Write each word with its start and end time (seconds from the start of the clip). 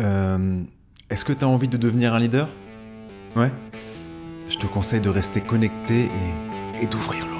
Euh, 0.00 0.60
Est-ce 1.10 1.24
que 1.24 1.32
tu 1.32 1.44
as 1.44 1.48
envie 1.48 1.68
de 1.68 1.76
devenir 1.76 2.14
un 2.14 2.18
leader? 2.18 2.48
Ouais? 3.36 3.52
Je 4.48 4.56
te 4.56 4.66
conseille 4.66 5.00
de 5.00 5.08
rester 5.08 5.40
connecté 5.40 6.04
et, 6.04 6.82
et 6.82 6.86
d'ouvrir 6.86 7.24
l'oreille. 7.26 7.33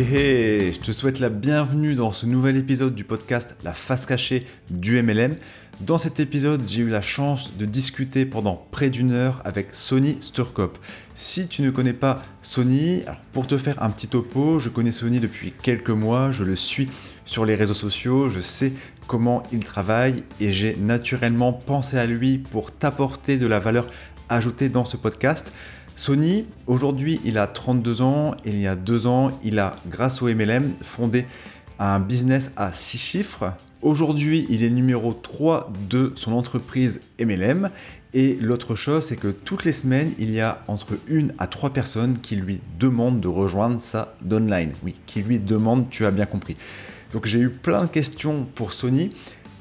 Je 0.00 0.78
te 0.78 0.92
souhaite 0.92 1.18
la 1.18 1.28
bienvenue 1.28 1.94
dans 1.94 2.12
ce 2.12 2.24
nouvel 2.24 2.56
épisode 2.56 2.94
du 2.94 3.02
podcast 3.02 3.56
La 3.64 3.72
face 3.72 4.06
cachée 4.06 4.46
du 4.70 5.02
MLM. 5.02 5.34
Dans 5.80 5.98
cet 5.98 6.20
épisode, 6.20 6.62
j'ai 6.68 6.82
eu 6.82 6.88
la 6.88 7.02
chance 7.02 7.56
de 7.56 7.64
discuter 7.64 8.24
pendant 8.24 8.64
près 8.70 8.90
d'une 8.90 9.10
heure 9.10 9.42
avec 9.44 9.74
Sony 9.74 10.16
Sturkop. 10.20 10.78
Si 11.16 11.48
tu 11.48 11.62
ne 11.62 11.70
connais 11.70 11.94
pas 11.94 12.22
Sony, 12.42 13.02
pour 13.32 13.48
te 13.48 13.58
faire 13.58 13.82
un 13.82 13.90
petit 13.90 14.06
topo, 14.06 14.60
je 14.60 14.68
connais 14.68 14.92
Sony 14.92 15.18
depuis 15.18 15.52
quelques 15.64 15.90
mois, 15.90 16.30
je 16.30 16.44
le 16.44 16.54
suis 16.54 16.88
sur 17.24 17.44
les 17.44 17.56
réseaux 17.56 17.74
sociaux, 17.74 18.28
je 18.28 18.38
sais 18.38 18.74
comment 19.08 19.42
il 19.50 19.64
travaille 19.64 20.22
et 20.38 20.52
j'ai 20.52 20.76
naturellement 20.76 21.52
pensé 21.52 21.98
à 21.98 22.06
lui 22.06 22.38
pour 22.38 22.70
t'apporter 22.70 23.36
de 23.36 23.48
la 23.48 23.58
valeur 23.58 23.88
ajoutée 24.28 24.68
dans 24.68 24.84
ce 24.84 24.96
podcast. 24.96 25.52
Sony, 25.98 26.46
aujourd'hui, 26.68 27.18
il 27.24 27.38
a 27.38 27.48
32 27.48 28.02
ans 28.02 28.36
il 28.44 28.60
y 28.60 28.68
a 28.68 28.76
deux 28.76 29.08
ans, 29.08 29.32
il 29.42 29.58
a, 29.58 29.74
grâce 29.88 30.22
au 30.22 30.32
MLM, 30.32 30.74
fondé 30.80 31.26
un 31.80 31.98
business 31.98 32.52
à 32.56 32.70
6 32.70 32.98
chiffres. 32.98 33.52
Aujourd'hui, 33.82 34.46
il 34.48 34.62
est 34.62 34.70
numéro 34.70 35.12
3 35.12 35.72
de 35.90 36.12
son 36.14 36.34
entreprise 36.34 37.00
MLM. 37.18 37.70
Et 38.14 38.38
l'autre 38.40 38.76
chose, 38.76 39.06
c'est 39.06 39.16
que 39.16 39.26
toutes 39.26 39.64
les 39.64 39.72
semaines, 39.72 40.12
il 40.20 40.30
y 40.30 40.40
a 40.40 40.62
entre 40.68 40.96
une 41.08 41.32
à 41.38 41.48
trois 41.48 41.70
personnes 41.70 42.16
qui 42.20 42.36
lui 42.36 42.60
demandent 42.78 43.18
de 43.18 43.26
rejoindre 43.26 43.82
sa 43.82 44.14
downline. 44.22 44.74
Oui, 44.84 44.94
qui 45.04 45.20
lui 45.22 45.40
demandent, 45.40 45.90
tu 45.90 46.06
as 46.06 46.12
bien 46.12 46.26
compris. 46.26 46.56
Donc 47.12 47.26
j'ai 47.26 47.40
eu 47.40 47.48
plein 47.48 47.82
de 47.82 47.90
questions 47.90 48.46
pour 48.54 48.72
Sony. 48.72 49.10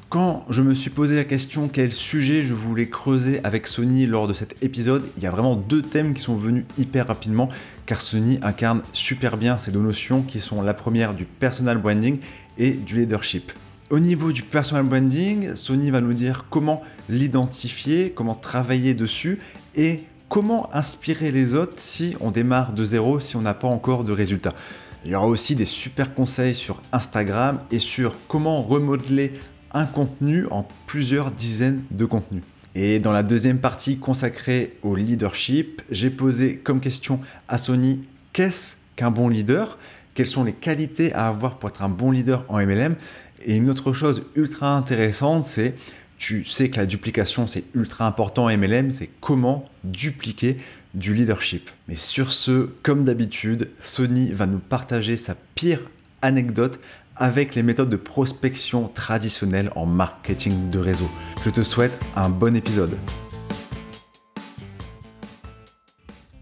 Quand 0.10 0.46
je 0.50 0.62
me 0.62 0.74
suis 0.74 0.90
posé 0.90 1.18
la 1.18 1.26
question 1.26 1.68
quel 1.68 1.92
sujet 1.92 2.44
je 2.44 2.54
voulais 2.54 2.88
creuser 2.88 3.42
avec 3.44 3.68
Sony 3.68 4.06
lors 4.06 4.30
de 4.30 4.34
cet 4.34 4.64
épisode, 4.64 5.06
il 5.18 5.24
y 5.24 5.28
a 5.28 5.32
vraiment 5.32 5.58
deux 5.58 5.82
thèmes 5.82 6.14
qui 6.14 6.22
sont 6.22 6.34
venus 6.34 6.64
hyper 6.78 7.08
rapidement 7.08 7.50
car 7.86 8.00
Sony 8.00 8.40
incarne 8.42 8.84
super 8.94 9.36
bien 9.36 9.58
ces 9.58 9.72
deux 9.72 9.82
notions 9.82 10.22
qui 10.22 10.40
sont 10.40 10.62
la 10.62 10.74
première 10.74 11.14
du 11.14 11.26
personal 11.26 11.78
branding 11.78 12.20
et 12.58 12.72
du 12.72 13.00
leadership. 13.00 13.52
Au 13.90 14.00
niveau 14.00 14.32
du 14.32 14.44
personal 14.44 14.86
branding, 14.86 15.54
Sony 15.56 15.92
va 15.92 16.00
nous 16.00 16.14
dire 16.14 16.46
comment 16.50 16.84
l'identifier, 17.10 18.14
comment 18.16 18.36
travailler 18.36 18.94
dessus 18.94 19.40
et 19.76 20.06
comment 20.30 20.74
inspirer 20.74 21.32
les 21.32 21.54
autres 21.54 21.74
si 21.76 22.16
on 22.22 22.32
démarre 22.32 22.72
de 22.72 22.86
zéro, 22.86 23.20
si 23.20 23.36
on 23.36 23.42
n'a 23.42 23.54
pas 23.54 23.68
encore 23.68 24.06
de 24.06 24.14
résultats. 24.14 24.56
Il 25.04 25.12
y 25.12 25.16
aura 25.16 25.28
aussi 25.28 25.56
des 25.56 25.66
super 25.66 26.14
conseils 26.14 26.56
sur 26.56 26.82
Instagram 26.94 27.60
et 27.72 27.80
sur 27.80 28.16
comment 28.30 28.62
remodeler 28.64 29.34
un 29.74 29.86
contenu 29.86 30.46
en 30.52 30.68
plusieurs 30.86 31.32
dizaines 31.32 31.84
de 31.92 32.06
contenus. 32.06 32.44
Et 32.76 33.00
dans 33.00 33.12
la 33.12 33.24
deuxième 33.24 33.60
partie 33.60 33.98
consacrée 33.98 34.78
au 34.84 34.96
leadership, 34.96 35.82
j'ai 35.90 36.10
posé 36.10 36.58
comme 36.58 36.80
question 36.80 37.20
à 37.48 37.58
Sony 37.58 38.02
qu'est-ce 38.34 38.76
qu'un 38.96 39.10
bon 39.10 39.30
leader? 39.30 39.78
Quelles 40.14 40.28
sont 40.28 40.44
les 40.44 40.54
qualités 40.54 41.14
à 41.14 41.28
avoir 41.28 41.58
pour 41.58 41.70
être 41.70 41.82
un 41.82 41.90
bon 41.90 42.12
leader 42.12 42.46
en 42.50 42.58
MLM 42.60 42.96
Et 43.42 43.58
une 43.58 43.70
autre 43.70 43.94
chose 43.94 44.24
ultra 44.36 44.76
intéressante, 44.76 45.46
c'est 45.46 45.76
tu 46.18 46.46
sais 46.46 46.70
que 46.70 46.78
la 46.78 46.86
duplication 46.86 47.48
c'est 47.48 47.64
ultra 47.76 48.08
important 48.08 48.46
en 48.46 48.58
MLM, 48.58 48.92
c'est 48.92 49.10
comment 49.22 49.66
dupliquer 49.84 50.58
du 50.94 51.14
leadership. 51.14 51.70
Mais 51.88 51.96
sur 51.96 52.32
ce, 52.32 52.70
comme 52.84 53.06
d'habitude, 53.06 53.70
Sony 53.82 54.32
va 54.34 54.48
nous 54.48 54.60
partager 54.60 55.18
sa 55.18 55.36
pire 55.56 55.82
anecdote 56.22 56.80
avec 57.16 57.56
les 57.56 57.64
méthodes 57.64 57.90
de 57.90 57.98
prospection 57.98 58.88
traditionnelles 58.90 59.72
en 59.76 59.86
marketing 59.86 60.70
de 60.70 60.80
réseau. 60.80 61.10
Je 61.44 61.50
te 61.50 61.62
souhaite 61.62 61.98
un 62.16 62.30
bon 62.30 62.56
épisode. 62.56 62.98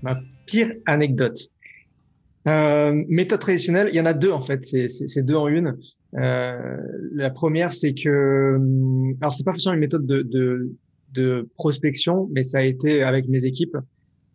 Ma 0.01 0.17
pire 0.45 0.71
anecdote. 0.85 1.49
Euh, 2.47 3.03
méthode 3.07 3.39
traditionnelle, 3.39 3.89
il 3.91 3.95
y 3.95 4.01
en 4.01 4.05
a 4.05 4.13
deux 4.13 4.31
en 4.31 4.41
fait, 4.41 4.63
c'est 4.63 5.23
deux 5.23 5.35
en 5.35 5.47
une. 5.47 5.77
Euh, 6.15 6.77
la 7.13 7.31
première, 7.31 7.71
c'est 7.71 7.93
que, 7.93 8.59
alors 9.19 9.33
c'est 9.33 9.43
pas 9.43 9.51
forcément 9.51 9.73
une 9.73 9.79
méthode 9.79 10.05
de, 10.05 10.21
de, 10.21 10.71
de, 11.13 11.49
prospection, 11.55 12.29
mais 12.33 12.43
ça 12.43 12.59
a 12.59 12.61
été 12.61 13.01
avec 13.01 13.27
mes 13.27 13.45
équipes 13.45 13.77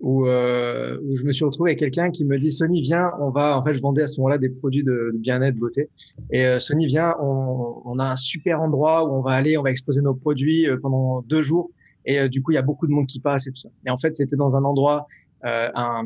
où, 0.01 0.27
euh, 0.27 0.99
où 1.05 1.17
je 1.17 1.25
me 1.25 1.33
suis 1.33 1.45
retrouvé 1.45 1.71
avec 1.71 1.79
quelqu'un 1.79 2.11
qui 2.11 2.25
me 2.25 2.39
dit 2.39 2.51
Sony 2.51 2.83
viens, 2.83 3.11
on 3.21 3.31
va, 3.31 3.57
en 3.57 3.63
fait 3.63 3.73
je 3.73 3.81
vendais 3.81 4.03
à 4.03 4.07
ce 4.07 4.21
moment-là 4.21 4.39
des 4.39 4.49
produits 4.49 4.83
de, 4.83 5.11
de 5.13 5.19
bien-être, 5.19 5.57
beauté, 5.57 5.89
et 6.31 6.47
euh, 6.47 6.59
Sony 6.59 6.87
viens, 6.87 7.15
on, 7.21 7.83
on, 7.85 7.99
a 7.99 8.05
un 8.05 8.17
super 8.17 8.61
endroit 8.61 9.05
où 9.05 9.15
on 9.15 9.21
va 9.21 9.33
aller, 9.33 9.57
on 9.57 9.63
va 9.63 9.71
exposer 9.71 10.01
nos 10.01 10.15
produits 10.15 10.69
euh, 10.69 10.79
pendant 10.81 11.23
deux 11.23 11.43
jours, 11.43 11.71
et 12.07 12.19
euh, 12.19 12.29
du 12.29 12.43
coup 12.43 12.53
il 12.53 12.55
y 12.55 12.59
a 12.59 12.63
beaucoup 12.63 12.87
de 12.87 12.93
monde 12.93 13.07
qui 13.07 13.21
passe 13.21 13.47
et 13.47 13.51
tout 13.51 13.61
ça. 13.61 13.69
Et 13.87 13.91
en 13.91 13.97
fait 13.97 14.15
c'était 14.15 14.37
dans 14.37 14.57
un 14.57 14.65
endroit, 14.65 15.07
un 15.43 16.05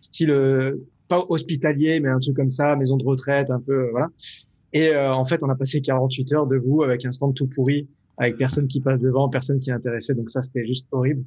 style 0.00 0.32
pas 1.08 1.24
hospitalier, 1.28 2.00
mais 2.00 2.08
un 2.08 2.18
truc 2.18 2.36
comme 2.36 2.50
ça, 2.50 2.76
maison 2.76 2.96
de 2.96 3.04
retraite, 3.04 3.50
un 3.50 3.60
peu, 3.60 3.90
voilà. 3.90 4.08
Et 4.74 4.92
euh, 4.92 5.14
en 5.14 5.24
fait, 5.24 5.42
on 5.42 5.48
a 5.48 5.54
passé 5.54 5.80
48 5.80 6.32
heures 6.34 6.46
debout 6.46 6.82
avec 6.82 7.04
un 7.04 7.12
stand 7.12 7.34
tout 7.34 7.46
pourri, 7.46 7.88
avec 8.18 8.36
personne 8.36 8.66
qui 8.66 8.80
passe 8.80 9.00
devant, 9.00 9.28
personne 9.28 9.60
qui 9.60 9.70
est 9.70 9.72
intéressé. 9.72 10.14
Donc 10.14 10.30
ça, 10.30 10.42
c'était 10.42 10.66
juste 10.66 10.88
horrible. 10.90 11.24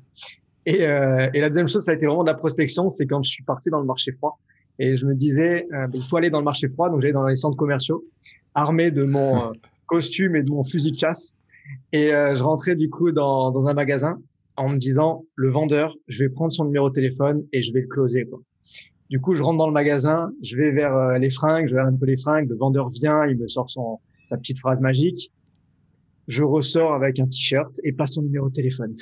Et, 0.67 0.85
euh, 0.85 1.29
et, 1.33 1.41
la 1.41 1.47
deuxième 1.47 1.67
chose, 1.67 1.83
ça 1.83 1.91
a 1.91 1.94
été 1.95 2.05
vraiment 2.05 2.23
de 2.23 2.29
la 2.29 2.35
prospection. 2.35 2.89
C'est 2.89 3.07
quand 3.07 3.23
je 3.23 3.31
suis 3.31 3.44
parti 3.44 3.69
dans 3.69 3.79
le 3.79 3.85
marché 3.85 4.11
froid 4.11 4.38
et 4.78 4.95
je 4.95 5.07
me 5.07 5.16
disais, 5.16 5.66
euh, 5.73 5.88
il 5.94 6.03
faut 6.03 6.17
aller 6.17 6.29
dans 6.29 6.39
le 6.39 6.45
marché 6.45 6.67
froid. 6.67 6.89
Donc 6.89 7.01
j'allais 7.01 7.13
dans 7.13 7.25
les 7.25 7.35
centres 7.35 7.57
commerciaux, 7.57 8.05
armé 8.53 8.91
de 8.91 9.03
mon 9.03 9.53
costume 9.88 10.35
et 10.35 10.44
de 10.44 10.51
mon 10.51 10.63
fusil 10.63 10.91
de 10.91 11.00
chasse. 11.00 11.38
Et 11.91 12.09
je 12.09 12.44
rentrais 12.44 12.75
du 12.75 12.89
coup 12.89 13.11
dans, 13.11 13.51
dans 13.51 13.67
un 13.67 13.73
magasin 13.73 14.19
en 14.57 14.69
me 14.69 14.77
disant, 14.77 15.23
le 15.35 15.50
vendeur, 15.50 15.95
je 16.07 16.23
vais 16.23 16.29
prendre 16.29 16.51
son 16.51 16.66
numéro 16.66 16.89
de 16.89 16.94
téléphone 16.94 17.44
et 17.53 17.61
je 17.61 17.72
vais 17.72 17.81
le 17.81 17.88
closer. 17.88 18.27
Du 19.09 19.22
coup, 19.22 19.35
je 19.35 19.44
rentre 19.44 19.57
dans 19.57 19.67
le 19.67 19.73
magasin, 19.73 20.31
je 20.44 20.57
vais 20.57 20.72
vers 20.72 20.95
euh, 20.95 21.17
les 21.17 21.29
fringues, 21.29 21.67
je 21.67 21.75
vais 21.75 21.81
un 21.81 21.94
peu 21.94 22.06
les 22.06 22.17
fringues. 22.17 22.50
Le 22.50 22.57
vendeur 22.57 22.89
vient, 22.89 23.25
il 23.25 23.38
me 23.38 23.47
sort 23.47 23.69
son 23.69 24.00
sa 24.25 24.38
petite 24.38 24.59
phrase 24.59 24.81
magique. 24.81 25.31
Je 26.27 26.43
ressors 26.43 26.93
avec 26.93 27.19
un 27.19 27.25
t-shirt 27.25 27.79
et 27.83 27.93
pas 27.93 28.05
son 28.05 28.21
numéro 28.21 28.49
de 28.49 28.53
téléphone. 28.53 28.93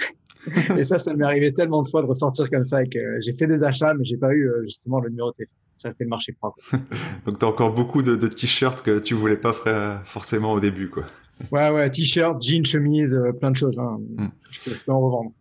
et 0.78 0.84
ça, 0.84 1.00
ça 1.00 1.14
m'est 1.14 1.26
arrivé 1.26 1.54
tellement 1.54 1.82
de 1.82 1.88
fois 1.88 2.02
de 2.02 2.08
ressortir 2.08 2.50
comme 2.50 2.64
ça. 2.64 2.84
que 2.86 3.00
j'ai 3.20 3.34
fait 3.34 3.48
des 3.48 3.64
achats, 3.64 3.94
mais 3.96 4.06
j'ai 4.06 4.18
pas 4.18 4.32
eu 4.32 4.48
euh, 4.48 4.62
justement 4.64 5.00
le 5.00 5.10
numéro 5.10 5.32
de 5.32 5.36
téléphone. 5.36 5.58
Ça, 5.78 5.90
c'était 5.92 6.04
le 6.04 6.10
marché 6.10 6.34
propre. 6.34 6.58
Donc, 7.26 7.40
tu 7.40 7.46
as 7.46 7.48
encore 7.48 7.74
beaucoup 7.74 8.02
de, 8.02 8.16
de 8.16 8.28
t-shirts 8.28 8.82
que 8.82 9.00
tu 9.00 9.14
voulais 9.16 9.38
pas 9.38 9.54
faire 9.54 10.02
forcément 10.06 10.54
au 10.54 10.60
début, 10.60 10.90
quoi. 10.90 11.04
Ouais, 11.52 11.70
ouais, 11.70 11.90
t-shirt, 11.90 12.42
jean, 12.42 12.66
chemise, 12.66 13.14
euh, 13.14 13.32
plein 13.34 13.52
de 13.52 13.58
choses. 13.58 13.80
Hein. 13.80 14.00
Hmm. 14.18 14.28
Je, 14.52 14.60
peux, 14.62 14.72
je 14.72 14.84
peux 14.84 14.92
en 14.92 15.02
revendre. 15.02 15.32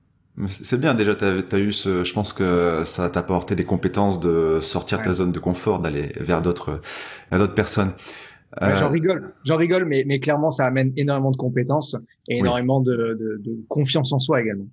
C'est 0.46 0.80
bien 0.80 0.94
déjà, 0.94 1.14
tu 1.14 1.24
as, 1.24 1.58
eu 1.58 1.72
ce, 1.72 2.02
je 2.02 2.12
pense 2.12 2.32
que 2.32 2.82
ça 2.86 3.08
t'a 3.08 3.20
apporté 3.20 3.54
des 3.54 3.64
compétences 3.64 4.18
de 4.18 4.58
sortir 4.60 5.00
ta 5.00 5.12
zone 5.12 5.30
de 5.30 5.38
confort, 5.38 5.78
d'aller 5.78 6.10
vers 6.16 6.42
d'autres, 6.42 6.80
d'autres 7.30 7.54
personnes. 7.54 7.92
Euh... 8.62 8.76
J'en 8.76 8.88
rigole, 8.88 9.34
j'en 9.44 9.56
rigole, 9.56 9.84
mais, 9.84 10.04
mais 10.06 10.20
clairement 10.20 10.50
ça 10.50 10.64
amène 10.64 10.92
énormément 10.96 11.30
de 11.30 11.36
compétences 11.36 11.96
et 12.28 12.38
énormément 12.38 12.80
de, 12.80 12.92
de, 12.92 13.40
de, 13.42 13.64
confiance 13.68 14.12
en 14.12 14.20
soi 14.20 14.40
également. 14.40 14.66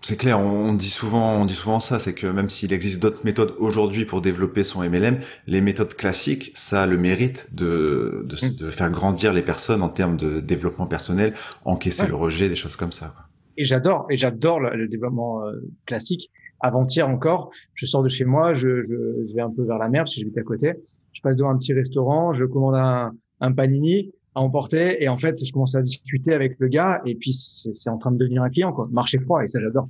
C'est 0.00 0.16
clair, 0.16 0.38
on 0.38 0.74
dit 0.74 0.90
souvent, 0.90 1.40
on 1.40 1.44
dit 1.44 1.54
souvent 1.54 1.80
ça, 1.80 1.98
c'est 1.98 2.14
que 2.14 2.26
même 2.26 2.50
s'il 2.50 2.72
existe 2.72 3.02
d'autres 3.02 3.24
méthodes 3.24 3.54
aujourd'hui 3.58 4.04
pour 4.04 4.20
développer 4.20 4.62
son 4.62 4.88
MLM, 4.88 5.18
les 5.48 5.60
méthodes 5.60 5.94
classiques, 5.94 6.52
ça 6.54 6.84
a 6.84 6.86
le 6.86 6.96
mérite 6.96 7.48
de, 7.52 8.24
de, 8.24 8.36
mm. 8.36 8.56
de 8.56 8.70
faire 8.70 8.90
grandir 8.90 9.32
les 9.32 9.42
personnes 9.42 9.82
en 9.82 9.88
termes 9.88 10.16
de 10.16 10.40
développement 10.40 10.86
personnel, 10.86 11.34
encaisser 11.64 12.06
le 12.06 12.14
rejet, 12.14 12.48
des 12.48 12.56
choses 12.56 12.76
comme 12.76 12.92
ça. 12.92 13.12
Et 13.56 13.64
j'adore 13.64 14.06
et 14.08 14.16
j'adore 14.16 14.60
le, 14.60 14.86
développement 14.86 15.44
euh, 15.44 15.52
classique. 15.84 16.30
Avant-hier 16.60 17.08
encore, 17.08 17.50
je 17.74 17.86
sors 17.86 18.02
de 18.02 18.08
chez 18.08 18.24
moi, 18.24 18.52
je, 18.52 18.82
je, 18.82 18.94
je, 19.24 19.34
vais 19.34 19.42
un 19.42 19.50
peu 19.50 19.64
vers 19.64 19.78
la 19.78 19.88
mer 19.88 20.02
parce 20.02 20.14
que 20.14 20.20
j'habite 20.20 20.38
à 20.38 20.42
côté. 20.42 20.74
Je 21.12 21.20
passe 21.20 21.36
devant 21.36 21.50
un 21.50 21.56
petit 21.56 21.72
restaurant, 21.72 22.32
je 22.32 22.44
commande 22.44 22.74
un, 22.74 23.12
un 23.40 23.52
panini 23.52 24.12
à 24.34 24.40
emporter 24.40 25.02
et 25.02 25.08
en 25.08 25.18
fait, 25.18 25.44
je 25.44 25.52
commence 25.52 25.74
à 25.74 25.82
discuter 25.82 26.34
avec 26.34 26.56
le 26.58 26.68
gars 26.68 27.00
et 27.04 27.14
puis 27.14 27.32
c'est 27.32 27.90
en 27.90 27.98
train 27.98 28.10
de 28.10 28.18
devenir 28.18 28.42
un 28.42 28.50
client 28.50 28.72
quoi. 28.72 28.88
Marché 28.90 29.18
froid 29.18 29.42
et 29.42 29.46
ça 29.46 29.60
j'adore. 29.60 29.88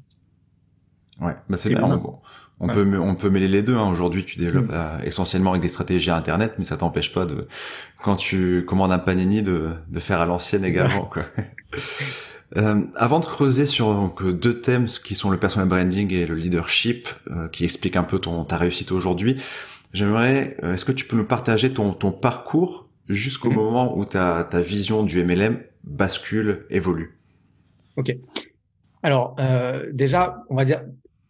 Ouais, 1.20 1.34
bah 1.48 1.56
c'est 1.56 1.70
bien. 1.70 1.82
On, 1.82 2.20
on 2.60 2.68
peut 2.68 2.98
on 2.98 3.14
peut 3.14 3.30
mêler 3.30 3.48
les 3.48 3.62
deux. 3.62 3.76
Hein. 3.76 3.90
Aujourd'hui, 3.90 4.24
tu 4.24 4.38
développes 4.38 4.68
mm. 4.68 4.74
euh, 4.74 4.98
essentiellement 5.04 5.50
avec 5.50 5.62
des 5.62 5.68
stratégies 5.68 6.10
internet, 6.10 6.54
mais 6.58 6.64
ça 6.64 6.76
t'empêche 6.76 7.12
pas 7.12 7.24
de 7.24 7.46
quand 8.02 8.16
tu 8.16 8.64
commandes 8.66 8.92
un 8.92 8.98
panini 8.98 9.42
de 9.42 9.70
de 9.88 10.00
faire 10.00 10.20
à 10.20 10.26
l'ancienne 10.26 10.64
également 10.64 11.06
quoi. 11.06 11.24
Euh, 12.56 12.82
avant 12.94 13.20
de 13.20 13.26
creuser 13.26 13.66
sur 13.66 13.92
donc, 13.92 14.26
deux 14.26 14.60
thèmes 14.60 14.86
qui 14.86 15.14
sont 15.14 15.30
le 15.30 15.38
personal 15.38 15.68
branding 15.68 16.12
et 16.12 16.26
le 16.26 16.34
leadership, 16.34 17.08
euh, 17.30 17.48
qui 17.48 17.64
expliquent 17.64 17.96
un 17.96 18.04
peu 18.04 18.18
ton, 18.18 18.44
ta 18.44 18.56
réussite 18.56 18.90
aujourd'hui, 18.90 19.36
j'aimerais, 19.92 20.56
euh, 20.62 20.74
est-ce 20.74 20.84
que 20.84 20.92
tu 20.92 21.04
peux 21.04 21.16
nous 21.16 21.26
partager 21.26 21.70
ton, 21.70 21.92
ton 21.92 22.10
parcours 22.10 22.88
jusqu'au 23.08 23.50
mhm. 23.50 23.56
moment 23.56 23.98
où 23.98 24.04
ta, 24.04 24.44
ta 24.44 24.60
vision 24.60 25.02
du 25.02 25.22
MLM 25.22 25.60
bascule, 25.84 26.66
évolue? 26.70 27.18
Ok. 27.96 28.16
Alors 29.02 29.36
euh, 29.40 29.90
déjà, 29.92 30.42
on 30.48 30.56
va 30.56 30.64
dire 30.64 30.82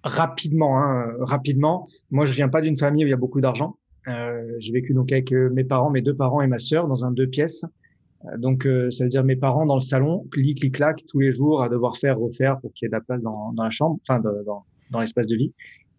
rapidement, 0.04 0.78
hein, 0.78 1.12
rapidement. 1.20 1.84
Moi, 2.10 2.26
je 2.26 2.32
viens 2.32 2.48
pas 2.48 2.60
d'une 2.60 2.78
famille 2.78 3.04
où 3.04 3.08
il 3.08 3.10
y 3.10 3.14
a 3.14 3.18
beaucoup 3.18 3.40
d'argent. 3.40 3.76
Euh, 4.06 4.42
j'ai 4.58 4.72
vécu 4.72 4.94
donc 4.94 5.12
avec 5.12 5.32
mes 5.32 5.64
parents, 5.64 5.90
mes 5.90 6.00
deux 6.00 6.14
parents 6.14 6.40
et 6.40 6.46
ma 6.46 6.58
sœur 6.58 6.86
dans 6.86 7.04
un 7.04 7.10
deux 7.10 7.26
pièces. 7.26 7.64
Donc, 8.38 8.68
ça 8.90 9.04
veut 9.04 9.10
dire 9.10 9.24
mes 9.24 9.36
parents 9.36 9.66
dans 9.66 9.76
le 9.76 9.80
salon, 9.80 10.26
clic, 10.32 10.58
clic, 10.58 10.74
clac, 10.74 11.04
tous 11.06 11.20
les 11.20 11.32
jours 11.32 11.62
à 11.62 11.68
devoir 11.68 11.96
faire, 11.96 12.18
refaire 12.18 12.58
pour 12.60 12.72
qu'il 12.72 12.84
y 12.84 12.86
ait 12.86 12.90
de 12.90 12.96
la 12.96 13.00
place 13.00 13.22
dans, 13.22 13.52
dans 13.52 13.62
la 13.62 13.70
chambre, 13.70 13.98
enfin 14.08 14.20
dans, 14.20 14.64
dans 14.90 15.00
l'espace 15.00 15.26
de 15.26 15.36
vie. 15.36 15.52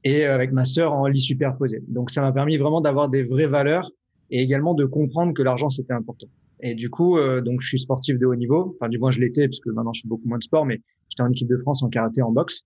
Et 0.03 0.25
avec 0.25 0.51
ma 0.51 0.65
sœur 0.65 0.93
en 0.93 1.07
lit 1.07 1.21
superposé. 1.21 1.81
Donc, 1.87 2.11
ça 2.11 2.21
m'a 2.21 2.31
permis 2.31 2.57
vraiment 2.57 2.81
d'avoir 2.81 3.09
des 3.09 3.23
vraies 3.23 3.47
valeurs 3.47 3.89
et 4.31 4.41
également 4.41 4.73
de 4.73 4.85
comprendre 4.85 5.33
que 5.33 5.41
l'argent 5.41 5.69
c'était 5.69 5.93
important. 5.93 6.27
Et 6.61 6.75
du 6.75 6.89
coup, 6.89 7.17
euh, 7.17 7.41
donc 7.41 7.61
je 7.61 7.67
suis 7.67 7.79
sportif 7.79 8.19
de 8.19 8.25
haut 8.25 8.35
niveau. 8.35 8.75
Enfin, 8.75 8.89
du 8.89 8.99
moins 8.99 9.11
je 9.11 9.19
l'étais 9.19 9.47
parce 9.47 9.59
que 9.59 9.69
maintenant 9.69 9.93
je 9.93 10.01
fais 10.01 10.07
beaucoup 10.07 10.27
moins 10.27 10.37
de 10.37 10.43
sport, 10.43 10.65
mais 10.65 10.81
j'étais 11.09 11.23
en 11.23 11.31
équipe 11.31 11.47
de 11.47 11.57
France 11.57 11.83
en 11.83 11.89
karaté, 11.89 12.21
en 12.21 12.31
boxe. 12.31 12.61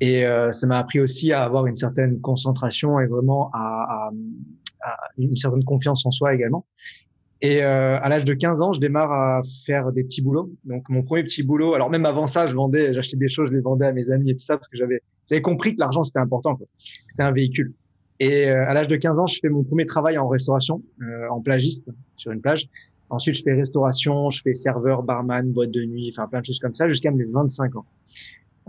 Et 0.00 0.24
euh, 0.24 0.50
ça 0.52 0.66
m'a 0.66 0.78
appris 0.78 1.00
aussi 1.00 1.32
à 1.32 1.42
avoir 1.42 1.66
une 1.66 1.76
certaine 1.76 2.20
concentration 2.20 3.00
et 3.00 3.06
vraiment 3.06 3.50
à, 3.52 4.08
à, 4.08 4.88
à 4.88 4.96
une 5.18 5.36
certaine 5.36 5.64
confiance 5.64 6.04
en 6.06 6.10
soi 6.10 6.34
également. 6.34 6.66
Et 7.44 7.62
euh, 7.62 8.00
à 8.00 8.08
l'âge 8.08 8.24
de 8.24 8.32
15 8.32 8.62
ans, 8.62 8.72
je 8.72 8.80
démarre 8.80 9.12
à 9.12 9.42
faire 9.66 9.92
des 9.92 10.02
petits 10.02 10.22
boulots. 10.22 10.50
Donc 10.64 10.88
mon 10.88 11.02
premier 11.02 11.24
petit 11.24 11.42
boulot, 11.42 11.74
alors 11.74 11.90
même 11.90 12.06
avant 12.06 12.26
ça, 12.26 12.46
je 12.46 12.56
vendais, 12.56 12.94
j'achetais 12.94 13.18
des 13.18 13.28
choses, 13.28 13.50
je 13.50 13.54
les 13.54 13.60
vendais 13.60 13.84
à 13.84 13.92
mes 13.92 14.10
amis 14.10 14.30
et 14.30 14.32
tout 14.34 14.42
ça 14.42 14.56
parce 14.56 14.66
que 14.66 14.78
j'avais 14.78 15.42
compris 15.42 15.74
que 15.74 15.80
l'argent 15.80 16.02
c'était 16.04 16.20
important. 16.20 16.58
C'était 17.06 17.22
un 17.22 17.32
véhicule. 17.32 17.74
Et 18.18 18.48
euh, 18.48 18.66
à 18.66 18.72
l'âge 18.72 18.88
de 18.88 18.96
15 18.96 19.20
ans, 19.20 19.26
je 19.26 19.38
fais 19.42 19.50
mon 19.50 19.62
premier 19.62 19.84
travail 19.84 20.16
en 20.16 20.26
restauration, 20.26 20.82
euh, 21.02 21.28
en 21.28 21.42
plagiste 21.42 21.90
sur 22.16 22.32
une 22.32 22.40
plage. 22.40 22.66
Ensuite, 23.10 23.34
je 23.34 23.42
fais 23.42 23.52
restauration, 23.52 24.30
je 24.30 24.40
fais 24.40 24.54
serveur, 24.54 25.02
barman, 25.02 25.52
boîte 25.52 25.70
de 25.70 25.84
nuit, 25.84 26.10
enfin 26.16 26.26
plein 26.26 26.40
de 26.40 26.46
choses 26.46 26.60
comme 26.60 26.74
ça 26.74 26.88
jusqu'à 26.88 27.10
mes 27.10 27.24
25 27.24 27.76
ans. 27.76 27.84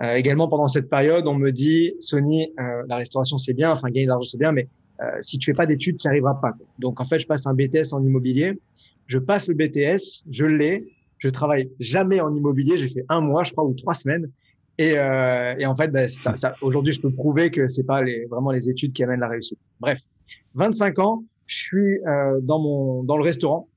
Euh, 0.02 0.16
également, 0.16 0.50
pendant 0.50 0.68
cette 0.68 0.90
période, 0.90 1.26
on 1.28 1.36
me 1.36 1.52
dit, 1.52 1.94
Sony, 2.02 2.52
euh, 2.60 2.84
la 2.90 2.98
restauration 2.98 3.38
c'est 3.38 3.54
bien, 3.54 3.72
enfin 3.72 3.88
gagner 3.88 4.04
de 4.04 4.10
l'argent 4.10 4.30
c'est 4.30 4.38
bien, 4.38 4.52
mais 4.52 4.68
euh, 5.02 5.18
si 5.22 5.38
tu 5.38 5.52
fais 5.52 5.56
pas 5.56 5.66
d'études, 5.66 5.98
tu 5.98 6.08
n'y 6.08 6.10
arriveras 6.10 6.36
pas. 6.36 6.54
Donc 6.80 7.00
en 7.00 7.06
fait, 7.06 7.20
je 7.20 7.28
passe 7.28 7.46
un 7.48 7.54
BTS 7.54 7.94
en 7.94 8.04
immobilier. 8.04 8.60
Je 9.08 9.20
passe 9.20 9.48
le 9.48 9.54
BTS, 9.54 10.24
je 10.32 10.46
l'ai. 10.46 10.86
Je 11.18 11.30
travaille 11.30 11.70
jamais 11.80 12.20
en 12.20 12.34
immobilier. 12.36 12.78
J'ai 12.78 12.90
fait 12.90 13.06
un 13.10 13.22
mois, 13.22 13.44
je 13.44 13.52
crois, 13.52 13.66
ou 13.66 13.74
trois 13.74 13.94
semaines. 13.94 14.30
Et, 14.78 14.98
euh, 14.98 15.56
et 15.58 15.66
en 15.66 15.76
fait, 15.76 15.88
ben, 15.88 16.08
ça, 16.08 16.36
ça, 16.36 16.56
aujourd'hui, 16.62 16.94
je 16.94 17.02
peux 17.02 17.12
prouver 17.12 17.50
que 17.50 17.68
c'est 17.68 17.86
pas 17.86 18.04
les, 18.04 18.26
vraiment 18.26 18.52
les 18.52 18.70
études 18.70 18.94
qui 18.94 19.04
amènent 19.04 19.22
la 19.22 19.30
réussite. 19.30 19.60
Bref, 19.80 20.00
25 20.56 21.00
ans, 21.00 21.24
je 21.46 21.56
suis 21.56 22.00
euh, 22.08 22.40
dans 22.42 22.60
mon 22.60 23.04
dans 23.04 23.18
le 23.18 23.24
restaurant 23.24 23.70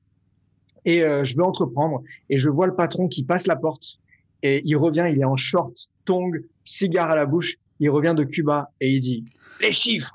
et 0.85 1.03
euh, 1.03 1.23
je 1.23 1.35
veux 1.35 1.43
entreprendre 1.43 2.03
et 2.29 2.37
je 2.37 2.49
vois 2.49 2.67
le 2.67 2.75
patron 2.75 3.07
qui 3.07 3.23
passe 3.23 3.47
la 3.47 3.55
porte 3.55 3.99
et 4.41 4.61
il 4.65 4.75
revient, 4.75 5.07
il 5.11 5.19
est 5.19 5.25
en 5.25 5.35
short, 5.35 5.89
tong, 6.05 6.43
cigare 6.63 7.11
à 7.11 7.15
la 7.15 7.25
bouche, 7.25 7.55
il 7.79 7.89
revient 7.89 8.15
de 8.17 8.23
Cuba 8.23 8.71
et 8.81 8.89
il 8.89 8.99
dit 8.99 9.23
les 9.61 9.71
chiffres. 9.71 10.13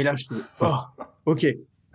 Et 0.00 0.02
là, 0.02 0.14
je 0.16 0.24
fais 0.24 0.40
oh, 0.62 0.76
ok. 1.26 1.46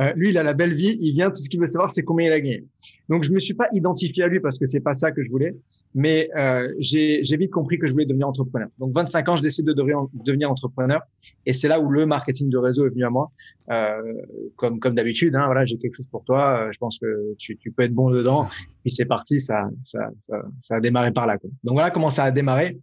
Euh, 0.02 0.12
lui, 0.16 0.30
il 0.30 0.38
a 0.38 0.44
la 0.44 0.54
belle 0.54 0.74
vie, 0.74 0.98
il 1.00 1.14
vient, 1.14 1.30
tout 1.30 1.42
ce 1.42 1.50
qu'il 1.50 1.60
veut 1.60 1.68
savoir, 1.68 1.90
c'est 1.90 2.04
combien 2.04 2.28
il 2.28 2.34
a 2.34 2.40
gagné. 2.40 2.66
Donc, 3.08 3.24
je 3.24 3.32
me 3.32 3.40
suis 3.40 3.54
pas 3.54 3.68
identifié 3.72 4.24
à 4.24 4.28
lui 4.28 4.40
parce 4.40 4.60
que 4.60 4.66
c'est 4.66 4.82
pas 4.82 4.94
ça 4.94 5.12
que 5.12 5.24
je 5.24 5.30
voulais, 5.32 5.56
mais 5.96 6.30
euh, 6.36 6.68
j'ai 6.80 7.22
vite 7.38 7.50
compris 7.50 7.80
que 7.80 7.88
je 7.88 7.94
voulais 7.94 8.06
devenir 8.06 8.28
entrepreneur. 8.28 8.68
Donc, 8.78 8.94
25 8.94 9.30
ans, 9.30 9.36
je 9.38 9.42
décide 9.42 9.66
de 9.66 9.74
devenir, 9.74 10.52
entrepreneur, 10.52 11.02
et 11.46 11.54
c'est 11.54 11.68
là 11.68 11.80
où 11.80 11.90
le 11.90 12.06
marketing 12.06 12.50
de 12.50 12.58
réseau 12.58 12.86
est 12.86 12.90
venu 12.90 13.06
à 13.06 13.10
moi. 13.10 13.32
Euh, 13.72 14.14
comme 14.58 14.80
d'habitude, 14.80 15.36
hein, 15.36 15.46
voilà, 15.46 15.66
j'ai 15.66 15.78
quelque 15.78 15.96
chose 15.96 16.08
pour 16.08 16.26
toi. 16.26 16.70
Je 16.72 16.78
pense 16.78 17.00
que 17.00 17.34
tu, 17.38 17.58
peux 17.76 17.84
être 17.84 17.94
bon 17.94 18.12
dedans. 18.12 18.48
Puis 18.84 18.92
c'est 18.92 19.06
parti, 19.06 19.40
ça, 19.40 19.70
ça, 19.84 20.10
ça, 20.20 20.44
ça 20.62 20.76
a 20.76 20.80
démarré 20.80 21.12
par 21.12 21.26
là. 21.26 21.38
Donc 21.64 21.76
voilà 21.76 21.90
comment 21.90 22.10
ça 22.10 22.26
a 22.26 22.32
démarré. 22.32 22.78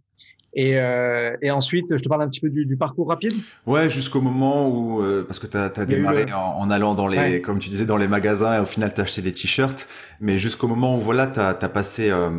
Et, 0.55 0.77
euh, 0.77 1.35
et, 1.41 1.49
ensuite, 1.49 1.97
je 1.97 2.03
te 2.03 2.07
parle 2.07 2.21
un 2.21 2.29
petit 2.29 2.39
peu 2.39 2.49
du, 2.49 2.65
du 2.65 2.77
parcours 2.77 3.07
rapide. 3.07 3.33
Ouais, 3.65 3.89
jusqu'au 3.89 4.21
moment 4.21 4.69
où, 4.69 5.01
euh, 5.01 5.23
parce 5.23 5.39
que 5.39 5.47
tu 5.47 5.57
as, 5.57 5.69
démarré 5.85 6.25
en, 6.31 6.69
allant 6.69 6.93
dans 6.93 7.07
les, 7.07 7.41
comme 7.41 7.57
tu 7.57 7.69
disais, 7.69 7.87
dans 7.87 7.97
les 7.97 8.07
magasins 8.07 8.57
et 8.57 8.59
au 8.59 8.65
final, 8.65 8.93
tu 8.93 9.01
as 9.01 9.03
acheté 9.03 9.23
des 9.23 9.33
t-shirts. 9.33 9.87
Mais 10.21 10.37
jusqu'au 10.37 10.67
moment 10.67 10.95
où, 10.95 11.01
voilà, 11.01 11.25
tu 11.25 11.39
as, 11.39 11.53
passé, 11.69 12.11
euh, 12.11 12.29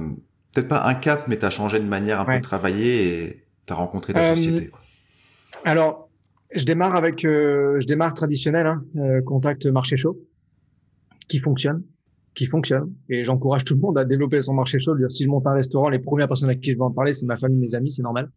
peut-être 0.53 0.69
pas 0.69 0.85
un 0.87 0.95
cap, 0.95 1.27
mais 1.27 1.37
tu 1.37 1.45
as 1.45 1.51
changé 1.51 1.81
de 1.81 1.87
manière 1.87 2.21
un 2.21 2.25
peu 2.25 2.37
de 2.37 2.43
travailler 2.43 3.25
et 3.25 3.45
tu 3.67 3.73
as 3.73 3.77
rencontré 3.77 4.13
ta 4.13 4.21
euh, 4.21 4.37
société. 4.37 4.71
Alors, 5.65 6.09
je 6.55 6.65
démarre 6.65 6.95
avec, 6.95 7.23
je 7.23 7.85
démarre 7.85 8.15
traditionnel, 8.15 8.67
hein, 8.67 8.85
contact 9.27 9.67
marché 9.67 9.97
chaud, 9.97 10.21
qui 11.27 11.41
fonctionne 11.41 11.83
qui 12.35 12.47
fonctionne. 12.47 12.93
Et 13.09 13.25
j'encourage 13.25 13.65
tout 13.65 13.75
le 13.75 13.81
monde 13.81 13.99
à 13.99 14.05
développer 14.05 14.43
son 14.43 14.55
marché 14.55 14.79
chaud. 14.79 14.97
Si 15.09 15.25
je 15.25 15.29
monte 15.29 15.47
un 15.47 15.55
restaurant, 15.55 15.89
les 15.89 15.99
premières 15.99 16.29
personnes 16.29 16.51
à 16.51 16.55
qui 16.55 16.73
je 16.73 16.77
vais 16.77 16.83
en 16.83 16.91
parler, 16.91 17.13
c'est 17.13 17.27
ma 17.27 17.37
famille, 17.37 17.59
mes 17.59 17.75
amis, 17.75 17.91
c'est 17.91 18.03
normal. 18.03 18.31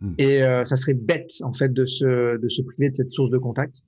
Hmm. 0.00 0.12
Et 0.18 0.42
euh, 0.42 0.64
ça 0.64 0.76
serait 0.76 0.94
bête 0.94 1.30
en 1.42 1.52
fait 1.52 1.72
de 1.72 1.86
se 1.86 2.38
de 2.38 2.48
se 2.48 2.62
priver 2.62 2.90
de 2.90 2.94
cette 2.94 3.12
source 3.12 3.30
de 3.30 3.38
contact. 3.38 3.82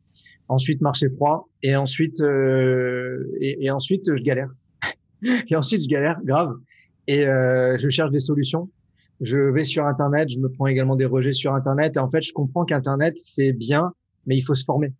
Ensuite, 0.48 0.80
marché 0.80 1.08
froid. 1.10 1.48
Et 1.62 1.76
ensuite, 1.76 2.20
euh, 2.20 3.22
et, 3.40 3.66
et, 3.66 3.70
ensuite, 3.70 4.04
je 4.14 4.22
galère. 4.22 4.50
et 5.22 5.56
ensuite, 5.56 5.82
je 5.82 5.88
galère 5.88 6.18
grave. 6.24 6.54
Et 7.06 7.26
euh, 7.26 7.76
je 7.78 7.88
cherche 7.88 8.10
des 8.10 8.20
solutions. 8.20 8.70
Je 9.20 9.36
vais 9.36 9.64
sur 9.64 9.86
Internet. 9.86 10.30
Je 10.30 10.38
me 10.38 10.48
prends 10.48 10.66
également 10.66 10.96
des 10.96 11.04
rejets 11.04 11.32
sur 11.32 11.54
Internet. 11.54 11.96
Et 11.96 12.00
en 12.00 12.08
fait, 12.08 12.22
je 12.22 12.32
comprends 12.32 12.64
qu'Internet 12.64 13.18
c'est 13.18 13.52
bien, 13.52 13.92
mais 14.26 14.36
il 14.36 14.42
faut 14.42 14.54
se 14.54 14.64
former 14.64 14.92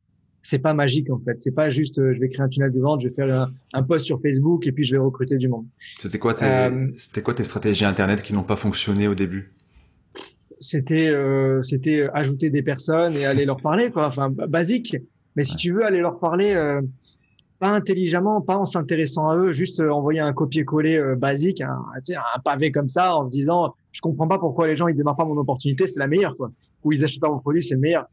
c'est 0.48 0.58
pas 0.58 0.72
magique 0.72 1.10
en 1.10 1.18
fait. 1.18 1.38
C'est 1.42 1.54
pas 1.54 1.68
juste 1.68 1.98
euh, 1.98 2.14
je 2.14 2.20
vais 2.20 2.30
créer 2.30 2.42
un 2.42 2.48
tunnel 2.48 2.72
de 2.72 2.80
vente, 2.80 3.02
je 3.02 3.08
vais 3.08 3.14
faire 3.14 3.50
un, 3.74 3.82
post 3.82 4.06
sur 4.06 4.18
Facebook 4.22 4.66
et 4.66 4.72
puis 4.72 4.82
je 4.82 4.92
vais 4.92 4.98
recruter 4.98 5.36
du 5.36 5.46
monde. 5.46 5.66
C'était 5.98 6.18
quoi 6.18 6.32
tes, 6.32 6.46
euh, 6.46 6.86
c'était 6.96 7.20
quoi 7.20 7.34
tes 7.34 7.44
stratégies 7.44 7.84
internet 7.84 8.22
qui 8.22 8.32
n'ont 8.32 8.44
pas 8.44 8.56
fonctionné 8.56 9.08
au 9.08 9.14
début? 9.14 9.52
C'était 10.60 11.08
euh, 11.08 11.60
c'était 11.62 12.08
ajouter 12.14 12.48
des 12.48 12.62
personnes 12.62 13.14
et 13.14 13.26
aller 13.26 13.44
leur 13.44 13.58
parler 13.58 13.90
quoi. 13.90 14.06
Enfin 14.06 14.30
basique. 14.30 14.96
Mais 15.36 15.44
si 15.44 15.56
tu 15.56 15.72
veux 15.72 15.84
aller 15.84 16.00
leur 16.00 16.18
parler 16.18 16.56
pas 17.60 17.68
intelligemment, 17.68 18.40
pas 18.40 18.56
en 18.56 18.64
s'intéressant 18.64 19.28
à 19.28 19.36
eux, 19.36 19.52
juste 19.52 19.80
envoyer 19.80 20.20
un 20.20 20.32
copier-coller 20.32 21.14
basique, 21.16 21.60
un, 21.60 21.78
un 21.94 22.40
pavé 22.40 22.72
comme 22.72 22.88
ça 22.88 23.14
en 23.14 23.26
se 23.26 23.30
disant 23.30 23.74
je 23.93 24.00
comprends 24.00 24.29
pas 24.29 24.38
pourquoi 24.38 24.67
les 24.67 24.76
gens 24.76 24.88
ils 24.88 24.96
démarrent 24.96 25.17
pas 25.17 25.25
mon 25.25 25.37
opportunité, 25.37 25.87
c'est 25.87 26.00
la 26.00 26.06
meilleure 26.06 26.37
quoi 26.37 26.50
où 26.85 26.93
ils 26.93 27.05
achètent 27.05 27.20
pas 27.20 27.31
mon 27.31 27.38
produit, 27.38 27.62
c'est 27.62 27.75
le 27.75 27.81
meilleur. 27.81 28.06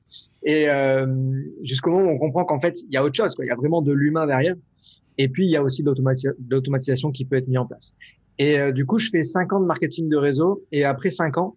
Et 0.43 0.69
euh, 0.69 1.05
jusqu'au 1.63 1.91
moment 1.91 2.11
où 2.11 2.15
on 2.15 2.17
comprend 2.17 2.45
qu'en 2.45 2.59
fait, 2.59 2.81
il 2.83 2.93
y 2.93 2.97
a 2.97 3.03
autre 3.03 3.15
chose, 3.15 3.35
quoi. 3.35 3.45
Il 3.45 3.47
y 3.47 3.51
a 3.51 3.55
vraiment 3.55 3.81
de 3.81 3.91
l'humain 3.91 4.25
derrière. 4.25 4.55
Et 5.17 5.29
puis, 5.29 5.45
il 5.45 5.51
y 5.51 5.55
a 5.55 5.63
aussi 5.63 5.83
d'automatisation 5.83 7.11
qui 7.11 7.25
peut 7.25 7.37
être 7.37 7.47
mis 7.47 7.57
en 7.57 7.65
place. 7.65 7.95
Et 8.37 8.59
euh, 8.59 8.71
du 8.71 8.85
coup, 8.85 8.97
je 8.97 9.09
fais 9.09 9.23
cinq 9.23 9.53
ans 9.53 9.59
de 9.59 9.65
marketing 9.65 10.09
de 10.09 10.17
réseau. 10.17 10.63
Et 10.71 10.83
après 10.83 11.09
cinq 11.09 11.37
ans, 11.37 11.55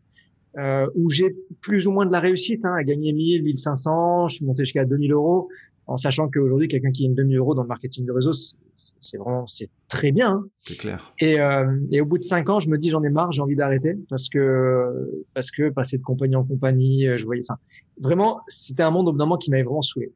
euh, 0.58 0.86
où 0.94 1.10
j'ai 1.10 1.34
plus 1.60 1.86
ou 1.86 1.92
moins 1.92 2.06
de 2.06 2.12
la 2.12 2.20
réussite, 2.20 2.64
hein, 2.64 2.74
à 2.74 2.84
gagner 2.84 3.12
1000, 3.12 3.42
1500, 3.42 4.28
je 4.28 4.36
suis 4.36 4.44
monté 4.44 4.64
jusqu'à 4.64 4.84
2000 4.84 5.12
euros 5.12 5.48
en 5.88 5.96
sachant 5.96 6.28
qu'aujourd'hui, 6.28 6.68
quelqu'un 6.68 6.92
qui 6.92 7.04
gagne 7.04 7.14
2000 7.14 7.38
euros 7.38 7.54
dans 7.54 7.62
le 7.62 7.68
marketing 7.68 8.04
de 8.04 8.12
réseau, 8.12 8.32
c'est 8.76 9.16
vraiment, 9.16 9.46
c'est 9.46 9.70
très 9.88 10.12
bien. 10.12 10.32
Hein. 10.32 10.44
C'est 10.58 10.76
clair. 10.76 11.14
Et, 11.18 11.40
euh, 11.40 11.64
et 11.90 12.02
au 12.02 12.04
bout 12.04 12.18
de 12.18 12.22
cinq 12.22 12.50
ans, 12.50 12.60
je 12.60 12.68
me 12.68 12.76
dis, 12.76 12.90
j'en 12.90 13.02
ai 13.02 13.08
marre, 13.08 13.32
j'ai 13.32 13.40
envie 13.40 13.56
d'arrêter 13.56 13.96
parce 14.10 14.28
que, 14.28 15.24
parce 15.34 15.50
que 15.50 15.70
passer 15.70 15.96
de 15.96 16.02
compagnie 16.02 16.36
en 16.36 16.44
compagnie, 16.44 17.08
euh, 17.08 17.16
je 17.16 17.24
voyais, 17.24 17.42
enfin, 17.48 17.58
vraiment, 18.00 18.40
c'était 18.48 18.82
un 18.82 18.90
monde 18.90 19.08
au 19.08 19.12
bout 19.12 19.18
d'un 19.18 19.24
moment 19.24 19.38
qui 19.38 19.50
m'avait 19.50 19.62
vraiment 19.62 19.82
saoulé. 19.82 20.12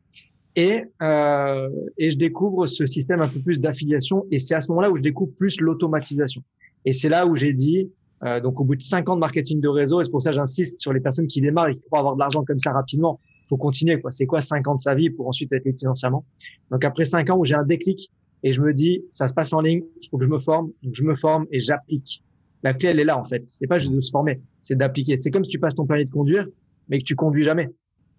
Et, 0.54 0.84
euh, 1.00 1.70
et 1.96 2.10
je 2.10 2.18
découvre 2.18 2.66
ce 2.66 2.84
système 2.84 3.22
un 3.22 3.28
peu 3.28 3.40
plus 3.40 3.58
d'affiliation 3.58 4.26
et 4.30 4.38
c'est 4.38 4.54
à 4.54 4.60
ce 4.60 4.68
moment-là 4.68 4.90
où 4.90 4.96
je 4.98 5.02
découvre 5.02 5.32
plus 5.34 5.58
l'automatisation. 5.60 6.42
Et 6.84 6.92
c'est 6.92 7.08
là 7.08 7.26
où 7.26 7.34
j'ai 7.34 7.54
dit, 7.54 7.90
euh, 8.24 8.40
donc 8.40 8.60
au 8.60 8.64
bout 8.64 8.76
de 8.76 8.82
cinq 8.82 9.08
ans 9.08 9.14
de 9.14 9.20
marketing 9.20 9.60
de 9.60 9.68
réseau, 9.68 10.00
et 10.00 10.04
c'est 10.04 10.10
pour 10.10 10.22
ça 10.22 10.30
que 10.30 10.36
j'insiste 10.36 10.80
sur 10.80 10.92
les 10.92 11.00
personnes 11.00 11.26
qui 11.26 11.40
démarrent 11.40 11.68
et 11.68 11.74
qui 11.74 11.80
croient 11.82 12.00
avoir 12.00 12.14
de 12.14 12.20
l'argent 12.20 12.44
comme 12.44 12.58
ça 12.58 12.72
rapidement, 12.72 13.18
faut 13.48 13.56
continuer. 13.56 14.00
quoi. 14.00 14.12
C'est 14.12 14.26
quoi 14.26 14.40
5 14.40 14.66
ans 14.68 14.74
de 14.74 14.80
sa 14.80 14.94
vie 14.94 15.10
pour 15.10 15.28
ensuite 15.28 15.52
être 15.52 15.64
libre 15.64 15.78
financièrement? 15.78 16.24
Donc 16.70 16.84
après 16.84 17.04
5 17.04 17.30
ans 17.30 17.38
où 17.38 17.44
j'ai 17.44 17.54
un 17.54 17.64
déclic 17.64 18.10
et 18.42 18.52
je 18.52 18.60
me 18.60 18.72
dis, 18.72 19.02
ça 19.10 19.28
se 19.28 19.34
passe 19.34 19.52
en 19.52 19.60
ligne, 19.60 19.82
il 20.00 20.08
faut 20.08 20.18
que 20.18 20.24
je 20.24 20.30
me 20.30 20.38
forme. 20.38 20.72
Donc 20.82 20.94
je 20.94 21.04
me 21.04 21.14
forme 21.14 21.46
et 21.50 21.60
j'applique. 21.60 22.22
La 22.62 22.74
clé, 22.74 22.90
elle 22.90 23.00
est 23.00 23.04
là 23.04 23.18
en 23.18 23.24
fait. 23.24 23.42
C'est 23.46 23.66
pas 23.66 23.78
juste 23.78 23.92
de 23.92 24.00
se 24.00 24.10
former, 24.10 24.40
c'est 24.60 24.76
d'appliquer. 24.76 25.16
C'est 25.16 25.30
comme 25.30 25.44
si 25.44 25.50
tu 25.50 25.58
passes 25.58 25.74
ton 25.74 25.86
permis 25.86 26.04
de 26.04 26.10
conduire, 26.10 26.46
mais 26.88 26.98
que 26.98 27.04
tu 27.04 27.16
conduis 27.16 27.42
jamais. 27.42 27.66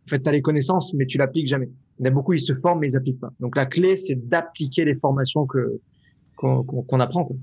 En 0.06 0.10
fait, 0.10 0.22
tu 0.22 0.30
as 0.30 0.34
les 0.34 0.42
connaissances, 0.42 0.94
mais 0.94 1.06
tu 1.06 1.18
l'appliques 1.18 1.48
jamais. 1.48 1.70
Il 2.00 2.06
y 2.06 2.08
en 2.08 2.12
a 2.12 2.13
beaucoup, 2.13 2.34
ils 2.34 2.39
se 2.39 2.53
forment, 2.56 2.80
mais 2.80 2.89
ils 2.89 2.98
appliquent 2.98 3.20
pas. 3.20 3.32
Donc 3.39 3.56
la 3.56 3.65
clé, 3.65 3.96
c'est 3.96 4.15
d'appliquer 4.15 4.84
les 4.84 4.96
formations 4.96 5.46
que 5.46 5.80
qu'on 6.36 7.00
apprend. 7.00 7.24
Quoi. 7.25 7.38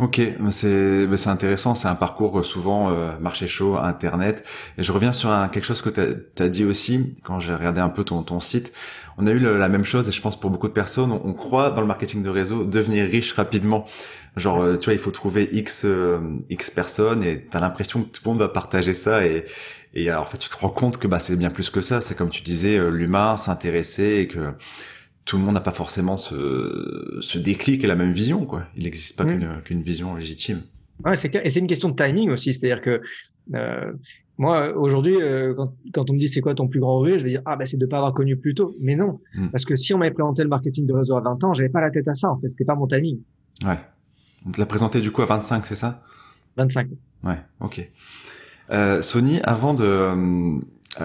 Ok, 0.00 0.18
c'est 0.50 1.16
c'est 1.16 1.28
intéressant, 1.28 1.74
c'est 1.74 1.86
un 1.86 1.94
parcours 1.94 2.38
euh, 2.38 2.42
souvent 2.42 2.90
euh, 2.90 3.18
marché 3.20 3.46
chaud, 3.46 3.76
internet. 3.76 4.46
Et 4.78 4.82
je 4.82 4.92
reviens 4.92 5.12
sur 5.12 5.28
un, 5.28 5.48
quelque 5.48 5.66
chose 5.66 5.82
que 5.82 5.90
tu 5.90 6.42
as, 6.42 6.48
dit 6.48 6.64
aussi 6.64 7.16
quand 7.22 7.38
j'ai 7.38 7.54
regardé 7.54 7.82
un 7.82 7.90
peu 7.90 8.02
ton, 8.02 8.22
ton 8.22 8.40
site. 8.40 8.72
On 9.18 9.26
a 9.26 9.30
eu 9.30 9.38
la 9.38 9.68
même 9.68 9.84
chose 9.84 10.08
et 10.08 10.12
je 10.12 10.22
pense 10.22 10.40
pour 10.40 10.48
beaucoup 10.48 10.68
de 10.68 10.72
personnes, 10.72 11.12
on, 11.12 11.34
croit 11.34 11.70
dans 11.70 11.82
le 11.82 11.86
marketing 11.86 12.22
de 12.22 12.30
réseau 12.30 12.64
devenir 12.64 13.04
riche 13.04 13.34
rapidement. 13.34 13.84
Genre, 14.36 14.62
euh, 14.62 14.78
tu 14.78 14.86
vois, 14.86 14.94
il 14.94 14.98
faut 14.98 15.10
trouver 15.10 15.50
X 15.52 15.86
X 16.48 16.70
personnes 16.70 17.22
et 17.22 17.46
tu 17.50 17.54
as 17.54 17.60
l'impression 17.60 18.02
que 18.02 18.08
tout 18.08 18.22
le 18.24 18.30
monde 18.30 18.38
va 18.38 18.48
partager 18.48 18.94
ça 18.94 19.26
et 19.26 19.44
et 19.92 20.08
alors, 20.08 20.22
en 20.22 20.26
fait 20.26 20.38
tu 20.38 20.48
te 20.48 20.56
rends 20.56 20.70
compte 20.70 20.98
que 20.98 21.08
bah 21.08 21.18
c'est 21.18 21.36
bien 21.36 21.50
plus 21.50 21.68
que 21.68 21.82
ça. 21.82 22.00
C'est 22.00 22.14
comme 22.14 22.30
tu 22.30 22.42
disais, 22.42 22.78
l'humain 22.90 23.36
s'intéresser 23.36 24.20
et 24.20 24.28
que 24.28 24.54
tout 25.30 25.38
le 25.38 25.44
monde 25.44 25.54
n'a 25.54 25.60
pas 25.60 25.70
forcément 25.70 26.16
ce, 26.16 27.18
ce 27.20 27.38
déclic 27.38 27.84
et 27.84 27.86
la 27.86 27.94
même 27.94 28.10
vision, 28.12 28.44
quoi. 28.44 28.64
Il 28.76 28.82
n'existe 28.82 29.16
pas 29.16 29.24
mmh. 29.24 29.62
qu'une 29.62 29.80
vision 29.80 30.16
légitime. 30.16 30.60
Ouais, 31.04 31.14
c'est 31.14 31.32
et 31.36 31.50
c'est 31.50 31.60
une 31.60 31.68
question 31.68 31.88
de 31.88 31.94
timing 31.94 32.30
aussi, 32.30 32.52
c'est-à-dire 32.52 32.82
que 32.82 33.00
Euh, 33.54 33.92
moi, 34.38 34.74
aujourd'hui, 34.76 35.16
euh, 35.20 35.54
quand, 35.54 35.74
quand, 35.92 36.10
on 36.10 36.14
me 36.14 36.18
dit 36.18 36.28
c'est 36.28 36.40
quoi 36.40 36.54
ton 36.54 36.68
plus 36.68 36.80
grand 36.80 36.98
regret, 36.98 37.18
je 37.18 37.24
vais 37.24 37.30
dire 37.30 37.42
ah 37.44 37.56
ben 37.56 37.66
c'est 37.66 37.76
de 37.76 37.86
pas 37.86 37.98
avoir 37.98 38.14
connu 38.14 38.36
plus 38.36 38.54
tôt. 38.54 38.74
Mais 38.80 38.96
non, 38.96 39.20
hmm. 39.34 39.48
parce 39.48 39.64
que 39.64 39.76
si 39.76 39.92
on 39.94 39.98
m'avait 39.98 40.12
présenté 40.12 40.42
le 40.42 40.48
marketing 40.48 40.86
de 40.86 40.94
réseau 40.94 41.16
à 41.16 41.20
20 41.20 41.44
ans, 41.44 41.54
j'avais 41.54 41.68
pas 41.68 41.80
la 41.80 41.90
tête 41.90 42.08
à 42.08 42.14
ça. 42.14 42.30
En 42.30 42.40
fait, 42.40 42.48
c'était 42.48 42.64
pas 42.64 42.74
mon 42.74 42.86
timing. 42.86 43.20
Ouais. 43.64 43.78
On 44.46 44.50
te 44.50 44.60
l'a 44.60 44.66
présenté 44.66 45.00
du 45.00 45.10
coup 45.10 45.22
à 45.22 45.26
25, 45.26 45.66
c'est 45.66 45.76
ça? 45.76 46.02
25. 46.56 46.88
Ouais, 47.24 47.38
ok. 47.60 47.88
Euh, 48.70 49.02
Sony, 49.02 49.40
avant 49.42 49.74
de, 49.74 50.60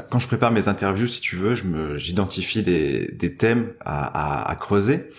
quand 0.09 0.19
je 0.19 0.27
prépare 0.27 0.51
mes 0.51 0.67
interviews, 0.67 1.07
si 1.07 1.21
tu 1.21 1.35
veux, 1.35 1.55
je 1.55 1.65
me, 1.65 1.97
j'identifie 1.97 2.63
des, 2.63 3.07
des 3.13 3.35
thèmes 3.35 3.73
à, 3.81 4.43
à, 4.43 4.51
à 4.51 4.55
creuser. 4.55 5.09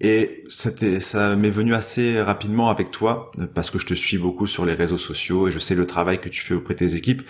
Et 0.00 0.44
ça 0.50 1.36
m'est 1.36 1.50
venu 1.50 1.74
assez 1.74 2.20
rapidement 2.20 2.68
avec 2.68 2.90
toi, 2.90 3.30
parce 3.54 3.70
que 3.70 3.78
je 3.78 3.86
te 3.86 3.94
suis 3.94 4.18
beaucoup 4.18 4.46
sur 4.46 4.66
les 4.66 4.74
réseaux 4.74 4.98
sociaux 4.98 5.48
et 5.48 5.50
je 5.50 5.58
sais 5.58 5.74
le 5.74 5.86
travail 5.86 6.20
que 6.20 6.28
tu 6.28 6.42
fais 6.42 6.54
auprès 6.54 6.74
de 6.74 6.80
tes 6.80 6.94
équipes. 6.96 7.22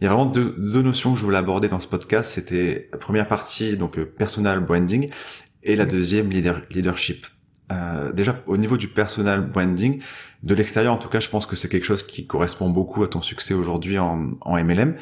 Il 0.00 0.04
y 0.04 0.06
a 0.06 0.10
vraiment 0.10 0.26
deux, 0.26 0.54
deux 0.58 0.82
notions 0.82 1.12
que 1.12 1.18
je 1.18 1.24
voulais 1.24 1.38
aborder 1.38 1.68
dans 1.68 1.80
ce 1.80 1.86
podcast. 1.86 2.32
C'était 2.32 2.88
la 2.92 2.98
première 2.98 3.28
partie, 3.28 3.76
donc 3.76 3.98
euh, 3.98 4.04
personal 4.04 4.60
branding, 4.60 5.10
et 5.62 5.76
la 5.76 5.86
deuxième, 5.86 6.30
leader, 6.30 6.62
leadership. 6.70 7.26
Euh, 7.70 8.12
déjà, 8.12 8.42
au 8.46 8.56
niveau 8.56 8.76
du 8.76 8.88
personal 8.88 9.40
branding, 9.40 10.00
de 10.42 10.54
l'extérieur 10.54 10.94
en 10.94 10.98
tout 10.98 11.08
cas, 11.08 11.20
je 11.20 11.28
pense 11.28 11.46
que 11.46 11.54
c'est 11.56 11.68
quelque 11.68 11.84
chose 11.84 12.02
qui 12.02 12.26
correspond 12.26 12.68
beaucoup 12.70 13.02
à 13.02 13.08
ton 13.08 13.20
succès 13.20 13.54
aujourd'hui 13.54 13.98
en, 13.98 14.32
en 14.40 14.64
MLM. 14.64 14.94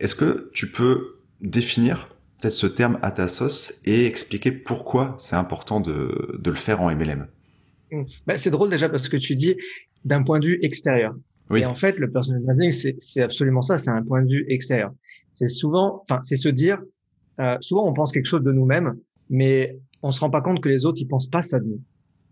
Est-ce 0.00 0.14
que 0.14 0.50
tu 0.52 0.70
peux 0.70 1.18
définir 1.40 2.08
peut-être 2.40 2.54
ce 2.54 2.66
terme 2.66 2.98
à 3.02 3.10
ta 3.10 3.28
sauce 3.28 3.80
et 3.84 4.06
expliquer 4.06 4.50
pourquoi 4.50 5.14
c'est 5.18 5.36
important 5.36 5.80
de, 5.80 6.38
de, 6.38 6.50
le 6.50 6.56
faire 6.56 6.80
en 6.80 6.90
MLM 6.90 7.26
mmh. 7.92 8.02
bah, 8.26 8.36
C'est 8.36 8.50
drôle 8.50 8.70
déjà 8.70 8.88
parce 8.88 9.08
que 9.08 9.18
tu 9.18 9.34
dis 9.34 9.56
d'un 10.04 10.22
point 10.22 10.38
de 10.38 10.46
vue 10.46 10.58
extérieur. 10.62 11.14
Oui. 11.50 11.60
Et 11.60 11.66
en 11.66 11.74
fait, 11.74 11.98
le 11.98 12.10
personal 12.10 12.42
branding, 12.42 12.72
c'est 12.72 13.22
absolument 13.22 13.60
ça, 13.60 13.76
c'est 13.76 13.90
un 13.90 14.02
point 14.02 14.22
de 14.22 14.28
vue 14.28 14.46
extérieur. 14.48 14.92
C'est 15.34 15.48
souvent, 15.48 16.02
enfin, 16.08 16.20
c'est 16.22 16.36
se 16.36 16.48
dire, 16.48 16.78
euh, 17.40 17.56
souvent 17.60 17.86
on 17.86 17.92
pense 17.92 18.12
quelque 18.12 18.26
chose 18.26 18.42
de 18.42 18.52
nous-mêmes, 18.52 18.94
mais 19.28 19.78
on 20.02 20.10
se 20.12 20.20
rend 20.20 20.30
pas 20.30 20.40
compte 20.40 20.62
que 20.62 20.68
les 20.68 20.86
autres, 20.86 20.98
ils 21.00 21.08
pensent 21.08 21.28
pas 21.28 21.42
ça 21.42 21.58
de 21.58 21.66
nous. 21.66 21.80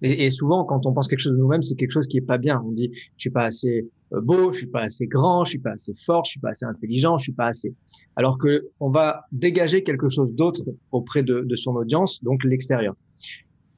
Et, 0.00 0.24
et, 0.24 0.30
souvent, 0.30 0.64
quand 0.64 0.86
on 0.86 0.94
pense 0.94 1.08
quelque 1.08 1.18
chose 1.18 1.32
de 1.32 1.38
nous-mêmes, 1.38 1.62
c'est 1.62 1.74
quelque 1.74 1.90
chose 1.90 2.06
qui 2.06 2.18
est 2.18 2.26
pas 2.26 2.38
bien. 2.38 2.62
On 2.64 2.70
dit, 2.70 2.90
je 2.94 3.10
suis 3.16 3.30
pas 3.30 3.44
assez 3.44 3.88
beau, 4.10 4.52
je 4.52 4.58
suis 4.58 4.66
pas 4.66 4.82
assez 4.82 5.06
grand, 5.06 5.44
je 5.44 5.50
suis 5.50 5.58
pas 5.58 5.72
assez 5.72 5.94
fort, 6.06 6.24
je 6.24 6.32
suis 6.32 6.40
pas 6.40 6.50
assez 6.50 6.64
intelligent, 6.64 7.18
je 7.18 7.24
suis 7.24 7.32
pas 7.32 7.46
assez. 7.46 7.74
Alors 8.16 8.38
que 8.38 8.68
on 8.80 8.90
va 8.90 9.24
dégager 9.32 9.82
quelque 9.82 10.08
chose 10.08 10.32
d'autre 10.34 10.62
auprès 10.92 11.22
de, 11.22 11.40
de, 11.40 11.56
son 11.56 11.74
audience, 11.76 12.22
donc 12.24 12.44
l'extérieur. 12.44 12.94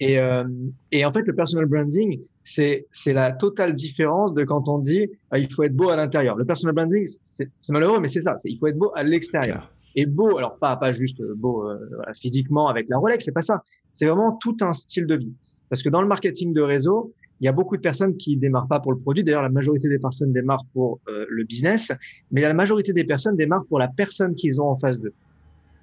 Et, 0.02 0.18
euh, 0.18 0.44
et, 0.92 1.04
en 1.04 1.10
fait, 1.10 1.22
le 1.26 1.34
personal 1.34 1.66
branding, 1.66 2.20
c'est 2.42 2.86
c'est 2.90 3.12
la 3.12 3.32
totale 3.32 3.74
différence 3.74 4.32
de 4.32 4.44
quand 4.44 4.68
on 4.68 4.78
dit 4.78 5.08
ah, 5.30 5.38
il 5.38 5.52
faut 5.52 5.62
être 5.62 5.76
beau 5.76 5.90
à 5.90 5.96
l'intérieur. 5.96 6.36
Le 6.38 6.44
personal 6.44 6.74
branding, 6.74 7.06
c'est 7.22 7.50
malheureux, 7.70 8.00
mais 8.00 8.08
c'est 8.08 8.22
ça. 8.22 8.34
Il 8.44 8.58
faut 8.58 8.66
être 8.66 8.78
beau 8.78 8.92
à 8.94 9.02
l'extérieur. 9.02 9.70
Et 9.96 10.06
beau, 10.06 10.38
alors 10.38 10.56
pas 10.56 10.76
pas 10.76 10.92
juste 10.92 11.20
beau 11.36 11.68
euh, 11.68 11.76
physiquement 12.14 12.68
avec 12.68 12.88
la 12.88 12.98
Rolex, 12.98 13.24
c'est 13.24 13.32
pas 13.32 13.42
ça. 13.42 13.62
C'est 13.92 14.06
vraiment 14.06 14.38
tout 14.40 14.56
un 14.62 14.72
style 14.72 15.06
de 15.06 15.16
vie. 15.16 15.34
Parce 15.68 15.82
que 15.82 15.88
dans 15.88 16.00
le 16.00 16.08
marketing 16.08 16.54
de 16.54 16.62
réseau, 16.62 17.12
il 17.40 17.46
y 17.46 17.48
a 17.48 17.52
beaucoup 17.52 17.76
de 17.76 17.80
personnes 17.80 18.16
qui 18.16 18.36
démarrent 18.36 18.68
pas 18.68 18.80
pour 18.80 18.92
le 18.92 18.98
produit. 18.98 19.24
D'ailleurs, 19.24 19.42
la 19.42 19.48
majorité 19.48 19.88
des 19.88 19.98
personnes 19.98 20.32
démarrent 20.32 20.66
pour 20.72 21.00
euh, 21.08 21.24
le 21.28 21.44
business, 21.44 21.92
mais 22.30 22.42
la 22.42 22.52
majorité 22.54 22.92
des 22.92 23.04
personnes 23.04 23.36
démarrent 23.36 23.64
pour 23.66 23.78
la 23.78 23.88
personne 23.88 24.34
qu'ils 24.34 24.60
ont 24.60 24.68
en 24.68 24.78
face 24.78 25.00
d'eux. 25.00 25.14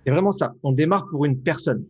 C'est 0.06 0.12
vraiment 0.12 0.32
ça. 0.32 0.54
On 0.64 0.72
démarre 0.72 1.08
pour 1.10 1.26
une 1.26 1.40
personne. 1.40 1.84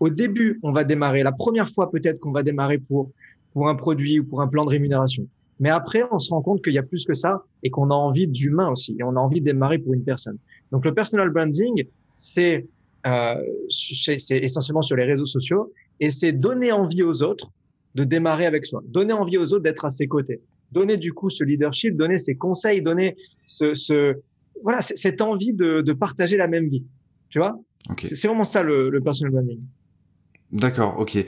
Au 0.00 0.08
début, 0.08 0.58
on 0.62 0.72
va 0.72 0.84
démarrer. 0.84 1.22
La 1.22 1.32
première 1.32 1.68
fois, 1.68 1.90
peut-être 1.90 2.18
qu'on 2.20 2.32
va 2.32 2.42
démarrer 2.42 2.78
pour 2.78 3.10
pour 3.52 3.68
un 3.68 3.74
produit 3.74 4.18
ou 4.18 4.24
pour 4.24 4.40
un 4.40 4.48
plan 4.48 4.64
de 4.64 4.70
rémunération. 4.70 5.26
Mais 5.60 5.70
après, 5.70 6.02
on 6.10 6.18
se 6.18 6.30
rend 6.30 6.42
compte 6.42 6.64
qu'il 6.64 6.72
y 6.72 6.78
a 6.78 6.82
plus 6.82 7.04
que 7.04 7.14
ça 7.14 7.44
et 7.62 7.70
qu'on 7.70 7.90
a 7.90 7.94
envie 7.94 8.26
d'humain 8.26 8.70
aussi. 8.70 8.96
Et 8.98 9.04
on 9.04 9.10
a 9.10 9.20
envie 9.20 9.40
de 9.40 9.44
démarrer 9.44 9.78
pour 9.78 9.94
une 9.94 10.02
personne. 10.02 10.38
Donc, 10.72 10.84
le 10.84 10.94
personal 10.94 11.30
branding, 11.30 11.84
c'est 12.14 12.66
euh, 13.06 13.34
c'est 13.68 14.38
essentiellement 14.38 14.82
sur 14.82 14.96
les 14.96 15.04
réseaux 15.04 15.26
sociaux 15.26 15.72
et 15.98 16.10
c'est 16.10 16.30
donner 16.32 16.70
envie 16.70 17.02
aux 17.02 17.22
autres 17.22 17.50
de 17.94 18.04
démarrer 18.04 18.46
avec 18.46 18.66
soi, 18.66 18.82
donner 18.86 19.12
envie 19.12 19.38
aux 19.38 19.52
autres 19.52 19.62
d'être 19.62 19.84
à 19.84 19.90
ses 19.90 20.06
côtés, 20.06 20.40
donner 20.70 20.96
du 20.96 21.12
coup 21.12 21.30
ce 21.30 21.44
leadership, 21.44 21.96
donner 21.96 22.18
ses 22.18 22.36
conseils, 22.36 22.82
donner 22.82 23.16
ce, 23.46 23.74
ce 23.74 24.16
voilà 24.62 24.80
cette 24.80 25.20
envie 25.20 25.52
de, 25.52 25.80
de, 25.80 25.92
partager 25.92 26.36
la 26.36 26.48
même 26.48 26.68
vie, 26.68 26.84
tu 27.28 27.38
vois? 27.38 27.58
C'est 27.98 28.28
vraiment 28.28 28.44
ça 28.44 28.62
le, 28.62 28.90
le 28.90 29.00
personal 29.00 29.32
branding. 29.32 29.60
D'accord, 30.52 30.98
ok. 30.98 31.18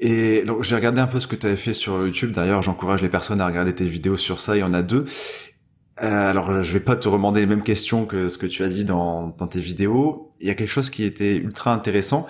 Et 0.00 0.42
donc 0.44 0.64
j'ai 0.64 0.74
regardé 0.74 1.00
un 1.00 1.06
peu 1.06 1.20
ce 1.20 1.26
que 1.26 1.36
tu 1.36 1.46
avais 1.46 1.56
fait 1.56 1.72
sur 1.72 2.04
YouTube. 2.04 2.32
D'ailleurs, 2.32 2.62
j'encourage 2.62 3.00
les 3.00 3.08
personnes 3.08 3.40
à 3.40 3.46
regarder 3.46 3.74
tes 3.74 3.86
vidéos 3.86 4.16
sur 4.16 4.40
ça. 4.40 4.56
Il 4.56 4.60
y 4.60 4.64
en 4.64 4.74
a 4.74 4.82
deux. 4.82 5.04
Euh, 6.02 6.30
alors, 6.30 6.62
je 6.62 6.72
vais 6.72 6.80
pas 6.80 6.96
te 6.96 7.08
demander 7.08 7.40
les 7.40 7.46
mêmes 7.46 7.62
questions 7.62 8.04
que 8.04 8.28
ce 8.28 8.36
que 8.36 8.46
tu 8.46 8.64
as 8.64 8.68
dit 8.68 8.84
dans, 8.84 9.28
dans 9.38 9.46
tes 9.46 9.60
vidéos. 9.60 10.32
Il 10.40 10.48
y 10.48 10.50
a 10.50 10.54
quelque 10.54 10.70
chose 10.70 10.90
qui 10.90 11.04
était 11.04 11.36
ultra 11.36 11.72
intéressant 11.72 12.26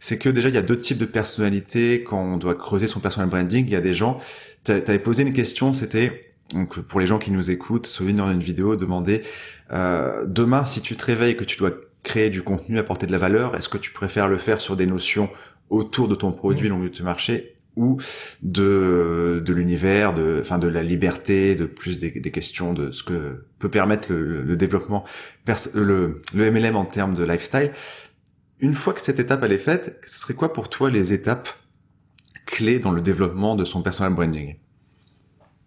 c'est 0.00 0.18
que 0.18 0.28
déjà 0.28 0.48
il 0.48 0.54
y 0.54 0.58
a 0.58 0.62
deux 0.62 0.78
types 0.78 0.98
de 0.98 1.06
personnalités 1.06 2.02
quand 2.02 2.22
on 2.22 2.36
doit 2.36 2.54
creuser 2.54 2.86
son 2.86 3.00
personal 3.00 3.28
branding. 3.28 3.66
Il 3.66 3.72
y 3.72 3.76
a 3.76 3.80
des 3.80 3.94
gens, 3.94 4.18
tu 4.64 4.72
avais 4.72 4.98
posé 4.98 5.22
une 5.22 5.32
question, 5.32 5.72
c'était 5.72 6.28
donc 6.54 6.80
pour 6.80 7.00
les 7.00 7.06
gens 7.06 7.18
qui 7.18 7.30
nous 7.30 7.50
écoutent, 7.50 7.86
souvenir 7.86 8.24
dans 8.24 8.32
une 8.32 8.42
vidéo, 8.42 8.76
demander 8.76 9.20
euh, 9.72 10.24
demain 10.26 10.64
si 10.64 10.80
tu 10.80 10.96
te 10.96 11.04
réveilles 11.04 11.36
que 11.36 11.44
tu 11.44 11.58
dois 11.58 11.72
créer 12.02 12.30
du 12.30 12.42
contenu, 12.42 12.78
apporter 12.78 13.06
de 13.06 13.12
la 13.12 13.18
valeur, 13.18 13.54
est-ce 13.54 13.68
que 13.68 13.78
tu 13.78 13.92
préfères 13.92 14.28
le 14.28 14.38
faire 14.38 14.60
sur 14.60 14.76
des 14.76 14.86
notions 14.86 15.28
autour 15.68 16.08
de 16.08 16.14
ton 16.14 16.32
produit, 16.32 16.70
mmh. 16.70 16.90
de 16.90 17.02
marché 17.02 17.54
ou 17.76 17.98
de 18.42 19.42
de 19.44 19.52
l'univers, 19.52 20.14
de 20.14 20.38
enfin 20.40 20.58
de 20.58 20.68
la 20.68 20.82
liberté, 20.82 21.54
de 21.54 21.66
plus 21.66 21.98
des, 21.98 22.10
des, 22.10 22.30
questions 22.30 22.72
de 22.72 22.90
ce 22.90 23.02
que 23.02 23.44
peut 23.58 23.68
permettre 23.68 24.10
le, 24.12 24.42
le 24.42 24.56
développement 24.56 25.04
le, 25.74 26.22
le 26.34 26.50
MLM 26.50 26.76
en 26.76 26.86
termes 26.86 27.14
de 27.14 27.24
lifestyle? 27.24 27.70
Une 28.60 28.74
fois 28.74 28.92
que 28.92 29.00
cette 29.00 29.18
étape 29.18 29.42
elle 29.44 29.52
est 29.52 29.58
faite, 29.58 30.00
ce 30.04 30.20
serait 30.20 30.34
quoi 30.34 30.52
pour 30.52 30.68
toi 30.68 30.90
les 30.90 31.12
étapes 31.12 31.48
clés 32.46 32.78
dans 32.78 32.90
le 32.90 33.00
développement 33.00 33.54
de 33.54 33.64
son 33.64 33.82
personal 33.82 34.14
branding? 34.14 34.56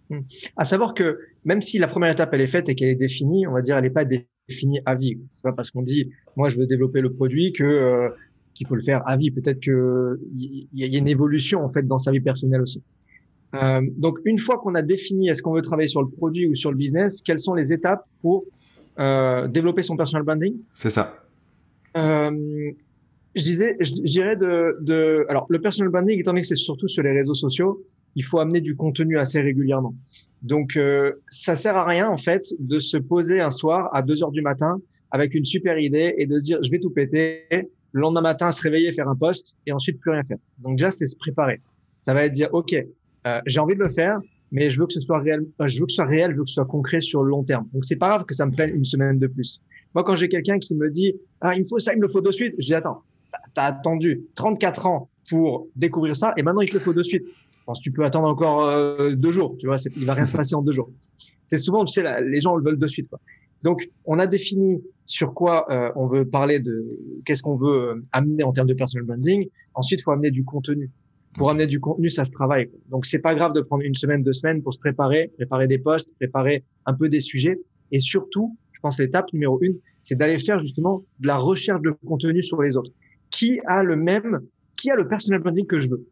Hmm. 0.10 0.20
À 0.58 0.66
savoir 0.66 0.94
que 0.94 1.20
même 1.46 1.62
si 1.62 1.78
la 1.78 1.88
première 1.88 2.12
étape 2.12 2.34
elle 2.34 2.42
est 2.42 2.48
faite 2.48 2.68
et 2.68 2.76
qu'elle 2.76 2.90
est 2.90 2.96
définie, 2.96 3.48
on 3.48 3.54
va 3.54 3.62
dire 3.62 3.78
elle 3.78 3.84
n'est 3.84 3.90
pas 3.90 4.04
définie 4.04 4.82
à 4.86 4.96
vie. 4.96 5.18
C'est 5.32 5.44
pas 5.44 5.54
parce 5.54 5.72
qu'on 5.72 5.84
dit 5.84 6.12
moi 6.36 6.50
je 6.50 6.58
veux 6.58 6.66
développer 6.66 7.00
le 7.00 7.14
produit 7.14 7.54
que 7.54 7.64
euh, 7.64 8.10
qu'il 8.54 8.68
faut 8.68 8.76
le 8.76 8.84
faire 8.84 9.08
à 9.08 9.16
vie. 9.16 9.32
Peut-être 9.32 9.62
que 9.62 10.20
il 10.36 10.68
y, 10.74 10.84
a 10.84 11.00
une 11.00 11.08
évolution 11.08 11.64
en 11.64 11.70
fait 11.70 11.84
dans 11.84 11.98
sa 11.98 12.12
vie 12.12 12.20
personnelle 12.20 12.62
aussi. 12.62 12.84
Euh, 13.54 13.82
donc 13.98 14.20
une 14.26 14.40
fois 14.40 14.58
qu'on 14.58 14.76
a 14.76 14.82
défini 14.82 15.30
est-ce 15.30 15.42
qu'on 15.42 15.54
veut 15.54 15.62
travailler 15.62 15.88
sur 15.88 16.02
le 16.02 16.10
produit 16.10 16.48
ou 16.48 16.56
sur 16.56 16.72
le 16.72 16.78
business, 16.78 17.22
quelles 17.22 17.40
sont 17.40 17.54
les 17.54 17.72
étapes 17.72 18.06
pour 18.22 18.44
euh, 19.00 19.48
développer 19.48 19.84
son 19.84 19.96
personal 19.96 20.24
branding? 20.24 20.58
C'est 20.74 20.90
ça. 20.90 21.24
Euh, 21.98 22.72
je 23.36 23.44
disais, 23.44 23.78
je 23.80 23.94
dirais 23.94 24.36
de, 24.36 24.78
de, 24.82 25.26
alors 25.30 25.46
le 25.50 25.60
personal 25.62 25.90
branding, 25.90 26.20
étant 26.20 26.32
donné 26.32 26.42
que 26.42 26.48
c'est 26.48 26.56
surtout 26.56 26.88
sur 26.88 27.04
les 27.04 27.12
réseaux 27.12 27.34
sociaux, 27.34 27.84
il 28.16 28.26
faut 28.26 28.40
amener 28.40 28.60
du 28.60 28.76
contenu 28.76 29.18
assez 29.18 29.40
régulièrement. 29.40 29.96
Donc, 30.42 30.76
euh, 30.76 31.14
ça 31.30 31.56
sert 31.56 31.78
à 31.78 31.86
rien 31.86 32.10
en 32.10 32.18
fait 32.18 32.48
de 32.60 32.80
se 32.80 32.98
poser 32.98 33.40
un 33.40 33.52
soir 33.52 33.90
à 33.94 34.02
2 34.02 34.24
heures 34.24 34.32
du 34.32 34.42
matin 34.42 34.82
avec 35.12 35.34
une 35.36 35.46
super 35.46 35.78
idée 35.78 36.16
et 36.18 36.26
de 36.26 36.40
se 36.40 36.46
dire 36.46 36.60
je 36.64 36.72
vais 36.72 36.80
tout 36.80 36.90
péter. 36.90 37.44
Le 37.94 38.00
lendemain 38.00 38.22
matin, 38.22 38.52
se 38.52 38.62
réveiller, 38.62 38.94
faire 38.94 39.10
un 39.10 39.16
poste 39.16 39.58
et 39.68 39.74
ensuite 39.74 40.00
plus 40.00 40.12
rien 40.12 40.24
faire. 40.24 40.38
Donc 40.60 40.78
déjà, 40.78 40.90
c'est 40.90 41.06
se 41.06 41.18
préparer. 41.18 41.62
Ça 42.04 42.14
va 42.14 42.26
être 42.26 42.32
dire 42.32 42.50
ok, 42.54 42.74
euh, 43.28 43.42
j'ai 43.46 43.60
envie 43.60 43.76
de 43.76 43.84
le 43.84 43.90
faire, 43.90 44.18
mais 44.52 44.70
je 44.70 44.80
veux 44.80 44.88
que 44.88 44.94
ce 44.94 45.02
soit 45.02 45.20
réel. 45.20 45.46
Euh, 45.62 45.68
je 45.68 45.80
veux 45.80 45.86
que 45.86 45.92
ce 45.92 45.98
soit 45.98 46.06
réel, 46.06 46.32
je 46.32 46.38
veux 46.38 46.44
que 46.44 46.50
ce 46.50 46.56
soit 46.56 46.66
concret 46.66 47.02
sur 47.02 47.24
le 47.24 47.30
long 47.30 47.44
terme. 47.44 47.68
Donc 47.74 47.84
c'est 47.86 47.98
pas 47.98 48.10
grave 48.10 48.26
que 48.26 48.34
ça 48.34 48.46
me 48.46 48.52
prenne 48.52 48.76
une 48.76 48.86
semaine 48.86 49.20
de 49.20 49.28
plus. 49.28 49.62
Moi, 49.94 50.04
quand 50.04 50.16
j'ai 50.16 50.30
quelqu'un 50.30 50.60
qui 50.60 50.76
me 50.76 50.90
dit 50.90 51.16
ah 51.42 51.56
il 51.56 51.62
me 51.62 51.68
faut 51.68 51.80
ça, 51.80 51.94
il 51.94 51.98
me 51.98 52.04
le 52.04 52.10
faut 52.10 52.22
de 52.22 52.32
suite, 52.32 52.56
je 52.60 52.66
dis 52.66 52.76
attends, 52.76 53.04
t'as 53.54 53.66
attendu 53.66 54.22
34 54.36 54.86
ans 54.86 55.10
pour 55.30 55.68
découvrir 55.76 56.16
ça 56.16 56.34
et 56.38 56.44
maintenant 56.44 56.62
il 56.62 56.70
te 56.70 56.74
le 56.74 56.80
faut 56.80 56.94
de 56.94 57.04
suite. 57.04 57.24
Je 57.26 57.66
pense 57.66 57.80
que 57.80 57.84
tu 57.84 57.92
peux 57.92 58.04
attendre 58.04 58.28
encore 58.28 58.66
euh, 58.66 59.14
deux 59.16 59.32
jours, 59.32 59.56
tu 59.60 59.68
vois, 59.68 59.76
il 59.96 60.06
va 60.06 60.14
rien 60.14 60.26
se 60.26 60.32
passer 60.32 60.56
en 60.56 60.62
deux 60.62 60.72
jours. 60.72 60.90
C'est 61.46 61.58
souvent, 61.58 61.86
tu 61.86 61.94
sais, 61.94 62.22
les 62.22 62.42
gens 62.42 62.56
le 62.56 62.64
veulent 62.64 62.80
de 62.80 62.88
suite. 62.88 63.08
Quoi. 63.10 63.20
Donc, 63.64 63.90
on 64.06 64.18
a 64.20 64.28
défini 64.28 64.82
sur 65.06 65.34
quoi 65.34 65.72
euh, 65.72 65.92
on 65.96 66.08
veut 66.08 66.26
parler 66.26 66.60
de 66.60 66.90
qu'est-ce 67.26 67.44
qu'on 67.44 67.56
veut 67.56 67.90
euh, 67.90 68.06
amener 68.12 68.44
en 68.44 68.52
termes 68.52 68.68
de 68.68 68.74
personal 68.74 69.06
branding. 69.06 69.48
Ensuite, 69.74 70.02
faut 70.02 70.12
amener 70.12 70.32
du 70.32 70.44
contenu. 70.44 70.90
Pour 71.36 71.50
amener 71.50 71.68
du 71.68 71.80
contenu, 71.80 72.10
ça 72.10 72.26
se 72.26 72.32
travaille. 72.32 72.70
Donc, 72.90 73.06
c'est 73.06 73.20
pas 73.20 73.36
grave 73.36 73.54
de 73.54 73.62
prendre 73.62 73.84
une 73.84 73.96
semaine, 73.96 74.24
deux 74.24 74.34
semaines 74.34 74.62
pour 74.62 74.74
se 74.74 74.80
préparer, 74.80 75.32
préparer 75.38 75.68
des 75.68 75.78
posts, 75.78 76.14
préparer 76.16 76.64
un 76.86 76.94
peu 76.94 77.08
des 77.08 77.20
sujets. 77.20 77.60
Et 77.92 78.00
surtout, 78.00 78.58
pense 78.82 79.00
l'étape 79.00 79.32
numéro 79.34 79.60
une, 79.62 79.76
c'est 80.04 80.16
d'aller 80.16 80.40
faire 80.40 80.60
justement 80.60 81.04
de 81.20 81.28
la 81.28 81.38
recherche 81.38 81.82
de 81.82 81.92
contenu 82.06 82.42
sur 82.42 82.62
les 82.62 82.76
autres. 82.78 82.92
Qui 83.30 83.60
a 83.66 83.84
le 83.84 83.96
même, 83.96 84.42
qui 84.76 84.92
a 84.92 84.96
le 84.96 85.08
personal 85.08 85.40
branding 85.40 85.66
que 85.66 85.80
je 85.80 85.90
veux? 85.90 86.06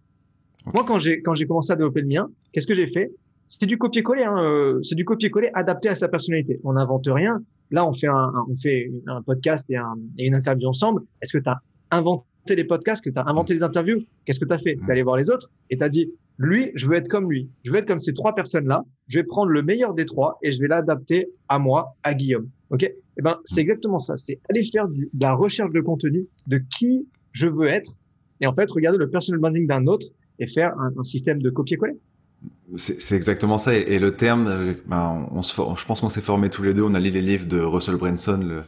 Moi, 0.73 0.83
quand 0.85 0.99
j'ai 0.99 1.21
quand 1.21 1.33
j'ai 1.33 1.45
commencé 1.45 1.71
à 1.71 1.75
développer 1.75 2.01
le 2.01 2.07
mien, 2.07 2.29
qu'est-ce 2.51 2.67
que 2.67 2.73
j'ai 2.73 2.87
fait? 2.87 3.11
C'est 3.47 3.65
du 3.65 3.77
copier-coller, 3.77 4.23
hein, 4.23 4.37
euh, 4.43 4.79
c'est 4.83 4.95
du 4.95 5.05
copier-coller 5.05 5.49
adapté 5.53 5.89
à 5.89 5.95
sa 5.95 6.07
personnalité. 6.07 6.59
On 6.63 6.73
n'invente 6.73 7.07
rien. 7.07 7.41
Là, 7.71 7.87
on 7.87 7.93
fait 7.93 8.07
un, 8.07 8.31
on 8.47 8.55
fait 8.55 8.91
un 9.07 9.21
podcast 9.23 9.67
et, 9.71 9.75
un, 9.77 9.95
et 10.17 10.27
une 10.27 10.35
interview 10.35 10.67
ensemble. 10.67 11.01
Est-ce 11.21 11.35
que 11.35 11.41
tu 11.41 11.49
as 11.49 11.59
inventé 11.89 12.55
les 12.55 12.63
podcasts, 12.63 13.03
que 13.03 13.09
tu 13.09 13.17
as 13.17 13.27
inventé 13.27 13.53
les 13.53 13.63
interviews? 13.63 14.01
Qu'est-ce 14.25 14.39
que 14.39 14.45
tu 14.45 14.53
as 14.53 14.59
fait? 14.59 14.75
Tu 14.75 14.87
es 14.87 14.91
allé 14.91 15.01
voir 15.01 15.17
les 15.17 15.29
autres 15.31 15.49
et 15.71 15.77
tu 15.77 15.83
as 15.83 15.89
dit 15.89 16.11
lui, 16.39 16.71
je 16.73 16.87
veux 16.87 16.95
être 16.95 17.09
comme 17.09 17.29
lui. 17.29 17.51
Je 17.63 17.71
veux 17.71 17.77
être 17.77 17.85
comme 17.85 17.99
ces 17.99 18.13
trois 18.13 18.33
personnes-là. 18.33 18.85
Je 19.07 19.19
vais 19.19 19.25
prendre 19.25 19.51
le 19.51 19.61
meilleur 19.61 19.93
des 19.93 20.05
trois 20.05 20.39
et 20.41 20.53
je 20.53 20.59
vais 20.61 20.69
l'adapter 20.69 21.29
à 21.49 21.59
moi, 21.59 21.97
à 22.01 22.13
Guillaume. 22.13 22.49
Ok? 22.69 22.83
Eh 22.83 23.21
ben, 23.21 23.37
c'est 23.43 23.59
exactement 23.59 23.99
ça. 23.99 24.15
C'est 24.15 24.39
aller 24.49 24.63
faire 24.63 24.87
de 24.87 25.09
la 25.19 25.33
recherche 25.33 25.71
de 25.71 25.81
contenu 25.81 26.27
de 26.47 26.61
qui 26.77 27.07
je 27.33 27.47
veux 27.47 27.67
être 27.67 27.97
et 28.39 28.47
en 28.47 28.53
fait 28.53 28.71
regarder 28.71 28.97
le 28.97 29.09
personal 29.09 29.41
branding 29.41 29.67
d'un 29.67 29.85
autre 29.87 30.07
et 30.39 30.47
faire 30.47 30.73
un, 30.79 31.03
système 31.03 31.41
de 31.41 31.49
copier-coller. 31.49 31.97
C'est 32.77 33.17
exactement 33.17 33.57
ça. 33.57 33.75
Et, 33.75 33.99
le 33.99 34.15
terme, 34.15 34.47
euh, 34.47 34.73
ben, 34.87 35.27
on 35.31 35.41
se, 35.41 35.53
je 35.53 35.85
pense 35.85 35.99
qu'on 35.99 36.09
s'est 36.09 36.21
formé 36.21 36.49
tous 36.49 36.63
les 36.63 36.73
deux. 36.73 36.83
On 36.83 36.93
a 36.93 36.99
lu 37.01 37.09
les 37.09 37.21
livres 37.21 37.47
de 37.47 37.59
Russell 37.59 37.97
Branson, 37.97 38.39
le, 38.41 38.61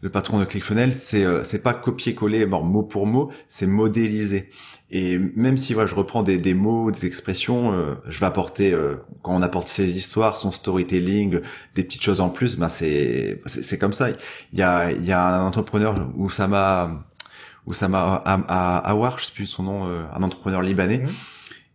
le 0.00 0.10
patron 0.10 0.40
de 0.40 0.44
ClickFunnels. 0.44 0.92
C'est 0.92 1.24
euh, 1.24 1.42
pas 1.62 1.72
copier-coller, 1.72 2.46
bon, 2.46 2.64
mot 2.64 2.82
pour 2.82 3.06
mot, 3.06 3.30
c'est 3.46 3.68
modéliser. 3.68 4.50
Et 4.94 5.18
même 5.18 5.56
si 5.56 5.72
voilà, 5.72 5.88
je 5.88 5.94
reprends 5.94 6.22
des, 6.22 6.36
des 6.36 6.54
mots, 6.54 6.90
des 6.90 7.06
expressions, 7.06 7.72
euh, 7.72 7.94
je 8.06 8.20
vais 8.20 8.26
apporter 8.26 8.76
quand 9.22 9.34
on 9.34 9.42
apporte 9.42 9.68
ses 9.68 9.96
histoires, 9.96 10.36
son 10.36 10.52
storytelling, 10.52 11.40
des 11.74 11.82
petites 11.82 12.02
choses 12.02 12.20
en 12.20 12.28
plus. 12.28 12.56
Ben 12.56 12.68
c'est 12.68 13.38
c'est 13.46 13.78
comme 13.78 13.94
ça. 13.94 14.10
Il 14.52 14.58
y 14.58 14.62
a 14.62 14.92
il 14.92 15.04
y 15.04 15.12
a 15.12 15.40
un 15.40 15.46
entrepreneur 15.46 16.10
où 16.16 16.28
ça 16.28 16.46
m'a 16.46 17.04
Oussama 17.66 18.22
Awar, 18.84 19.18
je 19.18 19.26
sais 19.26 19.32
plus 19.32 19.46
son 19.46 19.62
nom, 19.62 19.86
euh, 19.86 20.02
un 20.12 20.22
entrepreneur 20.22 20.62
libanais. 20.62 20.98
Mhm. 20.98 21.10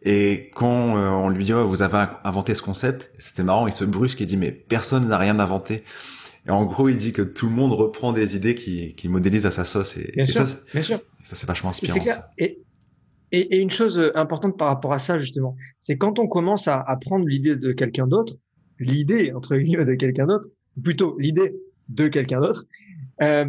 Et 0.04 0.52
quand 0.54 0.98
euh, 0.98 1.10
on 1.10 1.30
lui 1.30 1.44
dit 1.44 1.54
vous 1.54 1.82
avez 1.82 2.06
inventé 2.24 2.56
ce 2.56 2.62
concept, 2.62 3.12
c'était 3.18 3.44
marrant, 3.44 3.68
il 3.68 3.74
se 3.74 3.84
brusque 3.84 4.22
et 4.22 4.26
dit 4.26 4.38
mais 4.38 4.52
personne 4.52 5.08
n'a 5.08 5.18
rien 5.18 5.40
inventé. 5.40 5.84
Et 6.46 6.52
en 6.52 6.64
gros, 6.66 6.88
il 6.88 6.96
dit 6.96 7.12
que 7.12 7.22
tout 7.22 7.48
le 7.48 7.52
monde 7.52 7.74
reprend 7.74 8.14
des 8.14 8.38
idées 8.38 8.56
qui, 8.56 8.96
qui 8.96 9.10
modélisent 9.10 9.46
à 9.46 9.52
sa 9.52 9.66
sauce. 9.66 9.98
Et, 9.98 10.14
bien 10.16 10.28
ça, 10.28 10.46
ça 10.46 10.56
c'est 11.24 11.46
vachement 11.46 11.72
inspirant. 11.72 12.06
Et, 12.38 12.64
et, 13.32 13.56
et, 13.56 13.60
une 13.60 13.70
chose 13.70 14.00
euh, 14.00 14.12
importante 14.16 14.58
par 14.58 14.68
rapport 14.68 14.94
à 14.94 15.00
ça 15.00 15.20
justement, 15.20 15.56
c'est 15.80 15.98
quand 15.98 16.20
on 16.20 16.28
commence 16.28 16.68
à, 16.68 16.80
à 16.80 16.96
prendre 16.98 17.26
l'idée 17.26 17.56
de 17.56 17.72
quelqu'un 17.72 18.08
d'autre, 18.08 18.36
l'idée 18.80 19.34
entre 19.34 19.58
guillemets 19.58 19.86
de 19.86 19.96
quelqu'un 19.96 20.28
d'autre, 20.28 20.50
plutôt 20.82 21.18
l'idée 21.20 21.56
de 21.90 22.08
quelqu'un 22.08 22.40
d'autre, 22.40 22.66
euh, 23.22 23.46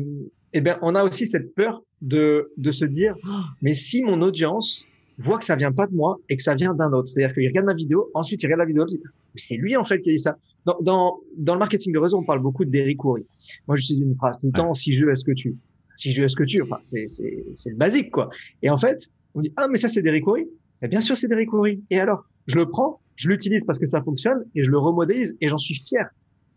eh 0.54 0.61
bien, 0.61 0.78
on 0.82 0.94
a 0.94 1.04
aussi 1.04 1.26
cette 1.26 1.54
peur 1.54 1.82
de, 2.00 2.50
de 2.56 2.70
se 2.70 2.85
dire, 2.85 3.14
mais 3.61 3.75
si 3.75 4.02
mon 4.02 4.23
audience 4.23 4.85
voit 5.18 5.38
que 5.38 5.44
ça 5.44 5.56
vient 5.56 5.73
pas 5.73 5.87
de 5.87 5.94
moi 5.94 6.16
et 6.28 6.37
que 6.37 6.42
ça 6.42 6.54
vient 6.54 6.75
d'un 6.75 6.92
autre, 6.92 7.08
c'est-à-dire 7.08 7.35
qu'il 7.35 7.47
regarde 7.47 7.66
ma 7.66 7.75
vidéo, 7.75 8.11
ensuite 8.14 8.42
il 8.42 8.47
regarde 8.47 8.61
la 8.61 8.66
vidéo, 8.66 8.87
c'est 9.35 9.56
lui 9.56 9.76
en 9.76 9.85
fait 9.85 10.00
qui 10.00 10.11
a 10.11 10.12
dit 10.12 10.18
ça. 10.18 10.37
Dans, 10.64 10.76
dans, 10.80 11.20
dans 11.37 11.54
le 11.54 11.58
marketing 11.58 11.92
de 11.92 11.99
réseau, 11.99 12.18
on 12.18 12.25
parle 12.25 12.40
beaucoup 12.40 12.64
d'Eric 12.64 12.99
Coury. 12.99 13.25
Moi, 13.66 13.76
je 13.76 13.82
j'utilise 13.82 14.02
une 14.02 14.16
phrase 14.16 14.38
tout 14.38 14.47
le 14.47 14.52
temps, 14.52 14.75
si 14.75 14.92
je 14.92 15.06
est-ce 15.06 15.25
que 15.25 15.32
tu 15.32 15.56
Si 15.97 16.12
je 16.12 16.23
est-ce 16.23 16.37
que 16.37 16.44
tu 16.44 16.61
Enfin, 16.61 16.78
c'est, 16.82 17.06
c'est, 17.06 17.44
c'est 17.54 17.70
le 17.70 17.76
basique, 17.76 18.11
quoi. 18.11 18.28
Et 18.62 18.68
en 18.68 18.76
fait, 18.76 19.08
on 19.35 19.40
dit, 19.40 19.52
ah, 19.56 19.66
mais 19.68 19.78
ça, 19.78 19.88
c'est 19.88 20.02
d'Eric 20.02 20.25
Coury. 20.25 20.49
Mais 20.82 20.88
bien 20.88 21.00
sûr, 21.00 21.16
c'est 21.16 21.28
d'Eric 21.28 21.50
Coury. 21.50 21.82
Et 21.90 22.00
alors, 22.00 22.25
je 22.47 22.56
le 22.56 22.68
prends, 22.68 23.00
je 23.16 23.28
l'utilise 23.28 23.64
parce 23.64 23.78
que 23.78 23.87
ça 23.87 24.02
fonctionne 24.02 24.44
et 24.54 24.64
je 24.64 24.70
le 24.70 24.78
remodélise 24.78 25.37
et 25.40 25.49
j'en 25.49 25.58
suis 25.58 25.75
fier. 25.75 26.08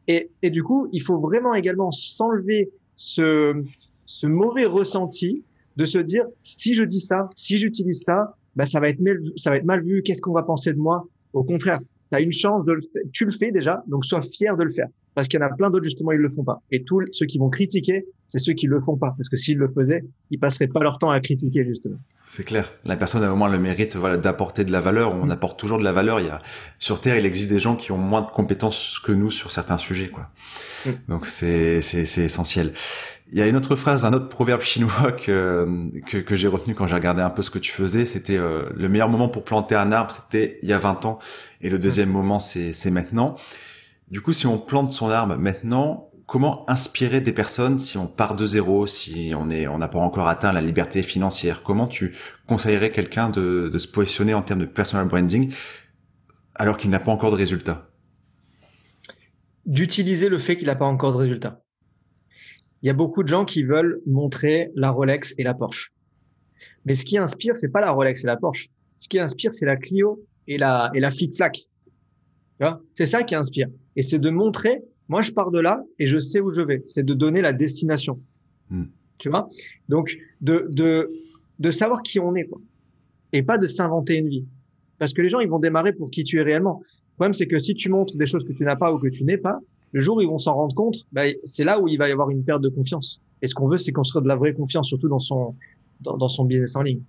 Et, 0.07 0.31
et 0.41 0.49
du 0.49 0.63
coup, 0.63 0.87
il 0.91 1.01
faut 1.01 1.19
vraiment 1.19 1.53
également 1.53 1.91
s'enlever 1.91 2.71
ce, 2.95 3.63
ce 4.05 4.27
mauvais 4.27 4.65
ressenti 4.65 5.43
de 5.77 5.85
se 5.85 5.99
dire 5.99 6.25
si 6.41 6.75
je 6.75 6.83
dis 6.83 6.99
ça, 6.99 7.29
si 7.35 7.57
j'utilise 7.57 8.03
ça, 8.03 8.35
bah 8.55 8.65
ça 8.65 8.79
va 8.79 8.89
être 8.89 8.99
mal, 8.99 9.19
ça 9.35 9.49
va 9.49 9.57
être 9.57 9.65
mal 9.65 9.83
vu. 9.83 10.01
Qu'est-ce 10.03 10.21
qu'on 10.21 10.33
va 10.33 10.43
penser 10.43 10.73
de 10.73 10.77
moi? 10.77 11.07
Au 11.33 11.43
contraire, 11.43 11.79
tu 12.11 12.17
as 12.17 12.21
une 12.21 12.31
chance 12.31 12.65
de 12.65 12.79
tu 13.13 13.25
le 13.25 13.31
fais 13.31 13.51
déjà, 13.51 13.83
donc 13.87 14.05
sois 14.05 14.21
fier 14.21 14.57
de 14.57 14.63
le 14.63 14.71
faire. 14.71 14.87
Parce 15.13 15.27
qu'il 15.27 15.39
y 15.39 15.43
en 15.43 15.45
a 15.45 15.49
plein 15.49 15.69
d'autres 15.69 15.83
justement 15.83 16.11
ils 16.11 16.19
le 16.19 16.29
font 16.29 16.43
pas. 16.43 16.61
Et 16.71 16.83
tous 16.83 17.03
ceux 17.11 17.25
qui 17.25 17.37
vont 17.37 17.49
critiquer, 17.49 18.05
c'est 18.27 18.39
ceux 18.39 18.53
qui 18.53 18.67
le 18.67 18.79
font 18.79 18.97
pas. 18.97 19.13
Parce 19.17 19.29
que 19.29 19.35
s'ils 19.35 19.57
le 19.57 19.67
faisaient, 19.67 20.03
ils 20.29 20.39
passeraient 20.39 20.67
pas 20.67 20.79
leur 20.81 20.97
temps 20.97 21.11
à 21.11 21.19
critiquer 21.19 21.65
justement. 21.65 21.97
C'est 22.25 22.45
clair. 22.45 22.71
La 22.85 22.95
personne 22.95 23.23
a 23.23 23.33
au 23.33 23.35
moins 23.35 23.51
le 23.51 23.59
mérite, 23.59 23.97
voilà, 23.97 24.15
d'apporter 24.15 24.63
de 24.63 24.71
la 24.71 24.79
valeur. 24.79 25.13
On 25.13 25.25
mm. 25.25 25.31
apporte 25.31 25.59
toujours 25.59 25.77
de 25.77 25.83
la 25.83 25.91
valeur. 25.91 26.21
Il 26.21 26.27
y 26.27 26.29
a 26.29 26.41
sur 26.79 27.01
Terre, 27.01 27.17
il 27.17 27.25
existe 27.25 27.49
des 27.49 27.59
gens 27.59 27.75
qui 27.75 27.91
ont 27.91 27.97
moins 27.97 28.21
de 28.21 28.27
compétences 28.27 28.99
que 29.03 29.11
nous 29.11 29.31
sur 29.31 29.51
certains 29.51 29.77
sujets, 29.77 30.07
quoi. 30.07 30.29
Mm. 30.85 30.89
Donc 31.09 31.27
c'est 31.27 31.81
c'est 31.81 32.05
c'est 32.05 32.23
essentiel. 32.23 32.71
Il 33.33 33.39
y 33.39 33.41
a 33.41 33.47
une 33.47 33.55
autre 33.55 33.75
phrase, 33.77 34.03
un 34.03 34.13
autre 34.13 34.27
proverbe 34.27 34.61
chinois 34.61 35.11
que, 35.11 35.65
que, 36.05 36.17
que 36.17 36.35
j'ai 36.35 36.47
retenu 36.47 36.75
quand 36.75 36.85
j'ai 36.85 36.95
regardé 36.95 37.21
un 37.21 37.29
peu 37.29 37.43
ce 37.43 37.49
que 37.49 37.59
tu 37.59 37.71
faisais, 37.71 38.03
c'était 38.05 38.37
euh, 38.37 38.63
le 38.75 38.89
meilleur 38.89 39.07
moment 39.07 39.29
pour 39.29 39.45
planter 39.45 39.75
un 39.75 39.93
arbre, 39.93 40.11
c'était 40.11 40.59
il 40.63 40.69
y 40.69 40.73
a 40.73 40.77
20 40.77 41.05
ans, 41.05 41.19
et 41.61 41.69
le 41.69 41.79
deuxième 41.79 42.09
mmh. 42.09 42.13
moment, 42.13 42.39
c'est 42.41 42.91
maintenant. 42.91 43.37
Du 44.11 44.21
coup, 44.21 44.33
si 44.33 44.45
on 44.45 44.59
plante 44.59 44.91
son 44.91 45.09
arbre 45.09 45.37
maintenant, 45.37 46.11
comment 46.25 46.69
inspirer 46.69 47.21
des 47.21 47.31
personnes 47.31 47.79
si 47.79 47.97
on 47.97 48.07
part 48.07 48.35
de 48.35 48.45
zéro, 48.45 48.85
si 48.85 49.33
on 49.35 49.45
n'a 49.45 49.87
pas 49.87 50.00
encore 50.00 50.27
atteint 50.27 50.51
la 50.51 50.61
liberté 50.61 51.01
financière? 51.01 51.63
Comment 51.63 51.87
tu 51.87 52.13
conseillerais 52.45 52.91
quelqu'un 52.91 53.29
de, 53.29 53.71
se 53.77 53.87
positionner 53.87 54.33
en 54.33 54.41
termes 54.41 54.59
de 54.59 54.65
personal 54.65 55.07
branding 55.07 55.53
alors 56.55 56.77
qu'il 56.77 56.89
n'a 56.89 57.00
pas 57.00 57.11
encore 57.11 57.31
de 57.31 57.37
résultats 57.37 57.89
D'utiliser 59.65 60.27
le 60.27 60.37
fait 60.37 60.57
qu'il 60.57 60.67
n'a 60.67 60.75
pas 60.75 60.85
encore 60.85 61.13
de 61.13 61.17
résultats 61.17 61.61
il 62.81 62.87
y 62.87 62.89
a 62.89 62.93
beaucoup 62.93 63.21
de 63.24 63.27
gens 63.27 63.45
qui 63.45 63.63
veulent 63.63 64.01
montrer 64.07 64.71
la 64.75 64.89
Rolex 64.89 65.35
et 65.37 65.43
la 65.43 65.53
Porsche. 65.53 65.93
Mais 66.85 66.95
ce 66.95 67.05
qui 67.05 67.17
inspire, 67.17 67.55
c'est 67.55 67.69
pas 67.69 67.81
la 67.81 67.91
Rolex 67.91 68.24
et 68.24 68.27
la 68.27 68.37
Porsche. 68.37 68.69
Ce 68.97 69.07
qui 69.07 69.19
inspire, 69.19 69.53
c'est 69.53 69.65
la 69.65 69.77
Clio 69.77 70.25
et 70.47 70.57
la, 70.57 70.89
et 70.95 71.00
la 71.00 71.11
Flac. 71.11 71.67
C'est 72.93 73.05
ça 73.05 73.24
qui 73.24 73.35
inspire. 73.35 73.67
Et 73.95 74.01
c'est 74.01 74.19
de 74.19 74.29
montrer, 74.29 74.83
moi, 75.09 75.21
je 75.21 75.31
pars 75.31 75.51
de 75.51 75.59
là 75.59 75.83
et 76.00 76.07
je 76.07 76.19
sais 76.19 76.39
où 76.39 76.53
je 76.53 76.61
vais. 76.61 76.83
C'est 76.85 77.03
de 77.03 77.13
donner 77.13 77.41
la 77.41 77.53
destination. 77.53 78.19
Hmm. 78.69 78.85
Tu 79.17 79.29
vois? 79.29 79.47
Donc, 79.89 80.17
de, 80.41 80.67
de, 80.71 81.09
de 81.59 81.71
savoir 81.71 82.01
qui 82.03 82.19
on 82.19 82.35
est, 82.35 82.45
quoi. 82.45 82.61
Et 83.33 83.43
pas 83.43 83.57
de 83.57 83.67
s'inventer 83.67 84.15
une 84.15 84.27
vie. 84.27 84.45
Parce 85.00 85.13
que 85.13 85.21
les 85.21 85.29
gens, 85.29 85.39
ils 85.39 85.50
vont 85.50 85.59
démarrer 85.59 85.93
pour 85.93 86.11
qui 86.11 86.24
tu 86.24 86.39
es 86.39 86.43
réellement. 86.43 86.81
Le 86.81 87.15
problème, 87.15 87.33
c'est 87.33 87.47
que 87.47 87.59
si 87.59 87.74
tu 87.74 87.89
montres 87.89 88.15
des 88.17 88.25
choses 88.25 88.43
que 88.43 88.53
tu 88.53 88.63
n'as 88.63 88.75
pas 88.75 88.93
ou 88.93 89.00
que 89.00 89.07
tu 89.07 89.24
n'es 89.24 89.37
pas, 89.37 89.59
le 89.91 90.00
jour 90.00 90.17
où 90.17 90.21
ils 90.21 90.27
vont 90.27 90.37
s'en 90.37 90.53
rendre 90.53 90.75
compte, 90.75 91.05
bah, 91.11 91.24
c'est 91.43 91.63
là 91.63 91.79
où 91.79 91.87
il 91.87 91.97
va 91.97 92.07
y 92.07 92.11
avoir 92.11 92.29
une 92.29 92.43
perte 92.43 92.61
de 92.61 92.69
confiance. 92.69 93.19
Et 93.41 93.47
ce 93.47 93.55
qu'on 93.55 93.67
veut, 93.67 93.77
c'est 93.77 93.91
construire 93.91 94.21
de 94.21 94.27
la 94.27 94.35
vraie 94.35 94.53
confiance, 94.53 94.87
surtout 94.87 95.09
dans 95.09 95.19
son, 95.19 95.55
dans, 96.01 96.29
son 96.29 96.45
business 96.45 96.75
en 96.75 96.83
ligne. 96.83 97.01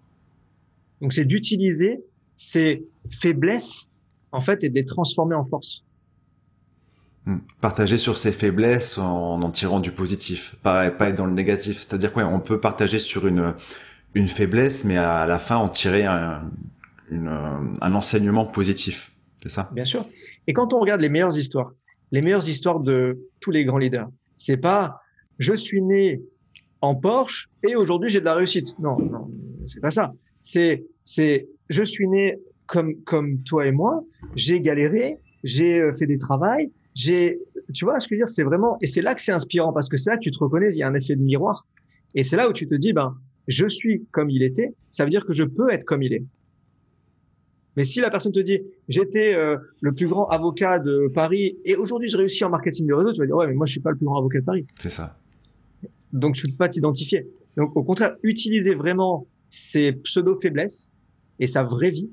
Donc, 1.00 1.12
c'est 1.12 1.24
d'utiliser 1.24 2.00
ces 2.36 2.84
faiblesses, 3.08 3.88
en 4.32 4.40
fait, 4.40 4.64
et 4.64 4.68
de 4.68 4.74
les 4.74 4.84
transformer 4.84 5.34
en 5.34 5.44
force. 5.44 5.84
Hmm. 7.24 7.38
Partager 7.60 7.98
sur 7.98 8.18
ses 8.18 8.32
faiblesses 8.32 8.98
en 8.98 9.40
en 9.42 9.50
tirant 9.50 9.78
du 9.78 9.92
positif, 9.92 10.56
pas, 10.62 10.90
pas 10.90 11.10
être 11.10 11.16
dans 11.16 11.26
le 11.26 11.32
négatif. 11.32 11.80
C'est-à-dire 11.80 12.12
quoi, 12.12 12.24
on 12.24 12.40
peut 12.40 12.58
partager 12.58 12.98
sur 12.98 13.26
une, 13.26 13.54
une 14.14 14.28
faiblesse, 14.28 14.84
mais 14.84 14.96
à 14.96 15.26
la 15.26 15.38
fin 15.38 15.56
en 15.56 15.68
tirer 15.68 16.04
un, 16.04 16.50
un 17.10 17.94
enseignement 17.94 18.46
positif. 18.46 19.12
C'est 19.42 19.50
ça? 19.50 19.70
Bien 19.72 19.84
sûr. 19.84 20.08
Et 20.46 20.52
quand 20.52 20.72
on 20.72 20.80
regarde 20.80 21.00
les 21.00 21.08
meilleures 21.08 21.36
histoires, 21.36 21.72
les 22.10 22.22
meilleures 22.22 22.48
histoires 22.48 22.80
de 22.80 23.28
tous 23.40 23.50
les 23.50 23.64
grands 23.64 23.78
leaders. 23.78 24.08
C'est 24.36 24.56
pas 24.56 25.00
je 25.38 25.54
suis 25.54 25.82
né 25.82 26.22
en 26.80 26.94
Porsche 26.94 27.48
et 27.62 27.74
aujourd'hui 27.74 28.10
j'ai 28.10 28.20
de 28.20 28.24
la 28.24 28.34
réussite. 28.34 28.78
Non, 28.78 28.96
non, 28.98 29.30
c'est 29.66 29.80
pas 29.80 29.90
ça. 29.90 30.12
C'est 30.40 30.84
c'est 31.04 31.48
je 31.68 31.82
suis 31.82 32.08
né 32.08 32.38
comme 32.72 32.94
comme 33.04 33.42
toi 33.42 33.66
et 33.66 33.70
moi, 33.70 34.02
j'ai 34.34 34.58
galéré, 34.62 35.18
j'ai 35.44 35.78
euh, 35.78 35.92
fait 35.92 36.06
des 36.06 36.16
travails, 36.16 36.72
j'ai 36.94 37.38
tu 37.74 37.84
vois 37.84 38.00
ce 38.00 38.08
que 38.08 38.14
je 38.14 38.20
veux 38.20 38.24
dire, 38.24 38.28
c'est 38.28 38.44
vraiment 38.44 38.78
et 38.80 38.86
c'est 38.86 39.02
là 39.02 39.14
que 39.14 39.20
c'est 39.20 39.32
inspirant 39.32 39.74
parce 39.74 39.90
que 39.90 39.98
c'est 39.98 40.08
là 40.08 40.16
que 40.16 40.22
tu 40.22 40.30
te 40.30 40.38
reconnais, 40.38 40.70
il 40.70 40.78
y 40.78 40.82
a 40.82 40.88
un 40.88 40.94
effet 40.94 41.14
de 41.14 41.20
miroir 41.20 41.66
et 42.14 42.24
c'est 42.24 42.36
là 42.36 42.48
où 42.48 42.54
tu 42.54 42.66
te 42.66 42.74
dis 42.74 42.94
ben 42.94 43.14
je 43.46 43.66
suis 43.68 44.06
comme 44.10 44.30
il 44.30 44.42
était, 44.42 44.74
ça 44.90 45.04
veut 45.04 45.10
dire 45.10 45.26
que 45.26 45.34
je 45.34 45.44
peux 45.44 45.70
être 45.70 45.84
comme 45.84 46.02
il 46.02 46.14
est. 46.14 46.24
Mais 47.76 47.84
si 47.84 48.00
la 48.00 48.10
personne 48.10 48.32
te 48.32 48.40
dit 48.40 48.60
j'étais 48.88 49.34
euh, 49.34 49.58
le 49.82 49.92
plus 49.92 50.08
grand 50.08 50.24
avocat 50.28 50.78
de 50.78 51.10
Paris 51.12 51.58
et 51.66 51.76
aujourd'hui 51.76 52.08
je 52.08 52.16
réussis 52.16 52.42
en 52.42 52.48
marketing 52.48 52.86
de 52.86 52.94
réseau, 52.94 53.12
tu 53.12 53.20
vas 53.20 53.26
dire 53.26 53.36
ouais 53.36 53.48
mais 53.48 53.54
moi 53.54 53.66
je 53.66 53.72
suis 53.72 53.80
pas 53.80 53.90
le 53.90 53.96
plus 53.96 54.06
grand 54.06 54.16
avocat 54.16 54.40
de 54.40 54.46
Paris. 54.46 54.66
C'est 54.78 54.88
ça. 54.88 55.18
Donc 56.14 56.36
tu 56.36 56.46
peux 56.46 56.56
pas 56.56 56.70
t'identifier. 56.70 57.26
Donc 57.58 57.76
au 57.76 57.82
contraire, 57.82 58.16
utiliser 58.22 58.74
vraiment 58.74 59.26
ses 59.50 59.92
pseudo 59.92 60.38
faiblesses 60.38 60.90
et 61.38 61.46
sa 61.46 61.64
vraie 61.64 61.90
vie 61.90 62.08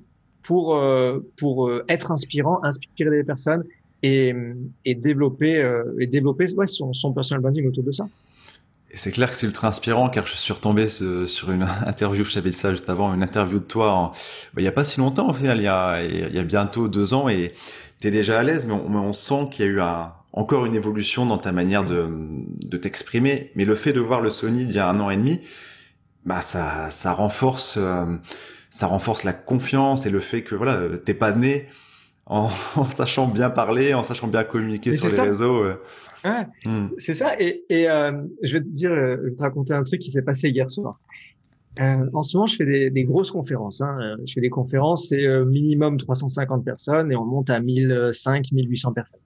pour 0.50 0.76
euh, 0.76 1.20
pour 1.38 1.68
euh, 1.68 1.86
être 1.90 2.12
inspirant, 2.12 2.60
inspirer 2.64 3.12
des 3.12 3.24
personnes 3.24 3.64
et, 4.02 4.34
et 4.84 4.96
développer 4.96 5.64
et 6.00 6.08
développer 6.08 6.52
ouais, 6.56 6.66
son, 6.66 6.92
son 6.92 7.14
personal 7.14 7.44
branding 7.44 7.68
autour 7.68 7.84
de 7.84 7.92
ça. 7.92 8.08
Et 8.90 8.98
c'est 8.98 9.12
clair 9.12 9.30
que 9.30 9.38
c'est 9.38 9.46
ultra 9.46 9.68
inspirant 9.68 10.10
car 10.10 10.26
je 10.26 10.36
suis 10.36 10.52
retombé 10.52 10.88
sur 10.90 11.52
une 11.52 11.68
interview, 11.86 12.24
je 12.24 12.32
savais 12.32 12.52
ça 12.52 12.72
juste 12.72 12.90
avant, 12.90 13.14
une 13.14 13.22
interview 13.22 13.60
de 13.60 13.66
toi 13.66 14.12
il 14.58 14.64
y 14.64 14.68
a 14.68 14.72
pas 14.72 14.84
si 14.84 15.00
longtemps 15.00 15.30
au 15.30 15.34
final, 15.34 15.60
il 15.60 15.66
y 15.66 15.68
a, 15.68 16.04
il 16.04 16.34
y 16.34 16.40
a 16.40 16.44
bientôt 16.44 16.88
deux 16.88 17.14
ans 17.14 17.30
et 17.30 17.52
tu 18.02 18.08
es 18.08 18.12
déjà 18.12 18.40
à 18.40 18.44
l'aise 18.44 18.66
mais 18.66 18.74
on, 18.74 19.14
sent 19.14 19.50
qu'il 19.52 19.66
y 19.66 19.68
a 19.68 19.72
eu 19.72 19.82
encore 20.34 20.66
une 20.66 20.74
évolution 20.74 21.28
dans 21.28 21.38
ta 21.38 21.52
manière 21.52 21.84
de, 21.86 22.10
de 22.66 22.78
t'exprimer. 22.78 23.52
Mais 23.54 23.66
le 23.66 23.76
fait 23.76 23.94
de 23.94 24.00
voir 24.00 24.22
le 24.22 24.32
Sony 24.32 24.66
d'il 24.66 24.76
y 24.76 24.80
a 24.80 24.90
un 24.90 25.00
an 25.00 25.12
et 25.12 25.18
demi, 25.18 25.42
bah 26.26 26.42
ça, 26.42 26.92
ça 26.92 27.14
renforce, 27.14 27.78
euh, 27.78 28.06
ça 28.69 28.88
renforce 28.88 29.23
la 29.23 29.34
confiance 29.34 30.05
et 30.05 30.10
le 30.10 30.19
fait 30.19 30.43
que 30.43 30.55
voilà, 30.55 30.97
t'es 30.97 31.13
pas 31.13 31.32
né 31.32 31.67
en, 32.29 32.49
sachant 32.89 33.27
bien 33.27 33.49
parler, 33.49 33.93
en 33.95 34.03
sachant 34.03 34.27
bien 34.27 34.43
communiquer 34.43 34.93
sur 34.93 35.10
les 35.10 35.19
réseaux. 35.19 35.63
Euh. 35.63 35.75
Hmm. 36.65 36.86
C'est 36.97 37.13
ça. 37.13 37.39
Et, 37.39 37.63
et 37.69 37.89
euh, 37.89 38.12
je 38.43 38.58
vais 38.58 38.63
te 38.63 38.67
dire, 38.67 38.91
euh, 38.91 39.17
je 39.23 39.29
vais 39.29 39.36
te 39.36 39.41
raconter 39.41 39.73
un 39.73 39.84
truc 39.84 39.99
qui 40.01 40.12
s'est 40.12 40.21
passé 40.21 40.49
hier 40.49 40.69
soir. 40.69 40.99
euh, 41.79 42.05
en 42.13 42.21
ce 42.21 42.36
moment, 42.36 42.45
je 42.47 42.55
fais 42.58 42.65
des, 42.65 42.89
des 42.89 43.03
grosses 43.03 43.32
conférences. 43.32 43.82
Hein. 43.82 44.17
Je 44.27 44.34
fais 44.34 44.41
des 44.41 44.49
conférences, 44.49 45.08
c'est 45.10 45.25
euh, 45.25 45.45
minimum 45.45 45.97
350 45.97 46.63
personnes 46.65 47.12
et 47.12 47.15
on 47.15 47.25
monte 47.25 47.49
à 47.49 47.60
1005, 47.60 48.51
1800 48.51 48.93
personnes. 48.93 49.21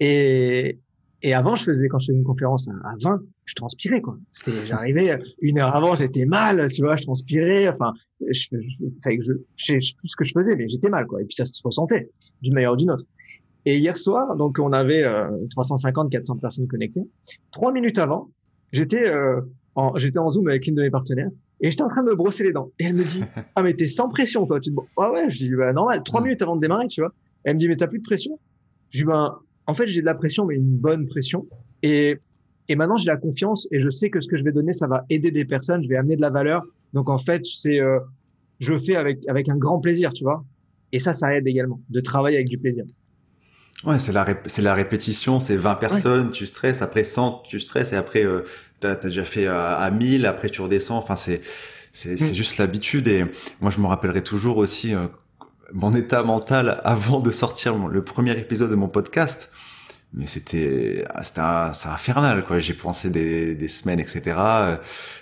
Et, 0.00 0.78
et 1.22 1.34
avant, 1.34 1.56
je 1.56 1.64
faisais, 1.64 1.88
quand 1.88 1.98
je 1.98 2.06
faisais 2.06 2.18
une 2.18 2.24
conférence 2.24 2.68
à, 2.68 2.94
20, 3.02 3.20
je 3.44 3.54
transpirais, 3.54 4.00
quoi. 4.00 4.16
C'était, 4.30 4.66
j'arrivais 4.66 5.18
une 5.40 5.58
heure 5.58 5.74
avant, 5.74 5.96
j'étais 5.96 6.26
mal, 6.26 6.70
tu 6.70 6.82
vois, 6.82 6.96
je 6.96 7.02
transpirais. 7.02 7.68
Enfin, 7.68 7.92
je, 8.30 8.48
je, 8.52 9.12
je, 9.20 9.32
je, 9.56 9.80
sais 9.80 9.94
plus 9.96 10.08
ce 10.08 10.16
que 10.16 10.24
je 10.24 10.32
faisais, 10.32 10.54
mais 10.54 10.68
j'étais 10.68 10.88
mal, 10.88 11.06
quoi. 11.06 11.20
Et 11.20 11.24
puis 11.24 11.34
ça 11.34 11.44
se 11.44 11.60
ressentait 11.64 12.10
d'une 12.42 12.54
manière 12.54 12.72
ou 12.72 12.76
d'une 12.76 12.90
autre. 12.90 13.04
Et 13.64 13.78
hier 13.78 13.96
soir, 13.96 14.36
donc 14.36 14.58
on 14.60 14.72
avait 14.72 15.02
euh, 15.02 15.28
350, 15.50 16.10
400 16.10 16.36
personnes 16.36 16.68
connectées. 16.68 17.06
Trois 17.50 17.72
minutes 17.72 17.98
avant, 17.98 18.30
j'étais 18.72 19.08
euh, 19.08 19.40
en, 19.74 19.96
j'étais 19.98 20.18
en 20.18 20.30
zoom 20.30 20.48
avec 20.48 20.66
une 20.66 20.76
de 20.76 20.82
mes 20.82 20.90
partenaires 20.90 21.30
et 21.60 21.70
j'étais 21.70 21.82
en 21.82 21.88
train 21.88 22.02
de 22.02 22.08
me 22.08 22.14
brosser 22.14 22.44
les 22.44 22.52
dents. 22.52 22.70
Et 22.78 22.84
elle 22.84 22.94
me 22.94 23.04
dit, 23.04 23.22
ah 23.56 23.62
mais 23.62 23.74
t'es 23.74 23.88
sans 23.88 24.08
pression, 24.08 24.46
toi. 24.46 24.60
Tu 24.60 24.72
te... 24.72 24.80
Ah 24.96 25.10
ouais, 25.10 25.30
je 25.30 25.38
dis, 25.38 25.50
bah 25.54 25.72
normal. 25.72 26.02
Trois 26.04 26.22
minutes 26.22 26.40
avant 26.42 26.54
de 26.54 26.60
démarrer, 26.60 26.86
tu 26.86 27.00
vois. 27.00 27.12
elle 27.44 27.56
me 27.56 27.60
dit, 27.60 27.68
mais 27.68 27.76
t'as 27.76 27.88
plus 27.88 27.98
de 27.98 28.04
pression? 28.04 28.38
Je 28.90 29.00
dis, 29.00 29.04
ben, 29.04 29.36
en 29.68 29.74
fait, 29.74 29.86
j'ai 29.86 30.00
de 30.00 30.06
la 30.06 30.14
pression, 30.14 30.46
mais 30.46 30.56
une 30.56 30.76
bonne 30.76 31.06
pression. 31.06 31.46
Et, 31.82 32.16
et 32.68 32.74
maintenant, 32.74 32.96
j'ai 32.96 33.06
la 33.06 33.18
confiance 33.18 33.68
et 33.70 33.80
je 33.80 33.90
sais 33.90 34.08
que 34.08 34.20
ce 34.20 34.26
que 34.26 34.38
je 34.38 34.42
vais 34.42 34.50
donner, 34.50 34.72
ça 34.72 34.86
va 34.86 35.04
aider 35.10 35.30
des 35.30 35.44
personnes, 35.44 35.82
je 35.82 35.88
vais 35.88 35.96
amener 35.96 36.16
de 36.16 36.22
la 36.22 36.30
valeur. 36.30 36.62
Donc, 36.94 37.10
en 37.10 37.18
fait, 37.18 37.44
c'est, 37.44 37.78
euh, 37.78 38.00
je 38.60 38.72
le 38.72 38.78
fais 38.78 38.96
avec, 38.96 39.18
avec 39.28 39.50
un 39.50 39.56
grand 39.56 39.78
plaisir, 39.78 40.12
tu 40.14 40.24
vois. 40.24 40.42
Et 40.92 40.98
ça, 40.98 41.12
ça 41.12 41.36
aide 41.36 41.46
également 41.46 41.80
de 41.90 42.00
travailler 42.00 42.38
avec 42.38 42.48
du 42.48 42.56
plaisir. 42.56 42.84
Ouais, 43.84 43.98
c'est 43.98 44.12
la, 44.12 44.26
c'est 44.46 44.62
la 44.62 44.74
répétition, 44.74 45.38
c'est 45.38 45.56
20 45.56 45.74
personnes, 45.76 46.32
tu 46.32 46.46
stresses, 46.46 46.80
après 46.80 47.04
100, 47.04 47.42
tu 47.44 47.60
stresses, 47.60 47.92
et 47.92 47.96
après, 47.96 48.24
euh, 48.24 48.40
t'as 48.80 48.92
as 48.92 48.96
déjà 48.96 49.24
fait 49.24 49.46
à, 49.46 49.74
à 49.74 49.90
1000, 49.90 50.26
après 50.26 50.48
tu 50.48 50.62
redescends, 50.62 50.96
enfin, 50.96 51.14
c'est, 51.14 51.42
c'est, 51.92 52.16
c'est 52.16 52.32
mm. 52.32 52.34
juste 52.34 52.56
l'habitude, 52.56 53.06
et 53.06 53.24
moi, 53.60 53.70
je 53.70 53.78
me 53.78 53.86
rappellerai 53.86 54.22
toujours 54.22 54.56
aussi, 54.56 54.96
euh, 54.96 55.06
mon 55.72 55.94
état 55.94 56.22
mental 56.22 56.80
avant 56.84 57.20
de 57.20 57.30
sortir 57.30 57.76
le 57.76 58.02
premier 58.02 58.38
épisode 58.38 58.70
de 58.70 58.76
mon 58.76 58.88
podcast. 58.88 59.50
Mais 60.14 60.26
c'était 60.26 61.04
c'était 61.22 61.40
infernal 61.40 62.42
quoi. 62.46 62.58
J'ai 62.58 62.72
pensé 62.72 63.10
des, 63.10 63.54
des 63.54 63.68
semaines 63.68 64.00
etc. 64.00 64.22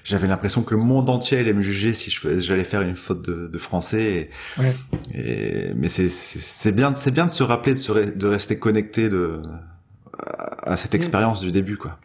J'avais 0.04 0.28
l'impression 0.28 0.62
que 0.62 0.76
le 0.76 0.80
monde 0.80 1.10
entier 1.10 1.38
allait 1.38 1.52
me 1.52 1.62
juger 1.62 1.92
si 1.92 2.08
je 2.08 2.38
j'allais 2.38 2.62
faire 2.62 2.82
une 2.82 2.94
faute 2.94 3.28
de, 3.28 3.48
de 3.48 3.58
français. 3.58 4.30
Et, 4.58 4.60
ouais. 4.60 4.76
et 5.12 5.74
mais 5.74 5.88
c'est 5.88 6.08
c'est 6.08 6.70
bien 6.70 6.94
c'est 6.94 7.10
bien 7.10 7.26
de 7.26 7.32
se 7.32 7.42
rappeler 7.42 7.74
de 7.74 7.78
se 7.78 7.92
de 7.92 8.26
rester 8.28 8.60
connecté 8.60 9.08
de 9.08 9.42
à 10.62 10.76
cette 10.76 10.92
mm. 10.92 10.96
expérience 10.96 11.40
du 11.40 11.50
début 11.50 11.78
quoi. 11.78 11.98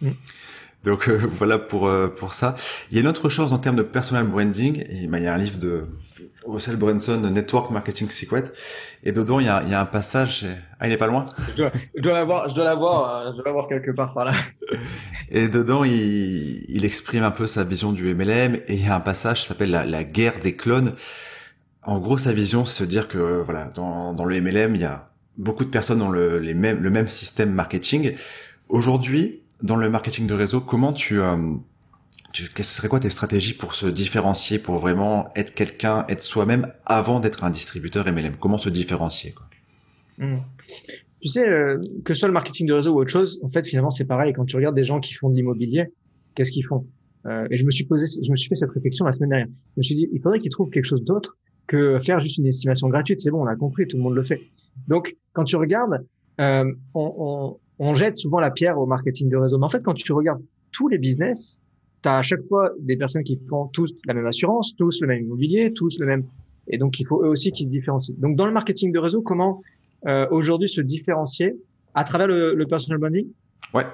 Mm. 0.00 0.12
Donc 0.84 1.08
euh, 1.08 1.20
voilà 1.32 1.58
pour 1.58 1.88
euh, 1.88 2.08
pour 2.08 2.32
ça. 2.32 2.54
Il 2.90 2.94
y 2.94 2.98
a 2.98 3.02
une 3.02 3.08
autre 3.08 3.28
chose 3.28 3.52
en 3.52 3.58
termes 3.58 3.76
de 3.76 3.82
personal 3.82 4.26
branding. 4.26 4.82
il 4.90 5.10
y 5.10 5.26
a 5.26 5.34
un 5.34 5.38
livre 5.38 5.58
de 5.58 5.88
Russell 6.46 6.76
Brunson, 6.76 7.20
Network 7.32 7.70
Marketing 7.70 8.10
Secret. 8.10 8.44
Et 9.02 9.12
dedans, 9.12 9.40
il 9.40 9.46
y 9.46 9.48
a, 9.48 9.62
il 9.64 9.70
y 9.70 9.74
a 9.74 9.80
un 9.80 9.86
passage. 9.86 10.46
Ah, 10.78 10.86
il 10.86 10.90
n'est 10.90 10.96
pas 10.96 11.06
loin? 11.06 11.26
Je 11.48 11.56
dois, 11.56 11.72
je 11.96 12.02
dois 12.02 12.14
l'avoir, 12.14 12.48
je 12.48 12.54
dois 12.54 12.64
l'avoir, 12.64 13.32
je 13.32 13.36
dois 13.36 13.44
l'avoir 13.46 13.68
quelque 13.68 13.90
part 13.90 14.14
par 14.14 14.24
là. 14.24 14.32
Et 15.30 15.48
dedans, 15.48 15.84
il, 15.84 16.64
il 16.68 16.84
exprime 16.84 17.22
un 17.22 17.30
peu 17.30 17.46
sa 17.46 17.64
vision 17.64 17.92
du 17.92 18.14
MLM. 18.14 18.56
Et 18.68 18.74
il 18.74 18.84
y 18.84 18.88
a 18.88 18.96
un 18.96 19.00
passage 19.00 19.40
qui 19.40 19.46
s'appelle 19.46 19.70
la, 19.70 19.84
la, 19.84 20.04
guerre 20.04 20.40
des 20.42 20.56
clones. 20.56 20.92
En 21.82 21.98
gros, 21.98 22.18
sa 22.18 22.32
vision, 22.32 22.64
c'est 22.64 22.84
se 22.84 22.88
dire 22.88 23.08
que 23.08 23.18
voilà, 23.42 23.70
dans, 23.70 24.12
dans 24.12 24.24
le 24.24 24.40
MLM, 24.40 24.74
il 24.74 24.80
y 24.80 24.84
a 24.84 25.10
beaucoup 25.36 25.64
de 25.64 25.70
personnes 25.70 26.02
ont 26.02 26.10
le, 26.10 26.38
les 26.38 26.54
mêmes, 26.54 26.82
le 26.82 26.90
même 26.90 27.08
système 27.08 27.52
marketing. 27.52 28.14
Aujourd'hui, 28.68 29.42
dans 29.62 29.76
le 29.76 29.88
marketing 29.88 30.26
de 30.26 30.34
réseau, 30.34 30.60
comment 30.60 30.92
tu 30.92 31.20
euh, 31.20 31.36
ce 32.32 32.62
serait 32.62 32.88
quoi 32.88 33.00
tes 33.00 33.10
stratégies 33.10 33.54
pour 33.54 33.74
se 33.74 33.86
différencier, 33.86 34.58
pour 34.58 34.78
vraiment 34.78 35.30
être 35.36 35.54
quelqu'un, 35.54 36.04
être 36.08 36.20
soi-même 36.20 36.72
avant 36.84 37.20
d'être 37.20 37.44
un 37.44 37.50
distributeur 37.50 38.10
MLM 38.12 38.36
Comment 38.38 38.58
se 38.58 38.68
différencier 38.68 39.34
hmm. 40.18 40.38
Tu 41.22 41.28
sais, 41.28 41.48
euh, 41.48 41.82
que 42.04 42.14
ce 42.14 42.20
soit 42.20 42.28
le 42.28 42.34
marketing 42.34 42.66
de 42.66 42.74
réseau 42.74 42.92
ou 42.94 43.00
autre 43.00 43.10
chose, 43.10 43.40
en 43.42 43.48
fait, 43.48 43.66
finalement, 43.66 43.90
c'est 43.90 44.04
pareil. 44.04 44.32
Quand 44.32 44.44
tu 44.44 44.56
regardes 44.56 44.76
des 44.76 44.84
gens 44.84 45.00
qui 45.00 45.14
font 45.14 45.30
de 45.30 45.34
l'immobilier, 45.34 45.86
qu'est-ce 46.34 46.52
qu'ils 46.52 46.66
font? 46.66 46.86
Euh, 47.26 47.46
Et 47.50 47.56
je 47.56 47.64
me 47.64 47.70
suis 47.70 47.84
posé, 47.84 48.06
je 48.22 48.30
me 48.30 48.36
suis 48.36 48.48
fait 48.48 48.54
cette 48.54 48.70
réflexion 48.70 49.04
la 49.04 49.12
semaine 49.12 49.30
dernière. 49.30 49.48
Je 49.48 49.78
me 49.78 49.82
suis 49.82 49.94
dit, 49.94 50.08
il 50.12 50.20
faudrait 50.20 50.38
qu'ils 50.38 50.50
trouvent 50.50 50.70
quelque 50.70 50.84
chose 50.84 51.02
d'autre 51.02 51.36
que 51.66 51.98
faire 51.98 52.20
juste 52.20 52.38
une 52.38 52.46
estimation 52.46 52.88
gratuite. 52.88 53.20
C'est 53.20 53.30
bon, 53.30 53.42
on 53.42 53.46
a 53.46 53.56
compris, 53.56 53.86
tout 53.88 53.96
le 53.96 54.02
monde 54.02 54.14
le 54.14 54.22
fait. 54.22 54.40
Donc, 54.86 55.16
quand 55.32 55.44
tu 55.44 55.56
regardes, 55.56 56.04
euh, 56.40 56.72
on, 56.94 57.14
on, 57.18 57.58
on 57.78 57.94
jette 57.94 58.18
souvent 58.18 58.38
la 58.38 58.50
pierre 58.50 58.78
au 58.78 58.86
marketing 58.86 59.28
de 59.28 59.36
réseau. 59.36 59.58
Mais 59.58 59.64
en 59.64 59.70
fait, 59.70 59.82
quand 59.82 59.94
tu 59.94 60.12
regardes 60.12 60.42
tous 60.70 60.88
les 60.88 60.98
business, 60.98 61.60
tu 62.02 62.08
as 62.08 62.18
à 62.18 62.22
chaque 62.22 62.44
fois 62.48 62.70
des 62.78 62.96
personnes 62.96 63.24
qui 63.24 63.38
font 63.48 63.66
tous 63.68 63.94
la 64.06 64.14
même 64.14 64.26
assurance, 64.26 64.74
tous 64.76 65.00
le 65.00 65.08
même 65.08 65.22
immobilier, 65.24 65.72
tous 65.72 65.98
le 65.98 66.06
même. 66.06 66.24
Et 66.68 66.78
donc, 66.78 66.98
il 67.00 67.04
faut 67.04 67.22
eux 67.24 67.28
aussi 67.28 67.52
qu'ils 67.52 67.66
se 67.66 67.70
différencient. 67.70 68.14
Donc, 68.18 68.36
dans 68.36 68.46
le 68.46 68.52
marketing 68.52 68.92
de 68.92 68.98
réseau, 68.98 69.22
comment 69.22 69.62
euh, 70.06 70.26
aujourd'hui 70.30 70.68
se 70.68 70.80
différencier 70.80 71.56
à 71.94 72.04
travers 72.04 72.26
le, 72.26 72.54
le 72.54 72.66
personal 72.66 72.98
branding? 72.98 73.26
Ouais. 73.72 73.84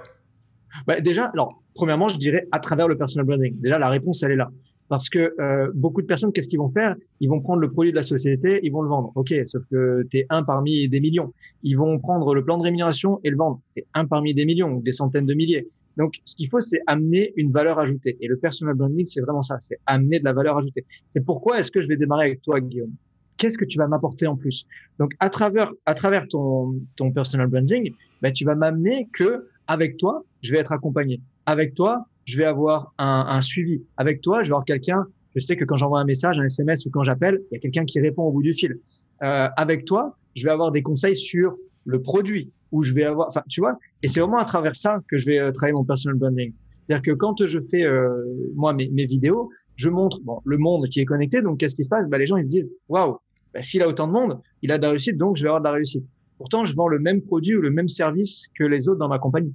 Bah, 0.87 1.01
déjà, 1.01 1.27
alors, 1.27 1.63
premièrement, 1.75 2.09
je 2.09 2.17
dirais 2.17 2.47
à 2.51 2.59
travers 2.59 2.89
le 2.89 2.97
personal 2.97 3.27
branding. 3.27 3.61
Déjà, 3.61 3.79
la 3.79 3.89
réponse, 3.89 4.23
elle 4.23 4.33
est 4.33 4.37
là. 4.37 4.51
Parce 4.93 5.09
que 5.09 5.33
euh, 5.41 5.73
beaucoup 5.75 6.03
de 6.03 6.07
personnes, 6.07 6.35
qu'est-ce 6.35 6.49
qu'ils 6.49 6.59
vont 6.59 6.69
faire? 6.69 6.95
Ils 7.21 7.31
vont 7.31 7.41
prendre 7.41 7.61
le 7.61 7.71
produit 7.71 7.93
de 7.93 7.97
la 7.97 8.03
société, 8.03 8.61
ils 8.63 8.71
vont 8.71 8.83
le 8.83 8.91
vendre. 8.91 9.11
Ok, 9.15 9.33
sauf 9.47 9.63
que 9.71 10.07
tu 10.11 10.19
es 10.19 10.27
un 10.29 10.43
parmi 10.43 10.87
des 10.87 11.01
millions. 11.01 11.33
Ils 11.63 11.79
vont 11.79 11.99
prendre 11.99 12.35
le 12.35 12.45
plan 12.45 12.59
de 12.59 12.63
rémunération 12.63 13.19
et 13.25 13.31
le 13.31 13.39
vendre. 13.39 13.63
Tu 13.73 13.81
es 13.81 13.87
un 13.95 14.05
parmi 14.05 14.35
des 14.35 14.45
millions, 14.45 14.81
des 14.81 14.93
centaines 14.93 15.25
de 15.25 15.33
milliers. 15.33 15.67
Donc, 15.97 16.17
ce 16.27 16.37
qu'il 16.37 16.51
faut, 16.51 16.61
c'est 16.61 16.81
amener 16.87 17.33
une 17.37 17.53
valeur 17.53 17.79
ajoutée. 17.79 18.19
Et 18.21 18.29
le 18.29 18.37
personal 18.37 18.75
branding, 18.75 19.07
c'est 19.07 19.23
vraiment 19.23 19.41
ça, 19.41 19.57
c'est 19.61 19.79
amener 19.87 20.19
de 20.19 20.25
la 20.25 20.35
valeur 20.35 20.59
ajoutée. 20.59 20.85
C'est 21.09 21.25
pourquoi 21.25 21.59
est-ce 21.59 21.71
que 21.71 21.81
je 21.81 21.89
vais 21.89 21.97
démarrer 21.97 22.27
avec 22.27 22.43
toi, 22.43 22.61
Guillaume? 22.61 22.93
Qu'est-ce 23.39 23.57
que 23.57 23.65
tu 23.65 23.79
vas 23.79 23.89
m'apporter 23.89 24.27
en 24.27 24.37
plus? 24.37 24.67
Donc, 24.99 25.13
à 25.21 25.31
travers, 25.31 25.73
à 25.87 25.95
travers 25.95 26.29
ton, 26.29 26.75
ton 26.97 27.13
personal 27.13 27.47
branding, 27.47 27.95
ben, 28.21 28.31
tu 28.31 28.45
vas 28.45 28.57
m'amener 28.57 29.09
que 29.15 29.49
avec 29.69 29.97
toi, 29.97 30.23
je 30.43 30.53
vais 30.53 30.59
être 30.59 30.73
accompagné. 30.73 31.23
Avec 31.47 31.73
toi, 31.73 32.07
je 32.25 32.39
vais 32.39 32.45
avoir 32.45 32.93
un, 32.99 33.27
un, 33.29 33.41
suivi. 33.41 33.83
Avec 33.97 34.21
toi, 34.21 34.43
je 34.43 34.49
vais 34.49 34.53
avoir 34.53 34.65
quelqu'un, 34.65 35.07
je 35.35 35.41
sais 35.41 35.57
que 35.57 35.65
quand 35.65 35.77
j'envoie 35.77 36.01
un 36.01 36.05
message, 36.05 36.39
un 36.39 36.45
SMS 36.45 36.87
ou 36.87 36.91
quand 36.91 37.05
j'appelle, 37.05 37.41
il 37.51 37.55
y 37.55 37.57
a 37.57 37.61
quelqu'un 37.61 37.85
qui 37.85 38.01
répond 38.01 38.23
au 38.23 38.33
bout 38.33 38.43
du 38.43 38.55
fil. 38.55 38.79
Euh, 39.23 39.49
avec 39.57 39.85
toi, 39.85 40.17
je 40.35 40.45
vais 40.45 40.51
avoir 40.51 40.73
des 40.73 40.83
conseils 40.83 41.17
sur 41.17 41.57
le 41.85 42.01
produit, 42.01 42.53
où 42.71 42.83
je 42.83 42.95
vais 42.95 43.05
avoir, 43.05 43.29
enfin, 43.29 43.43
tu 43.49 43.61
vois, 43.61 43.79
et 44.03 44.09
c'est 44.09 44.21
vraiment 44.21 44.39
à 44.39 44.45
travers 44.45 44.77
ça 44.77 45.01
que 45.09 45.19
je 45.19 45.27
vais 45.27 45.39
euh, 45.39 45.53
travailler 45.53 45.75
mon 45.75 45.85
personal 45.85 46.17
branding. 46.17 46.53
C'est-à-dire 46.85 47.03
que 47.03 47.17
quand 47.17 47.45
je 47.45 47.59
fais, 47.71 47.85
euh, 47.85 48.11
moi, 48.55 48.73
mes, 48.73 48.89
mes, 48.89 49.05
vidéos, 49.05 49.51
je 49.77 49.89
montre 49.89 50.21
bon, 50.23 50.41
le 50.45 50.59
monde 50.59 50.89
qui 50.89 51.01
est 51.01 51.05
connecté, 51.05 51.43
donc 51.43 51.59
qu'est-ce 51.59 51.77
qui 51.77 51.85
se 51.85 51.89
passe? 51.89 52.09
Bah, 52.09 52.19
Les 52.19 52.27
gens, 52.27 52.37
ils 52.37 52.45
se 52.45 52.49
disent, 52.49 52.73
waouh, 52.89 53.19
bah, 53.55 53.63
s'il 53.63 53.83
a 53.83 53.89
autant 53.89 54.07
de 54.07 54.13
monde, 54.13 54.41
il 54.63 54.73
a 54.73 54.79
de 54.79 54.83
la 54.83 54.91
réussite, 54.91 55.17
donc 55.17 55.37
je 55.37 55.43
vais 55.43 55.49
avoir 55.49 55.61
de 55.61 55.67
la 55.67 55.73
réussite. 55.73 56.07
Pourtant, 56.39 56.65
je 56.65 56.75
vends 56.75 56.89
le 56.89 56.99
même 56.99 57.23
produit 57.23 57.55
ou 57.55 57.61
le 57.61 57.71
même 57.71 57.89
service 57.89 58.49
que 58.59 58.65
les 58.65 58.89
autres 58.89 58.99
dans 58.99 59.09
ma 59.09 59.19
compagnie. 59.19 59.55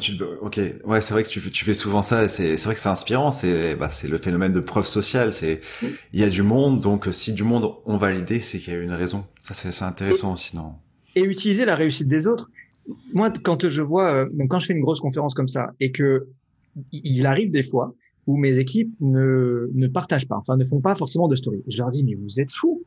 Tu, 0.00 0.12
ok, 0.42 0.60
ouais, 0.84 1.00
c'est 1.00 1.14
vrai 1.14 1.22
que 1.22 1.28
tu, 1.28 1.40
tu 1.50 1.64
fais 1.64 1.72
souvent 1.72 2.02
ça. 2.02 2.28
C'est, 2.28 2.54
vrai 2.64 2.74
que 2.74 2.80
c'est 2.80 2.90
inspirant. 2.90 3.32
C'est, 3.32 3.76
bah, 3.76 3.88
c'est 3.88 4.08
le 4.08 4.18
phénomène 4.18 4.52
de 4.52 4.60
preuve 4.60 4.86
sociale. 4.86 5.32
C'est, 5.32 5.60
il 6.12 6.20
y 6.20 6.22
a 6.22 6.28
du 6.28 6.42
monde, 6.42 6.80
donc 6.80 7.08
si 7.12 7.32
du 7.32 7.44
monde 7.44 7.72
ont 7.86 7.96
validé, 7.96 8.40
c'est 8.40 8.58
qu'il 8.58 8.74
y 8.74 8.76
a 8.76 8.80
une 8.80 8.92
raison. 8.92 9.24
Ça, 9.40 9.54
c'est, 9.54 9.84
intéressant 9.84 10.34
aussi, 10.34 10.54
non? 10.54 10.74
Et 11.16 11.22
utiliser 11.22 11.64
la 11.64 11.76
réussite 11.76 12.08
des 12.08 12.26
autres. 12.26 12.50
Moi, 13.14 13.32
quand 13.42 13.68
je 13.68 13.82
vois, 13.82 14.12
euh, 14.12 14.28
quand 14.50 14.58
je 14.58 14.66
fais 14.66 14.74
une 14.74 14.82
grosse 14.82 15.00
conférence 15.00 15.32
comme 15.32 15.48
ça, 15.48 15.72
et 15.80 15.92
que 15.92 16.28
il 16.92 17.26
arrive 17.26 17.50
des 17.50 17.62
fois 17.62 17.94
où 18.26 18.36
mes 18.36 18.58
équipes 18.58 18.92
ne, 19.00 19.70
ne 19.72 19.88
partagent 19.88 20.28
pas, 20.28 20.36
enfin, 20.36 20.56
ne 20.56 20.64
font 20.64 20.80
pas 20.80 20.94
forcément 20.94 21.26
de 21.26 21.36
story. 21.36 21.62
Je 21.66 21.78
leur 21.78 21.88
dis, 21.88 22.04
mais 22.04 22.14
vous 22.14 22.38
êtes 22.38 22.52
fous. 22.52 22.82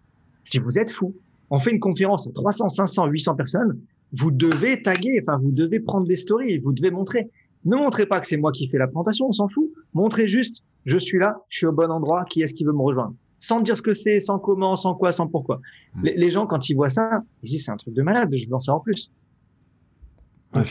Je 0.46 0.52
dis, 0.52 0.60
vous 0.60 0.78
êtes 0.78 0.92
fous. 0.92 1.16
On 1.50 1.60
fait 1.60 1.72
une 1.72 1.80
conférence 1.80 2.28
à 2.28 2.32
300, 2.32 2.70
500, 2.70 3.08
800 3.08 3.36
personnes 3.36 3.80
vous 4.14 4.32
devez 4.32 4.82
taguer, 4.82 5.22
enfin, 5.22 5.38
vous 5.40 5.52
devez 5.52 5.80
prendre 5.80 6.08
des 6.08 6.16
stories, 6.16 6.60
vous 6.60 6.72
devez 6.72 6.92
montrer. 6.92 7.30
Ne 7.66 7.76
montrez 7.76 8.06
pas 8.06 8.20
que 8.20 8.28
c'est 8.28 8.38
moi 8.38 8.52
qui 8.52 8.68
fais 8.68 8.78
la 8.78 8.88
présentation, 8.88 9.28
on 9.28 9.32
s'en 9.32 9.48
fout. 9.48 9.72
Montrez 9.94 10.28
juste, 10.28 10.64
je 10.86 10.98
suis 10.98 11.18
là, 11.18 11.38
je 11.50 11.60
suis 11.60 11.66
au 11.66 11.72
bon 11.72 11.90
endroit, 11.90 12.26
qui 12.26 12.42
est-ce 12.42 12.54
qui 12.54 12.64
veut 12.64 12.74
me 12.74 12.82
rejoindre? 12.82 13.16
Sans 13.40 13.60
dire 13.60 13.78
ce 13.78 13.82
que 13.82 13.94
c'est, 13.94 14.20
sans 14.20 14.40
comment, 14.40 14.76
sans 14.76 14.94
quoi, 14.96 15.12
sans 15.12 15.28
pourquoi. 15.28 15.60
Hmm. 15.96 16.04
Les, 16.04 16.32
gens, 16.32 16.46
quand 16.46 16.70
ils 16.70 16.76
voient 16.76 16.90
ça, 16.90 17.24
ils 17.42 17.50
disent 17.50 17.66
c'est 17.66 17.72
un 17.72 17.78
truc 17.78 17.94
de 17.94 18.02
malade, 18.02 18.34
je 18.36 18.48
veux 18.48 18.54
en 18.54 18.60
savoir 18.60 18.84
plus. 18.84 19.12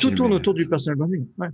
tout 0.01 0.11
tourne 0.13 0.33
autour 0.33 0.55
du 0.55 0.69
personal 0.69 0.97
branding. 0.97 1.27
Ouais. 1.39 1.49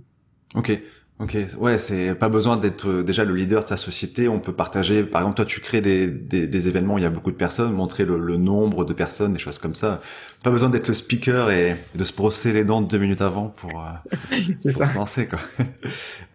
Ok. 0.55 0.79
Ok, 1.19 1.37
ouais, 1.57 1.77
c'est 1.77 2.15
pas 2.15 2.29
besoin 2.29 2.55
d'être 2.55 2.87
euh, 2.87 3.03
déjà 3.03 3.25
le 3.25 3.35
leader 3.35 3.61
de 3.61 3.67
sa 3.67 3.75
société. 3.75 4.29
On 4.29 4.39
peut 4.39 4.53
partager, 4.53 5.03
par 5.03 5.21
exemple, 5.21 5.35
toi, 5.35 5.45
tu 5.45 5.59
crées 5.59 5.81
des, 5.81 6.09
des, 6.09 6.47
des 6.47 6.67
événements 6.69 6.93
où 6.93 6.97
il 6.97 7.01
y 7.03 7.05
a 7.05 7.09
beaucoup 7.09 7.31
de 7.31 7.35
personnes, 7.35 7.73
montrer 7.73 8.05
le, 8.05 8.17
le, 8.17 8.37
nombre 8.37 8.85
de 8.85 8.93
personnes, 8.93 9.33
des 9.33 9.39
choses 9.39 9.59
comme 9.59 9.75
ça. 9.75 9.99
Pas 10.43 10.49
besoin 10.49 10.69
d'être 10.69 10.87
le 10.87 10.93
speaker 10.93 11.51
et 11.51 11.75
de 11.93 12.03
se 12.05 12.13
brosser 12.13 12.53
les 12.53 12.63
dents 12.63 12.81
deux 12.81 12.97
minutes 12.97 13.21
avant 13.21 13.49
pour, 13.49 13.85
euh, 13.85 14.11
pour 14.63 14.87
se 14.87 14.95
lancer, 14.95 15.27
quoi. 15.27 15.39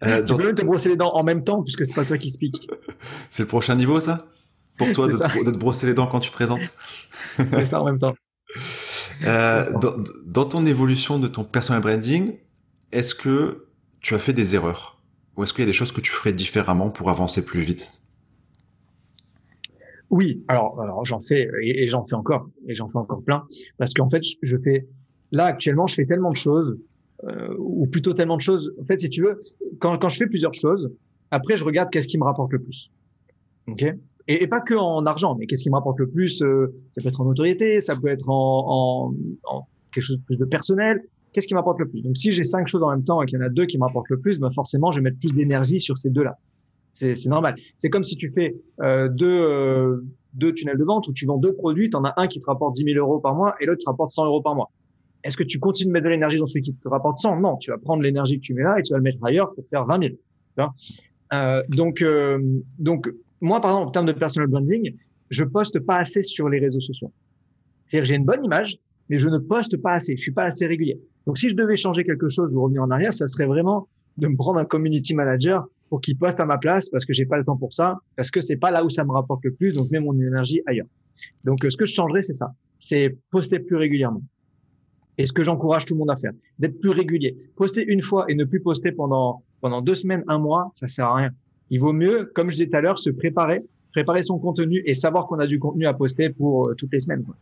euh, 0.03 0.21
tu 0.21 0.35
peux 0.35 0.43
même 0.43 0.53
te 0.53 0.63
brosser 0.63 0.89
les 0.89 0.97
dents 0.97 1.15
en 1.15 1.23
même 1.23 1.43
temps, 1.43 1.63
puisque 1.63 1.83
c'est 1.83 1.95
pas 1.95 2.05
toi 2.05 2.19
qui 2.19 2.29
speak. 2.29 2.69
c'est 3.31 3.41
le 3.41 3.47
prochain 3.47 3.75
niveau, 3.75 3.99
ça? 3.99 4.19
Pour 4.77 4.91
toi, 4.93 5.07
de 5.07 5.13
te, 5.13 5.45
de 5.45 5.51
te, 5.51 5.57
brosser 5.57 5.87
les 5.87 5.95
dents 5.95 6.05
quand 6.05 6.19
tu 6.19 6.29
présentes? 6.29 6.75
C'est 7.37 7.65
ça 7.65 7.81
en 7.81 7.85
même 7.85 7.97
temps. 7.97 8.13
Euh, 9.23 9.71
dans, 9.79 9.95
dans 10.27 10.45
ton 10.45 10.63
évolution 10.67 11.17
de 11.17 11.27
ton 11.27 11.43
personal 11.43 11.81
branding, 11.81 12.37
est-ce 12.91 13.15
que 13.15 13.64
tu 14.05 14.13
as 14.13 14.19
fait 14.19 14.33
des 14.33 14.53
erreurs 14.53 15.01
Ou 15.35 15.43
est-ce 15.43 15.51
qu'il 15.51 15.63
y 15.63 15.67
a 15.67 15.67
des 15.67 15.73
choses 15.73 15.91
que 15.91 15.99
tu 15.99 16.11
ferais 16.11 16.31
différemment 16.31 16.91
pour 16.91 17.09
avancer 17.09 17.43
plus 17.43 17.61
vite? 17.61 18.03
Oui, 20.11 20.43
alors, 20.47 21.03
j'en 21.03 21.19
fais 21.19 21.49
et, 21.63 21.89
j'en 21.89 22.03
fais 22.03 22.13
encore 22.13 22.47
et 22.67 22.75
j'en 22.75 22.87
fais 22.87 22.99
encore 22.99 23.23
plein 23.23 23.43
parce 23.79 23.95
qu'en 23.95 24.07
fait 24.07 24.21
je 24.43 24.57
fais 24.63 24.87
là 25.31 25.45
actuellement 25.45 25.87
je 25.87 25.95
fais 25.95 26.05
tellement 26.05 26.29
de 26.29 26.35
choses 26.35 26.77
euh, 27.23 27.55
ou 27.57 27.87
plutôt 27.87 28.13
tellement 28.13 28.37
de 28.37 28.41
choses. 28.41 28.71
En 28.79 28.85
fait, 28.85 28.99
si 28.99 29.09
tu 29.09 29.23
veux, 29.23 29.41
quand, 29.79 30.07
je 30.07 30.17
fais 30.17 30.27
plusieurs 30.27 30.53
choses, 30.53 30.93
après 31.31 31.57
je 31.57 31.63
regarde 31.63 31.89
qu'est-ce 31.89 32.07
qui 32.07 32.19
me 32.19 32.25
rapporte 32.25 32.51
le 32.53 32.61
plus. 32.61 32.91
Ok? 33.67 33.85
Et, 34.27 34.45
pas 34.45 34.61
que 34.61 34.75
en 34.75 35.03
argent, 35.07 35.35
mais 35.35 35.47
qu'est-ce 35.47 35.63
qui 35.63 35.71
me 35.71 35.75
rapporte 35.75 35.97
le 35.97 36.09
plus 36.09 36.43
euh, 36.43 36.71
Ça 36.91 37.01
peut 37.01 37.07
être 37.07 37.21
en 37.21 37.25
notoriété, 37.25 37.81
ça 37.81 37.95
peut 37.95 38.09
être 38.09 38.29
en, 38.29 38.65
en, 38.67 39.15
en 39.45 39.67
quelque 39.91 40.03
chose 40.03 40.17
de 40.17 40.23
plus 40.23 40.37
de 40.37 40.45
personnel. 40.45 41.01
Qu'est-ce 41.35 41.47
qui 41.47 41.53
m'apporte 41.53 41.79
le 41.79 41.89
plus? 41.89 42.01
Donc, 42.01 42.15
si 42.15 42.31
j'ai 42.31 42.45
cinq 42.45 42.65
choses 42.69 42.81
en 42.81 42.91
même 42.91 43.03
temps 43.03 43.21
et 43.21 43.25
qu'il 43.25 43.37
y 43.37 43.41
en 43.41 43.45
a 43.45 43.49
deux 43.49 43.65
qui 43.65 43.77
m'apportent 43.77 44.07
le 44.07 44.21
plus, 44.21 44.39
ben 44.39 44.49
forcément, 44.51 44.93
je 44.93 44.99
vais 44.99 45.03
mettre 45.03 45.19
plus 45.19 45.33
d'énergie 45.33 45.81
sur 45.81 45.97
ces 45.97 46.09
deux-là. 46.09 46.37
C'est 46.93 47.25
normal. 47.25 47.57
C'est 47.75 47.89
comme 47.89 48.05
si 48.05 48.15
tu 48.15 48.31
fais 48.31 48.55
euh, 48.81 49.09
deux, 49.09 49.27
euh, 49.27 49.97
deux 50.33 50.53
tunnels 50.53 50.77
de 50.77 50.83
vente 50.85 51.09
où 51.09 51.11
tu 51.11 51.25
vends 51.25 51.37
deux 51.37 51.53
produits, 51.53 51.89
tu 51.89 51.97
en 51.97 52.05
as 52.05 52.13
un 52.15 52.29
qui 52.29 52.39
te 52.39 52.45
rapporte 52.45 52.77
10 52.77 52.85
000 52.85 53.05
euros 53.05 53.19
par 53.19 53.35
mois 53.35 53.53
et 53.59 53.65
l'autre 53.65 53.83
te 53.83 53.89
rapporte 53.89 54.11
100 54.11 54.27
euros 54.27 54.41
par 54.41 54.55
mois. 54.55 54.71
Est-ce 55.25 55.35
que 55.35 55.43
tu 55.43 55.59
continues 55.59 55.89
de 55.89 55.91
mettre 55.91 56.05
de 56.05 56.11
l'énergie 56.11 56.37
dans 56.37 56.45
celui 56.45 56.61
qui 56.61 56.73
te 56.73 56.87
rapporte 56.87 57.17
100 57.17 57.41
Non, 57.41 57.57
tu 57.57 57.69
vas 57.69 57.77
prendre 57.79 58.01
l'énergie 58.01 58.37
que 58.37 58.45
tu 58.45 58.53
mets 58.53 58.63
là 58.63 58.79
et 58.79 58.81
tu 58.81 58.93
vas 58.93 58.97
le 58.99 59.03
mettre 59.03 59.21
ailleurs 59.25 59.53
pour 59.53 59.67
faire 59.67 59.83
20 59.85 60.15
000. 60.57 60.69
Euh, 61.33 61.59
donc, 61.67 62.01
donc, 62.79 63.11
moi, 63.41 63.59
par 63.59 63.71
exemple, 63.71 63.89
en 63.89 63.91
termes 63.91 64.05
de 64.05 64.13
personal 64.13 64.47
branding, 64.47 64.95
je 65.29 65.43
poste 65.43 65.81
pas 65.81 65.97
assez 65.97 66.23
sur 66.23 66.47
les 66.47 66.59
réseaux 66.59 66.79
sociaux. 66.79 67.11
C'est-à-dire, 67.87 68.05
j'ai 68.05 68.15
une 68.15 68.23
bonne 68.23 68.45
image, 68.45 68.77
mais 69.09 69.17
je 69.17 69.29
ne 69.29 69.37
poste 69.37 69.77
pas 69.77 69.93
assez. 69.93 70.15
Je 70.17 70.21
suis 70.21 70.31
pas 70.31 70.43
assez 70.43 70.65
régulier. 70.65 70.99
Donc, 71.25 71.37
si 71.37 71.49
je 71.49 71.55
devais 71.55 71.75
changer 71.75 72.03
quelque 72.03 72.29
chose 72.29 72.53
ou 72.53 72.61
revenir 72.61 72.83
en 72.83 72.91
arrière, 72.91 73.13
ça 73.13 73.27
serait 73.27 73.45
vraiment 73.45 73.87
de 74.17 74.27
me 74.27 74.35
prendre 74.35 74.59
un 74.59 74.65
community 74.65 75.15
manager 75.15 75.65
pour 75.89 76.01
qu'il 76.01 76.17
poste 76.17 76.39
à 76.39 76.45
ma 76.45 76.57
place 76.57 76.89
parce 76.89 77.05
que 77.05 77.13
j'ai 77.13 77.25
pas 77.25 77.37
le 77.37 77.43
temps 77.43 77.57
pour 77.57 77.73
ça, 77.73 77.97
parce 78.15 78.31
que 78.31 78.41
c'est 78.41 78.57
pas 78.57 78.71
là 78.71 78.83
où 78.83 78.89
ça 78.89 79.03
me 79.03 79.11
rapporte 79.11 79.43
le 79.43 79.53
plus, 79.53 79.73
donc 79.73 79.87
je 79.87 79.91
mets 79.91 79.99
mon 79.99 80.13
énergie 80.19 80.61
ailleurs. 80.65 80.87
Donc, 81.43 81.65
ce 81.67 81.77
que 81.77 81.85
je 81.85 81.93
changerais, 81.93 82.21
c'est 82.21 82.33
ça. 82.33 82.51
C'est 82.79 83.17
poster 83.31 83.59
plus 83.59 83.75
régulièrement. 83.75 84.21
Et 85.17 85.25
ce 85.25 85.31
que 85.31 85.43
j'encourage 85.43 85.85
tout 85.85 85.93
le 85.93 85.99
monde 85.99 86.11
à 86.11 86.17
faire, 86.17 86.33
d'être 86.59 86.79
plus 86.79 86.89
régulier. 86.89 87.37
Poster 87.55 87.85
une 87.87 88.01
fois 88.01 88.25
et 88.27 88.35
ne 88.35 88.43
plus 88.43 88.59
poster 88.59 88.91
pendant 88.91 89.43
pendant 89.65 89.81
deux 89.81 89.95
semaines, 89.95 90.23
un 90.27 90.37
mois, 90.37 90.71
ça 90.75 90.87
sert 90.87 91.07
à 91.07 91.15
rien. 91.15 91.31
Il 91.71 91.79
vaut 91.79 91.91
mieux, 91.91 92.29
comme 92.35 92.51
je 92.51 92.55
disais 92.55 92.67
tout 92.67 92.77
à 92.77 92.81
l'heure, 92.81 92.99
se 92.99 93.09
préparer, 93.09 93.63
préparer 93.95 94.23
son 94.23 94.37
contenu 94.39 94.83
et 94.85 94.93
savoir 94.93 95.25
qu'on 95.25 95.39
a 95.39 95.47
du 95.47 95.57
contenu 95.57 95.87
à 95.87 95.93
poster 95.93 96.29
pour 96.29 96.67
euh, 96.67 96.75
toutes 96.75 96.91
les 96.91 96.99
semaines. 96.99 97.23
Quoi. 97.23 97.35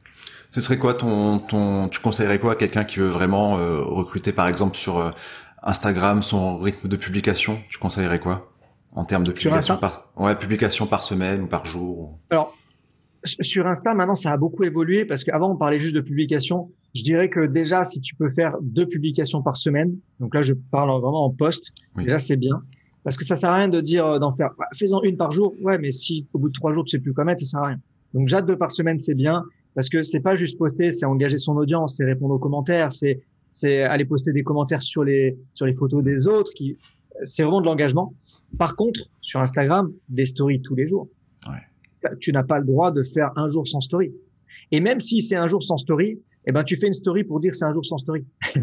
Ce 0.51 0.61
serait 0.61 0.77
quoi 0.77 0.93
ton, 0.93 1.39
ton, 1.39 1.89
tu 1.89 1.99
conseillerais 1.99 2.37
quoi 2.37 2.51
à 2.51 2.55
quelqu'un 2.55 2.83
qui 2.83 2.99
veut 2.99 3.07
vraiment 3.07 3.57
euh, 3.57 3.81
recruter, 3.81 4.31
par 4.33 4.47
exemple, 4.47 4.77
sur 4.77 4.99
euh, 4.99 5.09
Instagram, 5.63 6.21
son 6.21 6.59
rythme 6.59 6.87
de 6.87 6.95
publication? 6.95 7.57
Tu 7.69 7.79
conseillerais 7.79 8.19
quoi? 8.19 8.51
En 8.91 9.03
termes 9.03 9.23
de 9.23 9.31
publication 9.31 9.77
par, 9.77 10.11
ouais, 10.15 10.35
publication 10.35 10.85
par 10.85 11.01
semaine 11.01 11.41
ou 11.41 11.47
par 11.47 11.65
jour 11.65 12.19
Alors, 12.29 12.55
sur 13.23 13.65
Insta, 13.65 13.95
maintenant, 13.95 14.13
ça 14.13 14.31
a 14.31 14.37
beaucoup 14.37 14.63
évolué 14.63 15.05
parce 15.05 15.23
qu'avant, 15.23 15.51
on 15.53 15.55
parlait 15.55 15.79
juste 15.79 15.95
de 15.95 16.01
publication. 16.01 16.69
Je 16.93 17.01
dirais 17.01 17.29
que 17.31 17.47
déjà, 17.47 17.83
si 17.83 17.99
tu 17.99 18.13
peux 18.13 18.29
faire 18.29 18.53
deux 18.61 18.85
publications 18.85 19.41
par 19.41 19.55
semaine, 19.55 19.97
donc 20.19 20.35
là, 20.35 20.43
je 20.43 20.53
parle 20.53 20.91
vraiment 21.01 21.25
en 21.25 21.31
poste, 21.31 21.71
déjà, 21.97 22.19
c'est 22.19 22.35
bien. 22.35 22.61
Parce 23.03 23.17
que 23.17 23.25
ça 23.25 23.35
sert 23.35 23.49
à 23.49 23.55
rien 23.55 23.67
de 23.67 23.81
dire 23.81 24.05
euh, 24.05 24.19
d'en 24.19 24.31
faire, 24.31 24.51
bah, 24.57 24.67
faisant 24.77 25.01
une 25.03 25.17
par 25.17 25.31
jour. 25.31 25.53
Ouais, 25.61 25.77
mais 25.77 25.91
si 25.91 26.27
au 26.33 26.39
bout 26.39 26.49
de 26.49 26.53
trois 26.53 26.71
jours 26.71 26.85
tu 26.85 26.91
sais 26.97 27.01
plus 27.01 27.13
quoi 27.13 27.25
mettre, 27.25 27.41
ça 27.41 27.45
sert 27.45 27.59
à 27.59 27.67
rien. 27.67 27.79
Donc 28.13 28.25
déjà 28.25 28.41
deux 28.41 28.57
par 28.57 28.71
semaine, 28.71 28.99
c'est 28.99 29.15
bien 29.15 29.43
parce 29.75 29.89
que 29.89 30.03
c'est 30.03 30.19
pas 30.19 30.35
juste 30.35 30.57
poster, 30.57 30.91
c'est 30.91 31.05
engager 31.05 31.37
son 31.37 31.57
audience, 31.57 31.97
c'est 31.97 32.05
répondre 32.05 32.35
aux 32.35 32.39
commentaires, 32.39 32.91
c'est 32.91 33.21
c'est 33.51 33.83
aller 33.83 34.05
poster 34.05 34.31
des 34.31 34.43
commentaires 34.43 34.81
sur 34.81 35.03
les 35.03 35.37
sur 35.53 35.65
les 35.65 35.73
photos 35.73 36.03
des 36.03 36.27
autres. 36.27 36.51
Qui 36.53 36.77
c'est 37.23 37.43
vraiment 37.43 37.61
de 37.61 37.65
l'engagement. 37.65 38.13
Par 38.57 38.75
contre, 38.75 39.01
sur 39.21 39.39
Instagram, 39.39 39.91
des 40.09 40.25
stories 40.25 40.61
tous 40.61 40.75
les 40.75 40.87
jours. 40.87 41.07
Ouais. 41.47 42.09
Tu 42.19 42.31
n'as 42.31 42.43
pas 42.43 42.59
le 42.59 42.65
droit 42.65 42.91
de 42.91 43.03
faire 43.03 43.31
un 43.35 43.47
jour 43.47 43.67
sans 43.67 43.81
story. 43.81 44.11
Et 44.71 44.79
même 44.79 44.99
si 44.99 45.21
c'est 45.21 45.35
un 45.35 45.47
jour 45.47 45.63
sans 45.63 45.77
story, 45.77 46.19
eh 46.45 46.51
ben 46.51 46.63
tu 46.63 46.75
fais 46.75 46.87
une 46.87 46.93
story 46.93 47.23
pour 47.23 47.39
dire 47.39 47.55
c'est 47.55 47.65
un 47.65 47.73
jour 47.73 47.85
sans 47.85 47.97
story. 47.97 48.25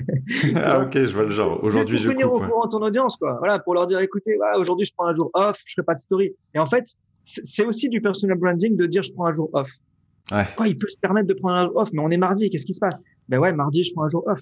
ah 0.57 0.83
ok, 0.83 0.93
je 0.95 1.12
vois 1.12 1.25
le 1.25 1.31
genre. 1.31 1.62
Aujourd'hui 1.62 1.99
je 1.99 2.07
pour 2.07 2.12
tenir 2.14 2.33
au 2.33 2.40
courant 2.40 2.69
ton 2.69 2.79
audience 2.79 3.16
quoi. 3.16 3.37
Voilà, 3.38 3.59
pour 3.59 3.75
leur 3.75 3.87
dire 3.87 4.01
écoutez, 4.01 4.37
voilà, 4.37 4.59
aujourd'hui 4.59 4.85
je 4.85 4.93
prends 4.95 5.07
un 5.07 5.14
jour 5.14 5.31
off, 5.35 5.61
je 5.64 5.73
ferai 5.75 5.85
pas 5.85 5.95
de 5.95 6.01
story. 6.01 6.33
Et 6.55 6.59
en 6.59 6.66
fait, 6.66 6.85
c'est 7.25 7.64
aussi 7.64 7.88
du 7.88 8.01
personal 8.01 8.37
branding 8.38 8.77
de 8.77 8.87
dire 8.87 9.03
je 9.03 9.12
prends 9.12 9.27
un 9.27 9.33
jour 9.33 9.49
off. 9.53 9.71
Ouais. 10.31 10.45
Quoi, 10.57 10.69
il 10.69 10.77
peut 10.77 10.88
se 10.88 10.99
permettre 10.99 11.27
de 11.27 11.35
prendre 11.35 11.57
un 11.57 11.66
jour 11.66 11.77
off, 11.77 11.88
mais 11.93 12.01
on 12.03 12.11
est 12.11 12.16
mardi, 12.16 12.51
qu'est-ce 12.51 12.66
qui 12.66 12.75
se 12.75 12.81
passe? 12.81 12.99
Ben 13.29 13.38
ouais, 13.38 13.53
mardi 13.53 13.83
je 13.83 13.93
prends 13.93 14.05
un 14.05 14.09
jour 14.09 14.25
off. 14.27 14.40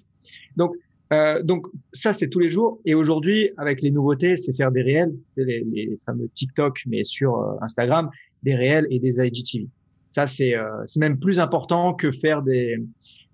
Donc 0.57 0.75
euh, 1.13 1.43
donc 1.43 1.67
ça 1.93 2.13
c'est 2.13 2.29
tous 2.29 2.41
les 2.41 2.51
jours. 2.51 2.81
Et 2.85 2.95
aujourd'hui 2.95 3.51
avec 3.57 3.83
les 3.83 3.91
nouveautés, 3.91 4.37
c'est 4.37 4.55
faire 4.55 4.73
des 4.73 4.83
réels, 4.83 5.15
c'est 5.31 5.45
les, 5.45 5.65
les, 5.65 5.97
fameux 6.05 6.29
TikTok 6.29 6.81
mais 6.87 7.05
sur 7.05 7.39
euh, 7.39 7.55
Instagram, 7.63 8.11
des 8.43 8.55
réels 8.55 8.87
et 8.91 8.99
des 8.99 9.21
IGTV. 9.21 9.69
Ça, 10.11 10.27
c'est 10.27 10.55
euh, 10.55 10.85
même 10.97 11.19
plus 11.19 11.41
important 11.41 11.95
que 11.95 12.11
faire 12.13 12.43
des. 12.43 12.77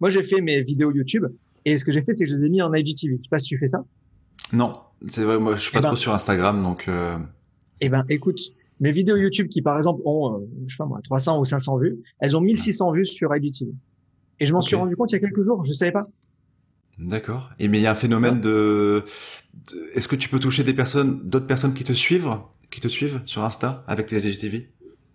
Moi, 0.01 0.11
j'ai 0.11 0.23
fait 0.23 0.41
mes 0.41 0.63
vidéos 0.63 0.93
YouTube 0.93 1.27
et 1.65 1.77
ce 1.77 1.85
que 1.85 1.93
j'ai 1.93 2.03
fait, 2.03 2.17
c'est 2.17 2.25
que 2.25 2.31
je 2.31 2.37
les 2.37 2.47
ai 2.47 2.49
mis 2.49 2.63
en 2.63 2.73
IGTV. 2.73 3.17
Je 3.19 3.23
sais 3.23 3.29
pas 3.31 3.39
si 3.39 3.49
tu 3.49 3.59
fais 3.59 3.67
ça. 3.67 3.85
Non, 4.53 4.81
c'est 5.07 5.25
vrai. 5.25 5.39
Moi, 5.39 5.57
je 5.57 5.61
suis 5.61 5.73
pas 5.73 5.79
eh 5.79 5.83
trop 5.83 5.93
ben 5.93 5.97
sur 5.97 6.15
Instagram, 6.15 6.63
donc. 6.63 6.89
Euh... 6.89 7.17
Eh 7.81 7.89
ben, 7.89 8.05
écoute, 8.09 8.41
mes 8.81 8.93
vidéos 8.93 9.17
YouTube 9.17 9.49
qui, 9.49 9.63
par 9.63 9.77
exemple, 9.77 10.03
ont, 10.05 10.35
euh, 10.35 10.47
je 10.67 10.75
sais 10.75 10.79
pas 10.79 10.87
moi, 10.87 11.01
300 11.03 11.41
ou 11.41 11.45
500 11.45 11.79
vues, 11.79 11.99
elles 12.21 12.37
ont 12.37 12.41
1600 12.41 12.93
vues 12.93 13.07
sur 13.07 13.35
IGTV. 13.35 13.73
Et 14.41 14.47
je 14.47 14.53
m'en 14.53 14.61
suis 14.61 14.77
rendu 14.77 14.97
compte 14.97 15.13
il 15.13 15.15
y 15.15 15.19
a 15.19 15.21
quelques 15.21 15.43
jours. 15.43 15.65
Je 15.65 15.73
savais 15.73 15.93
pas. 15.93 16.09
D'accord. 16.99 17.51
Et 17.59 17.69
mais 17.69 17.79
il 17.79 17.83
y 17.83 17.87
a 17.87 17.93
un 17.93 17.97
phénomène 17.97 18.41
de, 18.41 19.05
de... 19.73 19.91
Est-ce 19.95 20.07
que 20.07 20.17
tu 20.17 20.29
peux 20.29 20.39
toucher 20.39 20.65
des 20.65 20.75
personnes, 20.75 21.29
d'autres 21.29 21.47
personnes 21.47 21.75
qui 21.75 21.83
te 21.83 21.93
suivent, 21.93 22.37
qui 22.71 22.81
te 22.81 22.89
suivent 22.89 23.23
sur 23.25 23.43
Insta 23.43 23.85
avec 23.87 24.07
tes 24.07 24.17
IGTV 24.17 24.71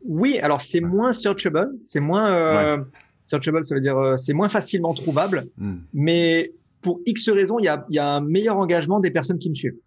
oui, 0.10 0.40
alors 0.40 0.60
c'est 0.60 0.82
moins 0.82 1.14
searchable, 1.14 1.70
c'est 1.86 2.00
moins 2.00 2.34
euh, 2.34 2.84
searchable, 3.26 3.64
ça 3.64 3.76
veut 3.76 3.82
dire 3.82 3.96
euh, 3.96 4.18
c'est 4.18 4.34
moins 4.34 4.50
facilement 4.50 4.96
trouvable, 4.96 5.46
hmm. 5.58 5.78
mais 5.94 6.52
pour 6.82 7.00
X 7.06 7.30
raisons, 7.30 7.60
il 7.60 7.66
y 7.66 7.68
a, 7.68 7.86
y 7.90 8.00
a, 8.00 8.08
un 8.08 8.22
meilleur 8.22 8.58
engagement 8.58 9.00
des 9.00 9.12
personnes 9.12 9.38
qui 9.38 9.52
me 9.52 9.56
suivent. 9.56 9.78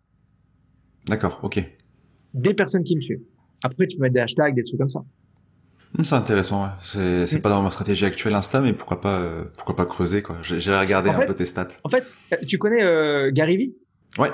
D'accord, 1.06 1.40
ok. 1.42 1.64
Des 2.34 2.54
personnes 2.54 2.84
qui 2.84 2.94
me 2.94 3.00
suivent. 3.00 3.22
Après, 3.64 3.88
tu 3.88 3.96
peux 3.96 4.02
mettre 4.02 4.14
des 4.14 4.20
hashtags, 4.20 4.54
des 4.54 4.62
trucs 4.62 4.78
comme 4.78 4.88
ça. 4.88 5.00
Hmm, 5.98 6.04
c'est 6.04 6.14
intéressant, 6.14 6.62
ouais. 6.62 6.70
c'est 6.80 7.26
c'est 7.26 7.38
hmm. 7.38 7.42
pas 7.42 7.50
dans 7.50 7.62
ma 7.62 7.72
stratégie 7.72 8.04
actuelle 8.04 8.34
Insta, 8.34 8.60
mais 8.60 8.74
pourquoi 8.74 9.00
pas 9.00 9.18
euh, 9.18 9.42
pourquoi 9.56 9.74
pas 9.74 9.86
creuser 9.86 10.22
quoi. 10.22 10.36
J'ai 10.42 10.72
regardé 10.72 11.10
un 11.10 11.26
peu 11.26 11.34
tes 11.34 11.46
stats. 11.46 11.68
En 11.82 11.88
fait, 11.88 12.04
tu 12.46 12.58
connais 12.58 13.32
Gary 13.32 13.56
Vee? 13.56 13.74
Ouais. 14.18 14.30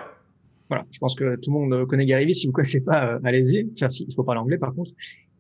Voilà, 0.69 0.85
je 0.91 0.99
pense 0.99 1.17
que 1.17 1.37
tout 1.37 1.51
le 1.51 1.59
monde 1.59 1.87
connaît 1.87 2.05
Gary 2.05 2.27
Vee. 2.27 2.35
Si 2.35 2.47
vous 2.47 2.53
connaissez 2.53 2.83
pas, 2.83 3.19
allez-y. 3.25 3.71
Enfin, 3.75 3.89
si, 3.89 4.05
il 4.07 4.15
faut 4.15 4.23
parler 4.23 4.43
anglais 4.43 4.59
par 4.59 4.75
contre. 4.75 4.91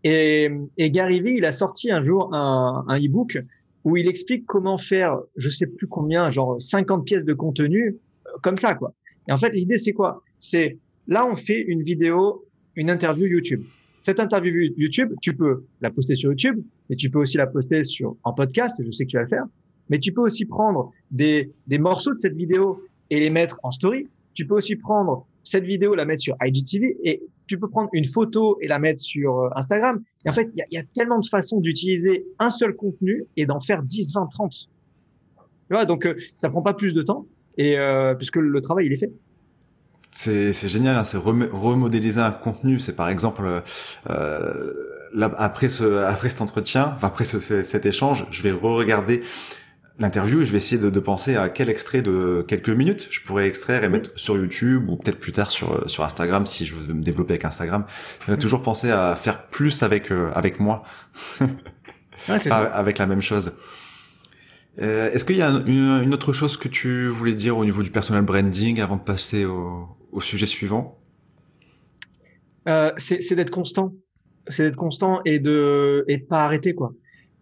Et, 0.04 0.50
et 0.76 0.90
Gary 0.90 1.20
Vee, 1.20 1.36
il 1.36 1.44
a 1.44 1.52
sorti 1.52 1.90
un 1.90 2.02
jour 2.02 2.34
un, 2.34 2.84
un 2.86 2.98
e-book 2.98 3.38
où 3.84 3.96
il 3.96 4.08
explique 4.08 4.46
comment 4.46 4.78
faire, 4.78 5.18
je 5.36 5.48
sais 5.48 5.66
plus 5.66 5.86
combien, 5.86 6.30
genre 6.30 6.60
50 6.60 7.04
pièces 7.04 7.24
de 7.24 7.34
contenu 7.34 7.96
euh, 8.26 8.30
comme 8.42 8.56
ça, 8.56 8.74
quoi. 8.74 8.94
Et 9.28 9.32
en 9.32 9.36
fait, 9.36 9.50
l'idée, 9.50 9.78
c'est 9.78 9.92
quoi? 9.92 10.22
C'est 10.38 10.78
là, 11.06 11.26
on 11.26 11.34
fait 11.34 11.60
une 11.60 11.82
vidéo, 11.82 12.44
une 12.76 12.90
interview 12.90 13.26
YouTube. 13.26 13.62
Cette 14.00 14.20
interview 14.20 14.72
YouTube, 14.76 15.12
tu 15.20 15.34
peux 15.34 15.64
la 15.80 15.90
poster 15.90 16.16
sur 16.16 16.30
YouTube, 16.30 16.62
mais 16.88 16.96
tu 16.96 17.10
peux 17.10 17.18
aussi 17.18 17.36
la 17.36 17.46
poster 17.46 17.84
sur 17.84 18.16
en 18.24 18.32
podcast. 18.32 18.80
Et 18.80 18.86
je 18.86 18.92
sais 18.92 19.04
que 19.04 19.10
tu 19.10 19.16
vas 19.16 19.22
le 19.22 19.28
faire. 19.28 19.44
Mais 19.90 19.98
tu 19.98 20.12
peux 20.12 20.20
aussi 20.20 20.44
prendre 20.44 20.92
des, 21.10 21.50
des 21.66 21.78
morceaux 21.78 22.14
de 22.14 22.20
cette 22.20 22.36
vidéo 22.36 22.82
et 23.10 23.20
les 23.20 23.30
mettre 23.30 23.58
en 23.62 23.70
story. 23.70 24.06
Tu 24.34 24.46
peux 24.46 24.54
aussi 24.54 24.76
prendre 24.76 25.26
cette 25.48 25.64
vidéo, 25.64 25.94
la 25.94 26.04
mettre 26.04 26.22
sur 26.22 26.36
IGTV 26.42 26.98
et 27.04 27.22
tu 27.46 27.58
peux 27.58 27.68
prendre 27.68 27.88
une 27.92 28.04
photo 28.04 28.58
et 28.60 28.68
la 28.68 28.78
mettre 28.78 29.00
sur 29.00 29.38
euh, 29.38 29.48
Instagram. 29.56 30.02
Et 30.24 30.28
en 30.28 30.32
fait, 30.32 30.50
il 30.54 30.64
y, 30.70 30.78
a, 30.78 30.82
tellement 30.94 31.18
de 31.18 31.26
façons 31.26 31.60
d'utiliser 31.60 32.26
un 32.38 32.50
seul 32.50 32.74
contenu 32.74 33.24
et 33.36 33.46
d'en 33.46 33.60
faire 33.60 33.82
10, 33.82 34.12
20, 34.14 34.26
30. 34.30 34.68
Tu 35.70 35.86
donc 35.86 36.06
euh, 36.06 36.14
ça 36.38 36.48
prend 36.48 36.62
pas 36.62 36.74
plus 36.74 36.94
de 36.94 37.02
temps 37.02 37.26
et 37.56 37.78
euh, 37.78 38.14
puisque 38.14 38.36
le 38.36 38.60
travail 38.60 38.86
il 38.86 38.92
est 38.92 38.98
fait. 38.98 39.12
C'est 40.10 40.68
génial, 40.68 40.96
hein, 40.96 41.04
c'est 41.04 41.18
remodéliser 41.18 42.20
un 42.20 42.30
contenu. 42.30 42.80
C'est 42.80 42.96
par 42.96 43.08
exemple 43.08 43.62
euh, 44.08 44.72
après 45.14 45.68
ce 45.68 45.98
après 46.04 46.30
cet 46.30 46.40
entretien, 46.40 46.92
enfin 46.96 47.08
après 47.08 47.24
ce, 47.24 47.40
cet 47.40 47.86
échange, 47.86 48.26
je 48.30 48.42
vais 48.42 48.50
re-regarder 48.50 49.22
l'interview 49.98 50.40
et 50.40 50.46
je 50.46 50.52
vais 50.52 50.58
essayer 50.58 50.80
de, 50.80 50.90
de, 50.90 51.00
penser 51.00 51.36
à 51.36 51.48
quel 51.48 51.68
extrait 51.68 52.02
de 52.02 52.44
quelques 52.46 52.68
minutes 52.68 53.08
je 53.10 53.20
pourrais 53.22 53.48
extraire 53.48 53.82
et 53.82 53.88
mettre 53.88 54.16
sur 54.18 54.36
YouTube 54.36 54.88
ou 54.88 54.96
peut-être 54.96 55.18
plus 55.18 55.32
tard 55.32 55.50
sur 55.50 55.88
sur 55.90 56.04
Instagram 56.04 56.46
si 56.46 56.64
je 56.64 56.74
veux 56.74 56.94
me 56.94 57.02
développer 57.02 57.32
avec 57.32 57.44
Instagram. 57.44 57.84
Toujours 58.38 58.62
penser 58.62 58.90
à 58.90 59.16
faire 59.16 59.48
plus 59.48 59.82
avec 59.82 60.12
euh, 60.12 60.30
avec 60.34 60.60
moi, 60.60 60.84
ouais, 61.40 61.48
avec 62.50 62.98
la 62.98 63.06
même 63.06 63.22
chose. 63.22 63.52
Euh, 64.80 65.10
Est-ce 65.10 65.24
qu'il 65.24 65.36
y 65.36 65.42
a 65.42 65.48
une, 65.50 66.02
une, 66.04 66.14
autre 66.14 66.32
chose 66.32 66.56
que 66.56 66.68
tu 66.68 67.08
voulais 67.08 67.34
dire 67.34 67.58
au 67.58 67.64
niveau 67.64 67.82
du 67.82 67.90
personal 67.90 68.22
branding 68.22 68.80
avant 68.80 68.96
de 68.96 69.02
passer 69.02 69.44
au, 69.44 69.88
au 70.12 70.20
sujet 70.20 70.46
suivant? 70.46 70.98
Euh, 72.68 72.92
C'est 72.96 73.34
d'être 73.34 73.50
constant, 73.50 73.92
c'est 74.46 74.62
d'être 74.62 74.76
constant 74.76 75.20
et 75.24 75.40
de 75.40 76.04
et 76.06 76.18
de 76.18 76.24
pas 76.24 76.44
arrêter 76.44 76.74
quoi 76.74 76.92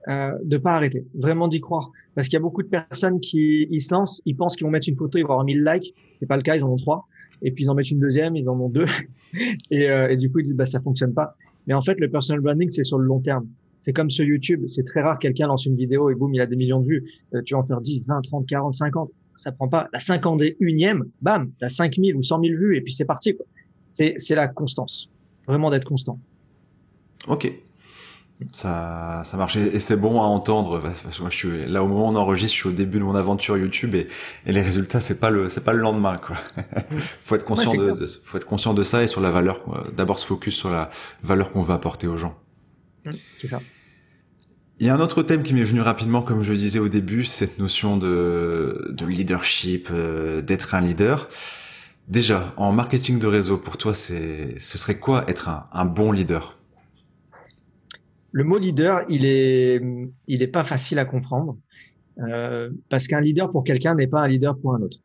euh, 0.08 0.32
de 0.44 0.56
pas 0.56 0.74
arrêter, 0.74 1.04
vraiment 1.14 1.48
d'y 1.48 1.60
croire. 1.60 1.90
Parce 2.14 2.28
qu'il 2.28 2.34
y 2.34 2.36
a 2.36 2.40
beaucoup 2.40 2.62
de 2.62 2.68
personnes 2.68 3.20
qui 3.20 3.66
ils 3.70 3.80
se 3.80 3.92
lancent, 3.92 4.22
ils 4.24 4.36
pensent 4.36 4.56
qu'ils 4.56 4.64
vont 4.64 4.70
mettre 4.70 4.88
une 4.88 4.96
photo, 4.96 5.18
ils 5.18 5.22
vont 5.22 5.30
avoir 5.30 5.44
1000 5.44 5.64
likes, 5.64 5.94
c'est 6.14 6.26
pas 6.26 6.36
le 6.36 6.42
cas, 6.42 6.54
ils 6.54 6.64
en 6.64 6.70
ont 6.70 6.76
trois. 6.76 7.06
et 7.42 7.50
puis 7.50 7.64
ils 7.64 7.70
en 7.70 7.74
mettent 7.74 7.90
une 7.90 7.98
deuxième, 7.98 8.36
ils 8.36 8.48
en 8.48 8.58
ont 8.60 8.68
deux, 8.68 8.86
et, 9.70 9.90
euh, 9.90 10.08
et 10.08 10.16
du 10.16 10.30
coup 10.30 10.38
ils 10.38 10.44
disent 10.44 10.56
bah 10.56 10.64
ça 10.64 10.80
fonctionne 10.80 11.12
pas. 11.12 11.36
Mais 11.66 11.74
en 11.74 11.80
fait, 11.80 11.98
le 11.98 12.08
personal 12.08 12.40
branding 12.40 12.70
c'est 12.70 12.84
sur 12.84 12.98
le 12.98 13.06
long 13.06 13.20
terme. 13.20 13.46
C'est 13.80 13.92
comme 13.92 14.10
sur 14.10 14.24
YouTube, 14.24 14.64
c'est 14.66 14.84
très 14.84 15.00
rare 15.00 15.18
quelqu'un 15.18 15.46
lance 15.46 15.66
une 15.66 15.76
vidéo 15.76 16.10
et 16.10 16.14
boum, 16.14 16.34
il 16.34 16.40
a 16.40 16.46
des 16.46 16.56
millions 16.56 16.80
de 16.80 16.86
vues. 16.86 17.04
Euh, 17.34 17.42
tu 17.42 17.54
vas 17.54 17.60
en 17.60 17.66
faire 17.66 17.80
10, 17.80 18.06
20, 18.06 18.22
30, 18.22 18.46
40, 18.46 18.74
50. 18.74 19.10
Ça 19.36 19.52
prend 19.52 19.68
pas. 19.68 19.88
La 19.92 19.98
51e, 19.98 21.02
bam, 21.20 21.52
t'as 21.58 21.68
5000 21.68 22.16
ou 22.16 22.22
100 22.22 22.40
000 22.40 22.58
vues 22.58 22.76
et 22.76 22.80
puis 22.80 22.92
c'est 22.92 23.04
parti. 23.04 23.36
C'est, 23.86 24.14
c'est 24.18 24.34
la 24.34 24.48
constance. 24.48 25.10
Vraiment 25.46 25.70
d'être 25.70 25.84
constant. 25.84 26.18
Ok. 27.28 27.52
Ça, 28.52 29.22
ça 29.24 29.38
marche 29.38 29.56
et 29.56 29.80
c'est 29.80 29.96
bon 29.96 30.20
à 30.20 30.26
entendre. 30.26 30.82
Moi, 31.20 31.30
je 31.30 31.36
suis 31.36 31.66
là 31.66 31.82
au 31.82 31.88
moment 31.88 32.08
où 32.08 32.12
on 32.12 32.16
enregistre, 32.16 32.54
je 32.54 32.60
suis 32.60 32.68
au 32.68 32.72
début 32.72 32.98
de 32.98 33.04
mon 33.04 33.14
aventure 33.14 33.56
YouTube 33.56 33.94
et, 33.94 34.08
et 34.44 34.52
les 34.52 34.60
résultats, 34.60 35.00
c'est 35.00 35.18
pas 35.18 35.30
le, 35.30 35.48
c'est 35.48 35.64
pas 35.64 35.72
le 35.72 35.78
lendemain, 35.78 36.16
quoi. 36.16 36.36
faut 37.24 37.34
être 37.34 37.46
conscient 37.46 37.72
de, 37.72 38.06
faut 38.24 38.36
être 38.36 38.46
conscient 38.46 38.74
de 38.74 38.82
ça 38.82 39.02
et 39.02 39.08
sur 39.08 39.22
la 39.22 39.30
valeur. 39.30 39.62
D'abord, 39.96 40.18
se 40.18 40.26
focus 40.26 40.54
sur 40.54 40.68
la 40.68 40.90
valeur 41.22 41.50
qu'on 41.50 41.62
veut 41.62 41.72
apporter 41.72 42.06
aux 42.08 42.18
gens. 42.18 42.38
Mmh, 43.06 43.10
c'est 43.40 43.48
ça. 43.48 43.60
Il 44.78 44.86
y 44.86 44.90
a 44.90 44.94
un 44.94 45.00
autre 45.00 45.22
thème 45.22 45.42
qui 45.42 45.54
m'est 45.54 45.64
venu 45.64 45.80
rapidement, 45.80 46.20
comme 46.20 46.42
je 46.42 46.52
le 46.52 46.58
disais 46.58 46.78
au 46.78 46.88
début, 46.88 47.24
cette 47.24 47.58
notion 47.58 47.96
de, 47.96 48.90
de 48.90 49.06
leadership, 49.06 49.88
euh, 49.90 50.42
d'être 50.42 50.74
un 50.74 50.82
leader. 50.82 51.30
Déjà, 52.08 52.52
en 52.58 52.70
marketing 52.72 53.18
de 53.18 53.26
réseau, 53.26 53.56
pour 53.56 53.78
toi, 53.78 53.94
c'est, 53.94 54.60
ce 54.60 54.76
serait 54.76 54.98
quoi 54.98 55.24
être 55.28 55.48
un, 55.48 55.66
un 55.72 55.86
bon 55.86 56.12
leader? 56.12 56.58
Le 58.36 58.44
mot 58.44 58.58
leader, 58.58 59.02
il 59.08 59.24
est, 59.24 59.80
il 60.26 60.42
est 60.42 60.46
pas 60.46 60.62
facile 60.62 60.98
à 60.98 61.06
comprendre 61.06 61.56
euh, 62.18 62.68
parce 62.90 63.08
qu'un 63.08 63.22
leader 63.22 63.50
pour 63.50 63.64
quelqu'un 63.64 63.94
n'est 63.94 64.08
pas 64.08 64.20
un 64.20 64.28
leader 64.28 64.58
pour 64.58 64.74
un 64.74 64.82
autre. 64.82 64.98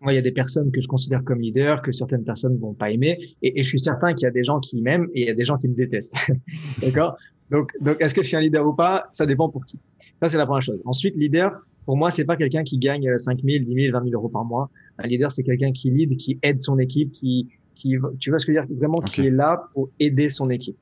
Moi, 0.00 0.14
il 0.14 0.16
y 0.16 0.18
a 0.18 0.22
des 0.22 0.32
personnes 0.32 0.72
que 0.72 0.80
je 0.80 0.88
considère 0.88 1.22
comme 1.22 1.40
leaders, 1.40 1.80
que 1.80 1.92
certaines 1.92 2.24
personnes 2.24 2.58
vont 2.58 2.74
pas 2.74 2.90
aimer, 2.90 3.20
et, 3.40 3.60
et 3.60 3.62
je 3.62 3.68
suis 3.68 3.78
certain 3.78 4.14
qu'il 4.14 4.24
y 4.24 4.26
a 4.26 4.32
des 4.32 4.42
gens 4.42 4.58
qui 4.58 4.82
m'aiment 4.82 5.08
et 5.14 5.20
il 5.20 5.26
y 5.28 5.30
a 5.30 5.34
des 5.34 5.44
gens 5.44 5.56
qui 5.56 5.68
me 5.68 5.76
détestent. 5.76 6.16
D'accord? 6.82 7.16
Donc, 7.52 7.70
donc 7.80 7.98
est-ce 8.00 8.12
que 8.12 8.22
je 8.24 8.26
suis 8.26 8.36
un 8.36 8.40
leader 8.40 8.66
ou 8.66 8.74
pas? 8.74 9.06
Ça 9.12 9.26
dépend 9.26 9.48
pour 9.48 9.64
qui. 9.64 9.78
Ça, 10.20 10.26
c'est 10.26 10.38
la 10.38 10.44
première 10.44 10.62
chose. 10.62 10.80
Ensuite, 10.86 11.14
leader, 11.14 11.52
pour 11.86 11.96
moi, 11.96 12.10
c'est 12.10 12.24
pas 12.24 12.36
quelqu'un 12.36 12.64
qui 12.64 12.78
gagne 12.78 13.16
5 13.16 13.42
000, 13.44 13.62
10 13.64 13.74
000, 13.74 13.92
20 13.96 14.10
000 14.10 14.20
euros 14.20 14.28
par 14.28 14.44
mois. 14.44 14.70
Un 14.98 15.06
leader, 15.06 15.30
c'est 15.30 15.44
quelqu'un 15.44 15.70
qui 15.70 15.88
lead, 15.88 16.16
qui 16.16 16.40
aide 16.42 16.58
son 16.58 16.80
équipe, 16.80 17.12
qui, 17.12 17.48
qui, 17.76 17.94
tu 18.18 18.30
vois 18.30 18.40
ce 18.40 18.46
que 18.46 18.52
je 18.52 18.58
veux 18.58 18.66
dire, 18.66 18.76
vraiment 18.76 19.00
qui 19.02 19.28
est 19.28 19.30
là 19.30 19.68
pour 19.72 19.88
aider 20.00 20.28
son 20.28 20.50
équipe. 20.50 20.78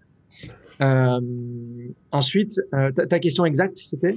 Euh, 0.81 1.21
ensuite, 2.11 2.61
euh, 2.75 2.91
ta, 2.93 3.19
question 3.19 3.45
exacte, 3.45 3.79
c'était 3.79 4.15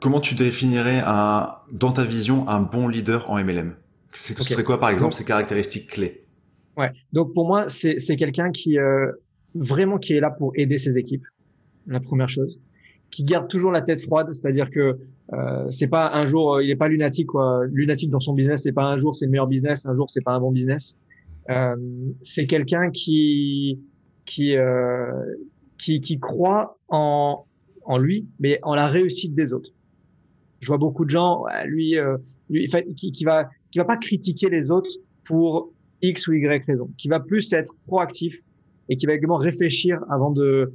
Comment 0.00 0.20
tu 0.20 0.34
définirais 0.34 1.02
un, 1.04 1.54
dans 1.72 1.92
ta 1.92 2.04
vision 2.04 2.48
un 2.48 2.60
bon 2.60 2.88
leader 2.88 3.30
en 3.30 3.42
MLM 3.42 3.74
Ce 4.12 4.34
serait 4.34 4.64
quoi, 4.64 4.78
par 4.78 4.90
exemple, 4.90 5.14
ses 5.14 5.24
caractéristiques 5.24 5.88
clés? 5.88 6.24
Ouais. 6.76 6.92
Donc 7.12 7.32
pour 7.32 7.46
moi, 7.46 7.66
c'est 7.68 8.16
quelqu'un 8.16 8.50
qui 8.50 8.78
euh, 8.78 9.10
vraiment 9.54 9.98
qui 9.98 10.14
est 10.14 10.20
là 10.20 10.30
pour 10.30 10.52
aider 10.54 10.78
ses 10.78 10.98
équipes. 10.98 11.24
La 11.86 12.00
première 12.00 12.28
chose, 12.28 12.60
qui 13.10 13.24
garde 13.24 13.48
toujours 13.48 13.70
la 13.70 13.80
tête 13.80 14.00
froide, 14.00 14.28
c'est-à-dire 14.32 14.70
que 14.70 14.98
euh, 15.32 15.70
c'est 15.70 15.88
pas 15.88 16.12
un 16.12 16.26
jour, 16.26 16.60
il 16.60 16.70
est 16.70 16.76
pas 16.76 16.88
lunatique 16.88 17.28
quoi. 17.28 17.62
Lunatique 17.70 18.10
dans 18.10 18.20
son 18.20 18.34
business, 18.34 18.62
c'est 18.62 18.72
pas 18.72 18.84
un 18.84 18.96
jour 18.96 19.14
c'est 19.14 19.26
le 19.26 19.30
meilleur 19.30 19.46
business, 19.46 19.86
un 19.86 19.94
jour 19.94 20.10
c'est 20.10 20.22
pas 20.22 20.32
un 20.32 20.40
bon 20.40 20.50
business. 20.50 20.98
Euh, 21.48 21.76
c'est 22.20 22.46
quelqu'un 22.46 22.90
qui 22.90 23.80
qui 24.24 24.56
euh, 24.56 25.06
qui, 25.78 26.00
qui 26.00 26.18
croit 26.18 26.78
en, 26.88 27.44
en 27.84 27.98
lui, 27.98 28.28
mais 28.40 28.58
en 28.62 28.74
la 28.74 28.86
réussite 28.86 29.34
des 29.34 29.52
autres. 29.52 29.70
Je 30.60 30.68
vois 30.68 30.78
beaucoup 30.78 31.04
de 31.04 31.10
gens, 31.10 31.44
lui, 31.66 31.98
euh, 31.98 32.16
lui 32.48 32.66
qui, 32.96 33.12
qui 33.12 33.24
va 33.24 33.48
qui 33.70 33.78
va 33.78 33.84
pas 33.84 33.96
critiquer 33.98 34.48
les 34.48 34.70
autres 34.70 34.90
pour 35.24 35.72
X 36.02 36.28
ou 36.28 36.32
Y 36.32 36.64
raison, 36.66 36.90
qui 36.96 37.08
va 37.08 37.20
plus 37.20 37.52
être 37.52 37.74
proactif 37.86 38.34
et 38.88 38.96
qui 38.96 39.06
va 39.06 39.14
également 39.14 39.36
réfléchir 39.36 40.00
avant 40.08 40.30
de 40.30 40.72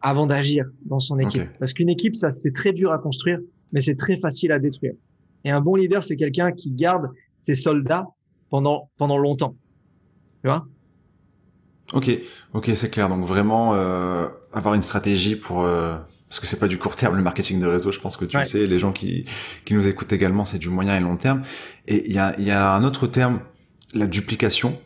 avant 0.00 0.26
d'agir 0.26 0.66
dans 0.84 1.00
son 1.00 1.18
équipe. 1.18 1.42
Parce 1.58 1.72
qu'une 1.72 1.88
équipe, 1.88 2.14
ça 2.14 2.30
c'est 2.30 2.52
très 2.52 2.72
dur 2.72 2.92
à 2.92 2.98
construire, 2.98 3.40
mais 3.72 3.80
c'est 3.80 3.96
très 3.96 4.18
facile 4.18 4.52
à 4.52 4.58
détruire. 4.58 4.94
Et 5.44 5.50
un 5.50 5.60
bon 5.60 5.74
leader, 5.74 6.04
c'est 6.04 6.16
quelqu'un 6.16 6.52
qui 6.52 6.70
garde 6.70 7.10
ses 7.40 7.54
soldats 7.54 8.06
pendant 8.50 8.90
pendant 8.96 9.18
longtemps. 9.18 9.56
Tu 10.42 10.48
vois? 10.48 10.66
Ok, 11.92 12.10
ok, 12.52 12.70
c'est 12.74 12.90
clair. 12.90 13.08
Donc 13.08 13.24
vraiment 13.24 13.74
euh, 13.74 14.26
avoir 14.52 14.74
une 14.74 14.82
stratégie 14.82 15.36
pour 15.36 15.62
euh, 15.62 15.96
parce 16.28 16.40
que 16.40 16.46
c'est 16.46 16.58
pas 16.58 16.68
du 16.68 16.78
court 16.78 16.96
terme 16.96 17.16
le 17.16 17.22
marketing 17.22 17.60
de 17.60 17.66
réseau. 17.66 17.92
Je 17.92 18.00
pense 18.00 18.16
que 18.16 18.24
tu 18.24 18.36
le 18.38 18.44
sais. 18.44 18.66
Les 18.66 18.78
gens 18.78 18.92
qui 18.92 19.24
qui 19.64 19.74
nous 19.74 19.86
écoutent 19.86 20.12
également, 20.12 20.44
c'est 20.44 20.58
du 20.58 20.68
moyen 20.68 20.96
et 20.96 21.00
long 21.00 21.16
terme. 21.16 21.42
Et 21.86 22.08
il 22.08 22.12
y 22.12 22.18
a 22.18 22.34
il 22.38 22.44
y 22.44 22.50
a 22.50 22.72
un 22.74 22.84
autre 22.84 23.06
terme, 23.06 23.40
la 23.94 24.06
duplication. 24.06 24.78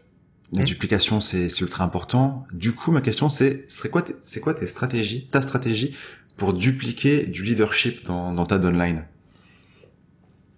La 0.55 0.62
mmh. 0.62 0.65
duplication, 0.65 1.21
c'est 1.23 1.49
ultra 1.61 1.83
important. 1.83 2.47
Du 2.53 2.73
coup, 2.73 2.93
ma 2.93 3.01
question, 3.01 3.31
c'est 3.31 3.71
serait 3.71 3.88
quoi 3.88 4.05
c'est 4.21 4.41
quoi 4.41 4.53
tes 4.53 4.67
stratégies, 4.67 5.27
ta 5.29 5.41
stratégie 5.41 5.97
pour 6.37 6.53
dupliquer 6.53 7.27
du 7.27 7.43
leadership 7.43 8.05
dans 8.05 8.33
dans 8.33 8.45
ta 8.45 8.59
downline 8.59 9.05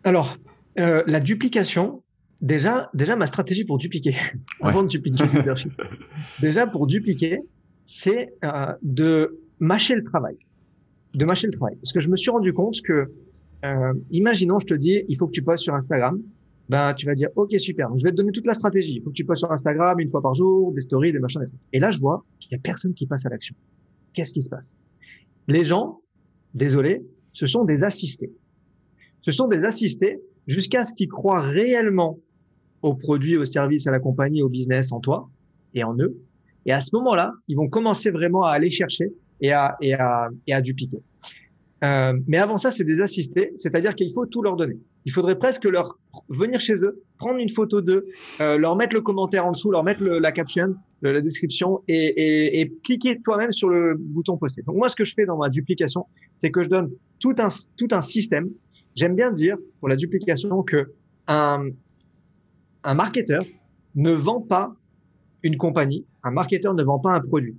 Alors, 0.02 0.36
euh, 0.78 1.02
la 1.06 1.20
duplication, 1.20 2.02
déjà, 2.44 2.90
déjà 2.94 3.16
ma 3.16 3.26
stratégie 3.26 3.64
pour 3.64 3.78
dupliquer, 3.78 4.14
avant 4.60 4.82
de 4.82 4.88
dupliquer 4.88 5.24
le 5.24 5.32
leadership, 5.40 5.72
déjà 6.40 6.66
pour 6.66 6.86
dupliquer, 6.86 7.40
c'est 7.86 8.32
euh, 8.44 8.72
de 8.82 9.40
mâcher 9.58 9.94
le 9.94 10.02
travail, 10.02 10.36
de 11.14 11.24
mâcher 11.24 11.46
le 11.46 11.52
travail. 11.52 11.76
Parce 11.76 11.92
que 11.92 12.00
je 12.00 12.08
me 12.08 12.16
suis 12.16 12.30
rendu 12.30 12.52
compte 12.52 12.80
que, 12.82 13.12
euh, 13.64 13.94
imaginons, 14.10 14.58
je 14.58 14.66
te 14.66 14.74
dis, 14.74 15.02
il 15.08 15.16
faut 15.16 15.26
que 15.26 15.32
tu 15.32 15.42
passes 15.42 15.60
sur 15.60 15.74
Instagram. 15.74 16.20
Ben, 16.68 16.94
tu 16.94 17.04
vas 17.04 17.14
dire, 17.14 17.28
ok, 17.36 17.58
super. 17.58 17.90
Je 17.96 18.04
vais 18.04 18.10
te 18.10 18.16
donner 18.16 18.32
toute 18.32 18.46
la 18.46 18.54
stratégie. 18.54 18.94
Il 18.96 19.02
faut 19.02 19.10
que 19.10 19.14
tu 19.14 19.24
passes 19.24 19.40
sur 19.40 19.52
Instagram 19.52 20.00
une 20.00 20.08
fois 20.08 20.22
par 20.22 20.34
jour, 20.34 20.72
des 20.72 20.80
stories, 20.80 21.12
des 21.12 21.18
machins, 21.18 21.40
des 21.40 21.46
trucs. 21.46 21.60
Et 21.74 21.78
là, 21.78 21.90
je 21.90 21.98
vois 21.98 22.24
qu'il 22.40 22.52
y 22.52 22.54
a 22.54 22.58
personne 22.58 22.94
qui 22.94 23.06
passe 23.06 23.26
à 23.26 23.28
l'action. 23.28 23.54
Qu'est-ce 24.14 24.32
qui 24.32 24.40
se 24.40 24.48
passe? 24.48 24.76
Les 25.46 25.62
gens, 25.62 26.00
désolé, 26.54 27.04
ce 27.34 27.46
sont 27.46 27.64
des 27.64 27.84
assistés. 27.84 28.32
Ce 29.20 29.30
sont 29.30 29.46
des 29.46 29.64
assistés 29.64 30.20
jusqu'à 30.46 30.84
ce 30.84 30.94
qu'ils 30.94 31.08
croient 31.08 31.42
réellement 31.42 32.18
aux 32.84 32.94
produits, 33.06 33.36
aux 33.38 33.46
services, 33.46 33.86
à 33.86 33.92
la 33.98 33.98
compagnie, 34.08 34.42
au 34.42 34.50
business, 34.50 34.92
en 34.92 35.00
toi 35.00 35.18
et 35.72 35.82
en 35.84 35.94
eux. 36.04 36.12
Et 36.66 36.72
à 36.72 36.80
ce 36.80 36.90
moment-là, 36.96 37.32
ils 37.48 37.56
vont 37.56 37.68
commencer 37.76 38.10
vraiment 38.10 38.42
à 38.44 38.50
aller 38.56 38.70
chercher 38.70 39.06
et 39.40 39.52
à, 39.52 39.76
et 39.80 39.94
à, 39.94 40.28
et 40.46 40.52
à 40.52 40.60
dupliquer. 40.60 41.00
Euh, 41.82 42.12
mais 42.26 42.38
avant 42.38 42.58
ça, 42.58 42.70
c'est 42.70 42.84
des 42.84 43.00
assistés, 43.00 43.52
c'est-à-dire 43.56 43.94
qu'il 43.94 44.12
faut 44.12 44.26
tout 44.26 44.42
leur 44.42 44.56
donner. 44.56 44.76
Il 45.06 45.12
faudrait 45.12 45.38
presque 45.38 45.64
leur 45.64 45.98
venir 46.28 46.60
chez 46.60 46.76
eux, 46.86 47.02
prendre 47.18 47.38
une 47.38 47.48
photo 47.48 47.80
d'eux, 47.80 48.06
euh, 48.40 48.58
leur 48.58 48.76
mettre 48.76 48.94
le 48.94 49.00
commentaire 49.00 49.44
en 49.46 49.52
dessous, 49.52 49.70
leur 49.70 49.82
mettre 49.82 50.02
la 50.02 50.32
caption, 50.32 50.74
la 51.02 51.20
description 51.20 51.82
et, 51.88 51.94
et, 51.94 52.60
et 52.60 52.72
cliquer 52.84 53.20
toi-même 53.22 53.52
sur 53.52 53.68
le 53.70 53.96
bouton 53.98 54.36
poster. 54.36 54.62
Donc 54.62 54.76
moi, 54.76 54.88
ce 54.88 54.96
que 54.96 55.04
je 55.04 55.14
fais 55.14 55.26
dans 55.26 55.38
ma 55.38 55.48
duplication, 55.48 56.06
c'est 56.36 56.50
que 56.50 56.62
je 56.62 56.68
donne 56.68 56.90
tout 57.18 57.34
un, 57.38 57.48
tout 57.78 57.88
un 57.92 58.02
système. 58.02 58.48
J'aime 58.94 59.14
bien 59.14 59.30
dire 59.32 59.56
pour 59.80 59.88
la 59.88 59.96
duplication 59.96 60.62
que 60.62 60.92
un, 61.28 61.68
un 62.84 62.94
marketeur 62.94 63.42
ne 63.94 64.12
vend 64.12 64.40
pas 64.40 64.74
une 65.42 65.56
compagnie, 65.56 66.06
un 66.22 66.30
marketeur 66.30 66.74
ne 66.74 66.82
vend 66.82 66.98
pas 66.98 67.12
un 67.12 67.20
produit. 67.20 67.56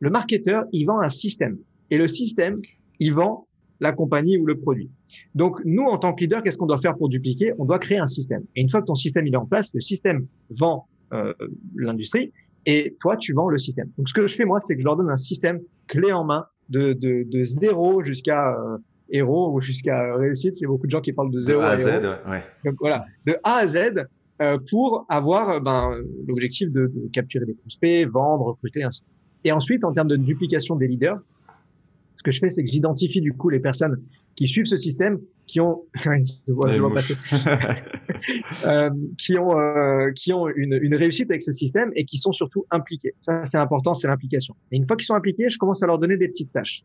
Le 0.00 0.10
marketeur, 0.10 0.64
il 0.72 0.84
vend 0.84 1.00
un 1.00 1.08
système. 1.08 1.56
Et 1.90 1.98
le 1.98 2.06
système, 2.06 2.60
il 3.00 3.12
vend 3.12 3.46
la 3.80 3.92
compagnie 3.92 4.38
ou 4.38 4.46
le 4.46 4.56
produit. 4.56 4.90
Donc, 5.34 5.60
nous, 5.64 5.84
en 5.84 5.98
tant 5.98 6.12
que 6.14 6.22
leader, 6.22 6.42
qu'est-ce 6.42 6.58
qu'on 6.58 6.66
doit 6.66 6.80
faire 6.80 6.96
pour 6.96 7.08
dupliquer? 7.08 7.52
On 7.58 7.64
doit 7.64 7.78
créer 7.78 7.98
un 7.98 8.06
système. 8.06 8.42
Et 8.54 8.60
une 8.60 8.68
fois 8.68 8.80
que 8.80 8.86
ton 8.86 8.94
système 8.94 9.26
il 9.26 9.34
est 9.34 9.36
en 9.36 9.46
place, 9.46 9.72
le 9.74 9.80
système 9.80 10.26
vend 10.50 10.86
euh, 11.12 11.32
l'industrie 11.76 12.32
et 12.66 12.96
toi, 13.00 13.16
tu 13.16 13.32
vends 13.34 13.48
le 13.48 13.58
système. 13.58 13.90
Donc, 13.98 14.08
ce 14.08 14.14
que 14.14 14.26
je 14.26 14.34
fais, 14.34 14.44
moi, 14.44 14.58
c'est 14.58 14.74
que 14.74 14.80
je 14.80 14.86
leur 14.86 14.96
donne 14.96 15.10
un 15.10 15.16
système 15.16 15.60
clé 15.86 16.12
en 16.12 16.24
main 16.24 16.46
de, 16.70 16.94
de, 16.94 17.24
de 17.28 17.42
zéro 17.42 18.02
jusqu'à 18.02 18.52
euh, 18.52 18.78
héros 19.10 19.52
ou 19.52 19.60
jusqu'à 19.60 20.10
réussite. 20.16 20.54
Il 20.58 20.62
y 20.62 20.64
a 20.64 20.68
beaucoup 20.68 20.86
de 20.86 20.90
gens 20.90 21.02
qui 21.02 21.12
parlent 21.12 21.30
de 21.30 21.38
zéro 21.38 21.60
à, 21.60 21.70
à 21.70 21.76
Z. 21.76 21.86
Ouais. 22.26 22.42
Donc, 22.64 22.76
voilà, 22.80 23.04
de 23.26 23.36
A 23.42 23.56
à 23.56 23.66
Z 23.66 24.06
euh, 24.42 24.58
pour 24.70 25.06
avoir 25.08 25.50
euh, 25.50 25.60
ben, 25.60 25.96
l'objectif 26.26 26.70
de, 26.70 26.86
de, 26.86 27.08
capturer 27.12 27.46
des 27.46 27.54
prospects, 27.54 28.08
vendre, 28.08 28.46
recruter, 28.46 28.82
ainsi. 28.82 29.04
Et 29.44 29.52
ensuite, 29.52 29.84
en 29.84 29.92
termes 29.92 30.08
de 30.08 30.16
duplication 30.16 30.76
des 30.76 30.88
leaders, 30.88 31.18
ce 32.16 32.22
que 32.22 32.30
je 32.30 32.38
fais, 32.38 32.48
c'est 32.48 32.64
que 32.64 32.70
j'identifie 32.70 33.20
du 33.20 33.32
coup 33.32 33.50
les 33.50 33.60
personnes 33.60 34.00
qui 34.34 34.48
suivent 34.48 34.66
ce 34.66 34.76
système, 34.76 35.20
qui 35.46 35.60
ont, 35.60 35.82
je 35.94 36.52
vois, 36.52 36.72
je 36.72 36.80
vois 36.80 36.92
passer, 36.92 37.14
euh, 38.64 38.90
qui 39.18 39.38
ont, 39.38 39.58
euh, 39.58 40.10
qui 40.12 40.32
ont 40.32 40.48
une, 40.48 40.78
une, 40.80 40.94
réussite 40.94 41.30
avec 41.30 41.42
ce 41.42 41.52
système 41.52 41.90
et 41.94 42.04
qui 42.04 42.18
sont 42.18 42.32
surtout 42.32 42.66
impliqués. 42.70 43.14
Ça, 43.20 43.44
c'est 43.44 43.58
important, 43.58 43.94
c'est 43.94 44.08
l'implication. 44.08 44.54
Et 44.72 44.76
une 44.76 44.86
fois 44.86 44.96
qu'ils 44.96 45.06
sont 45.06 45.14
impliqués, 45.14 45.48
je 45.50 45.58
commence 45.58 45.82
à 45.82 45.86
leur 45.86 45.98
donner 45.98 46.16
des 46.16 46.28
petites 46.28 46.52
tâches. 46.52 46.84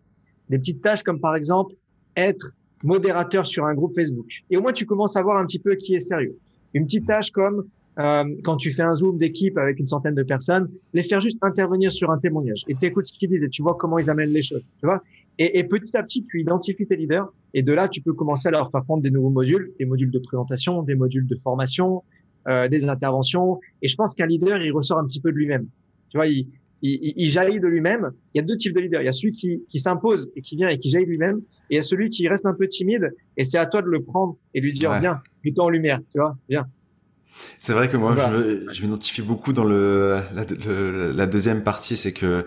Des 0.49 0.59
petites 0.59 0.81
tâches 0.81 1.03
comme 1.03 1.19
par 1.19 1.35
exemple 1.35 1.73
être 2.15 2.53
modérateur 2.83 3.45
sur 3.45 3.65
un 3.65 3.73
groupe 3.73 3.95
Facebook. 3.95 4.27
Et 4.49 4.57
au 4.57 4.61
moins, 4.61 4.73
tu 4.73 4.85
commences 4.85 5.15
à 5.15 5.21
voir 5.21 5.37
un 5.37 5.45
petit 5.45 5.59
peu 5.59 5.75
qui 5.75 5.95
est 5.95 5.99
sérieux. 5.99 6.37
Une 6.73 6.85
petite 6.85 7.07
tâche 7.07 7.31
comme 7.31 7.65
euh, 7.99 8.23
quand 8.43 8.57
tu 8.57 8.71
fais 8.71 8.83
un 8.83 8.95
zoom 8.95 9.17
d'équipe 9.17 9.57
avec 9.57 9.79
une 9.79 9.87
centaine 9.87 10.15
de 10.15 10.23
personnes, 10.23 10.69
les 10.93 11.03
faire 11.03 11.19
juste 11.19 11.39
intervenir 11.41 11.91
sur 11.91 12.11
un 12.11 12.17
témoignage 12.17 12.63
et 12.67 12.75
t'écoutes 12.75 13.07
ce 13.07 13.13
qu'ils 13.13 13.29
disent 13.29 13.43
et 13.43 13.49
tu 13.49 13.61
vois 13.61 13.75
comment 13.77 13.97
ils 13.97 14.09
amènent 14.09 14.29
les 14.29 14.41
choses, 14.41 14.63
tu 14.79 14.85
vois. 14.85 15.03
Et, 15.37 15.59
et, 15.59 15.63
petit 15.63 15.95
à 15.95 16.03
petit, 16.03 16.23
tu 16.23 16.41
identifies 16.41 16.85
tes 16.85 16.95
leaders 16.95 17.31
et 17.53 17.63
de 17.63 17.71
là, 17.71 17.87
tu 17.87 18.01
peux 18.01 18.13
commencer 18.13 18.49
à 18.49 18.51
leur 18.51 18.69
faire 18.71 18.83
prendre 18.83 19.01
des 19.01 19.11
nouveaux 19.11 19.29
modules, 19.29 19.71
des 19.79 19.85
modules 19.85 20.11
de 20.11 20.19
présentation, 20.19 20.83
des 20.83 20.95
modules 20.95 21.27
de 21.27 21.35
formation, 21.35 22.03
euh, 22.47 22.67
des 22.67 22.85
interventions. 22.85 23.59
Et 23.81 23.87
je 23.87 23.95
pense 23.95 24.15
qu'un 24.15 24.25
leader, 24.25 24.61
il 24.61 24.71
ressort 24.71 24.97
un 24.97 25.05
petit 25.05 25.19
peu 25.19 25.31
de 25.31 25.37
lui-même. 25.37 25.67
Tu 26.09 26.17
vois, 26.17 26.27
il, 26.81 27.13
il, 27.15 27.29
jaillit 27.29 27.59
de 27.59 27.67
lui-même. 27.67 28.11
Il 28.33 28.39
y 28.39 28.41
a 28.41 28.43
deux 28.45 28.57
types 28.57 28.73
de 28.73 28.79
leaders. 28.79 29.01
Il 29.01 29.05
y 29.05 29.09
a 29.09 29.13
celui 29.13 29.33
qui, 29.33 29.63
qui 29.69 29.79
s'impose 29.79 30.31
et 30.35 30.41
qui 30.41 30.55
vient 30.55 30.69
et 30.69 30.77
qui 30.77 30.89
jaillit 30.89 31.05
lui-même. 31.05 31.37
Et 31.69 31.73
il 31.73 31.75
y 31.75 31.79
a 31.79 31.81
celui 31.81 32.09
qui 32.09 32.27
reste 32.27 32.45
un 32.45 32.53
peu 32.53 32.67
timide. 32.67 33.13
Et 33.37 33.43
c'est 33.43 33.57
à 33.57 33.65
toi 33.65 33.81
de 33.81 33.87
le 33.87 34.03
prendre 34.03 34.37
et 34.53 34.61
lui 34.61 34.73
dire, 34.73 34.97
viens, 34.99 35.21
plutôt 35.41 35.63
en 35.63 35.69
lumière, 35.69 35.99
tu 36.11 36.19
vois, 36.19 36.37
viens. 36.49 36.67
C'est 37.57 37.73
vrai 37.73 37.89
que 37.89 37.97
moi, 37.97 38.15
je, 38.15 38.71
je 38.71 38.81
m'identifie 38.81 39.21
beaucoup 39.21 39.53
dans 39.53 39.63
le 39.63 40.19
la, 40.33 40.45
la 41.13 41.27
deuxième 41.27 41.63
partie, 41.63 41.95
c'est 41.95 42.11
que 42.11 42.43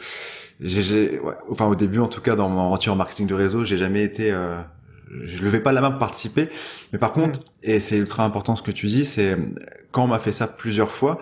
j'ai, 0.61 1.19
ouais, 1.19 1.35
enfin 1.51 1.67
au 1.67 1.75
début 1.75 1.99
en 1.99 2.09
tout 2.09 2.21
cas 2.21 2.37
dans 2.37 2.49
mon 2.49 2.61
aventure 2.61 2.93
en 2.93 2.97
marketing 2.97 3.27
de 3.27 3.35
réseau, 3.35 3.65
j'ai 3.65 3.77
jamais 3.77 4.03
été, 4.03 4.33
euh, 4.33 4.61
je 5.11 5.43
levais 5.43 5.61
pas 5.61 5.73
la 5.73 5.81
main 5.81 5.91
pour 5.91 5.99
participer, 5.99 6.49
mais 6.93 6.99
par 6.99 7.13
contre, 7.13 7.41
mm. 7.41 7.45
et 7.71 7.81
c'est 7.81 7.99
ultra 7.99 8.25
important 8.25 8.57
ce 8.57 8.63
que 8.63 8.71
tu 8.71 8.87
dis, 8.87 9.05
c'est 9.05 9.37
quand 9.91 10.05
on 10.05 10.09
m'a 10.09 10.19
fait 10.19 10.33
ça 10.33 10.47
plusieurs 10.47 10.91
fois, 10.91 11.19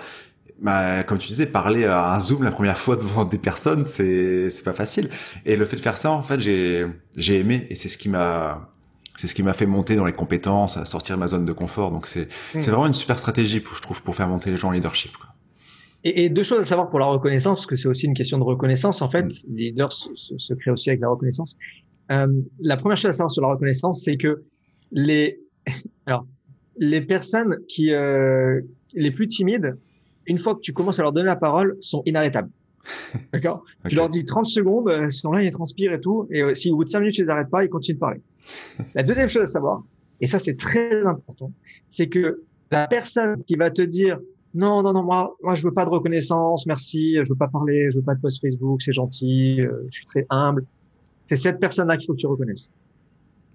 bah, 0.60 1.02
comme 1.04 1.18
tu 1.18 1.28
disais, 1.28 1.46
parler 1.46 1.84
à 1.84 2.14
un 2.14 2.20
Zoom 2.20 2.42
la 2.42 2.50
première 2.50 2.78
fois 2.78 2.96
devant 2.96 3.24
des 3.24 3.38
personnes, 3.38 3.84
c'est 3.84 4.50
c'est 4.50 4.64
pas 4.64 4.72
facile. 4.72 5.08
Et 5.46 5.56
le 5.56 5.64
fait 5.64 5.76
de 5.76 5.80
faire 5.80 5.96
ça, 5.96 6.10
en 6.10 6.22
fait, 6.22 6.40
j'ai 6.40 6.86
j'ai 7.16 7.40
aimé 7.40 7.66
et 7.70 7.74
c'est 7.74 7.88
ce 7.88 7.96
qui 7.96 8.08
m'a 8.08 8.70
c'est 9.16 9.26
ce 9.26 9.34
qui 9.34 9.42
m'a 9.42 9.52
fait 9.52 9.66
monter 9.66 9.96
dans 9.96 10.06
les 10.06 10.12
compétences, 10.12 10.76
à 10.76 10.84
sortir 10.84 11.16
de 11.16 11.20
ma 11.20 11.28
zone 11.28 11.44
de 11.44 11.52
confort. 11.52 11.90
Donc 11.90 12.06
c'est 12.06 12.26
mmh. 12.26 12.60
c'est 12.60 12.70
vraiment 12.70 12.86
une 12.86 12.92
super 12.92 13.18
stratégie, 13.18 13.60
pour, 13.60 13.76
je 13.76 13.82
trouve, 13.82 14.02
pour 14.02 14.14
faire 14.14 14.28
monter 14.28 14.50
les 14.50 14.56
gens 14.56 14.68
en 14.68 14.72
leadership. 14.72 15.16
Quoi. 15.16 15.28
Et, 16.04 16.24
et, 16.24 16.28
deux 16.30 16.42
choses 16.42 16.60
à 16.60 16.64
savoir 16.64 16.88
pour 16.88 16.98
la 16.98 17.06
reconnaissance, 17.06 17.58
parce 17.58 17.66
que 17.66 17.76
c'est 17.76 17.88
aussi 17.88 18.06
une 18.06 18.14
question 18.14 18.38
de 18.38 18.44
reconnaissance. 18.44 19.02
En 19.02 19.10
fait, 19.10 19.24
mmh. 19.24 19.54
les 19.54 19.64
leaders 19.64 19.92
se, 19.92 20.08
se, 20.14 20.38
se, 20.38 20.54
créent 20.54 20.70
aussi 20.70 20.88
avec 20.88 21.00
la 21.00 21.08
reconnaissance. 21.08 21.56
Euh, 22.10 22.26
la 22.60 22.76
première 22.76 22.96
chose 22.96 23.10
à 23.10 23.12
savoir 23.12 23.30
sur 23.30 23.42
la 23.42 23.48
reconnaissance, 23.48 24.02
c'est 24.04 24.16
que 24.16 24.42
les 24.92 25.40
alors 26.06 26.26
les 26.78 27.00
personnes 27.00 27.58
qui 27.68 27.92
euh, 27.92 28.60
les 28.94 29.10
plus 29.10 29.26
timides 29.26 29.76
une 30.26 30.38
fois 30.38 30.54
que 30.54 30.60
tu 30.60 30.72
commences 30.72 30.98
à 30.98 31.02
leur 31.02 31.12
donner 31.12 31.26
la 31.26 31.36
parole, 31.36 31.76
sont 31.80 32.02
inarrêtables. 32.06 32.50
D'accord? 33.32 33.64
Tu 33.88 33.94
leur 33.94 34.08
dis 34.08 34.24
30 34.24 34.46
secondes, 34.46 34.88
euh, 34.88 35.08
sinon 35.08 35.32
là, 35.32 35.42
ils 35.42 35.50
transpirent 35.50 35.92
et 35.92 36.00
tout. 36.00 36.26
Et 36.30 36.42
euh, 36.42 36.54
si 36.54 36.70
au 36.70 36.76
bout 36.76 36.84
de 36.84 36.90
5 36.90 37.00
minutes, 37.00 37.14
tu 37.16 37.22
les 37.22 37.30
arrêtes 37.30 37.50
pas, 37.50 37.64
ils 37.64 37.68
continuent 37.68 37.96
de 37.96 38.00
parler. 38.00 38.20
la 38.94 39.02
deuxième 39.02 39.28
chose 39.28 39.42
à 39.42 39.46
savoir, 39.46 39.82
et 40.20 40.26
ça, 40.26 40.38
c'est 40.38 40.56
très 40.56 41.04
important, 41.04 41.52
c'est 41.88 42.08
que 42.08 42.42
la 42.70 42.86
personne 42.86 43.42
qui 43.44 43.56
va 43.56 43.70
te 43.70 43.82
dire 43.82 44.18
non, 44.52 44.82
non, 44.82 44.92
non, 44.92 45.04
moi, 45.04 45.36
moi, 45.42 45.54
je 45.54 45.62
veux 45.62 45.72
pas 45.72 45.84
de 45.84 45.90
reconnaissance, 45.90 46.66
merci, 46.66 47.16
je 47.22 47.28
veux 47.28 47.36
pas 47.36 47.48
parler, 47.48 47.88
je 47.90 47.98
veux 47.98 48.04
pas 48.04 48.14
de 48.14 48.20
post 48.20 48.40
Facebook, 48.40 48.82
c'est 48.82 48.92
gentil, 48.92 49.60
euh, 49.60 49.86
je 49.92 49.98
suis 49.98 50.06
très 50.06 50.26
humble. 50.28 50.64
C'est 51.28 51.36
cette 51.36 51.60
personne-là 51.60 51.96
qu'il 51.96 52.06
faut 52.06 52.14
que 52.14 52.18
tu 52.18 52.26
reconnaisses. 52.26 52.72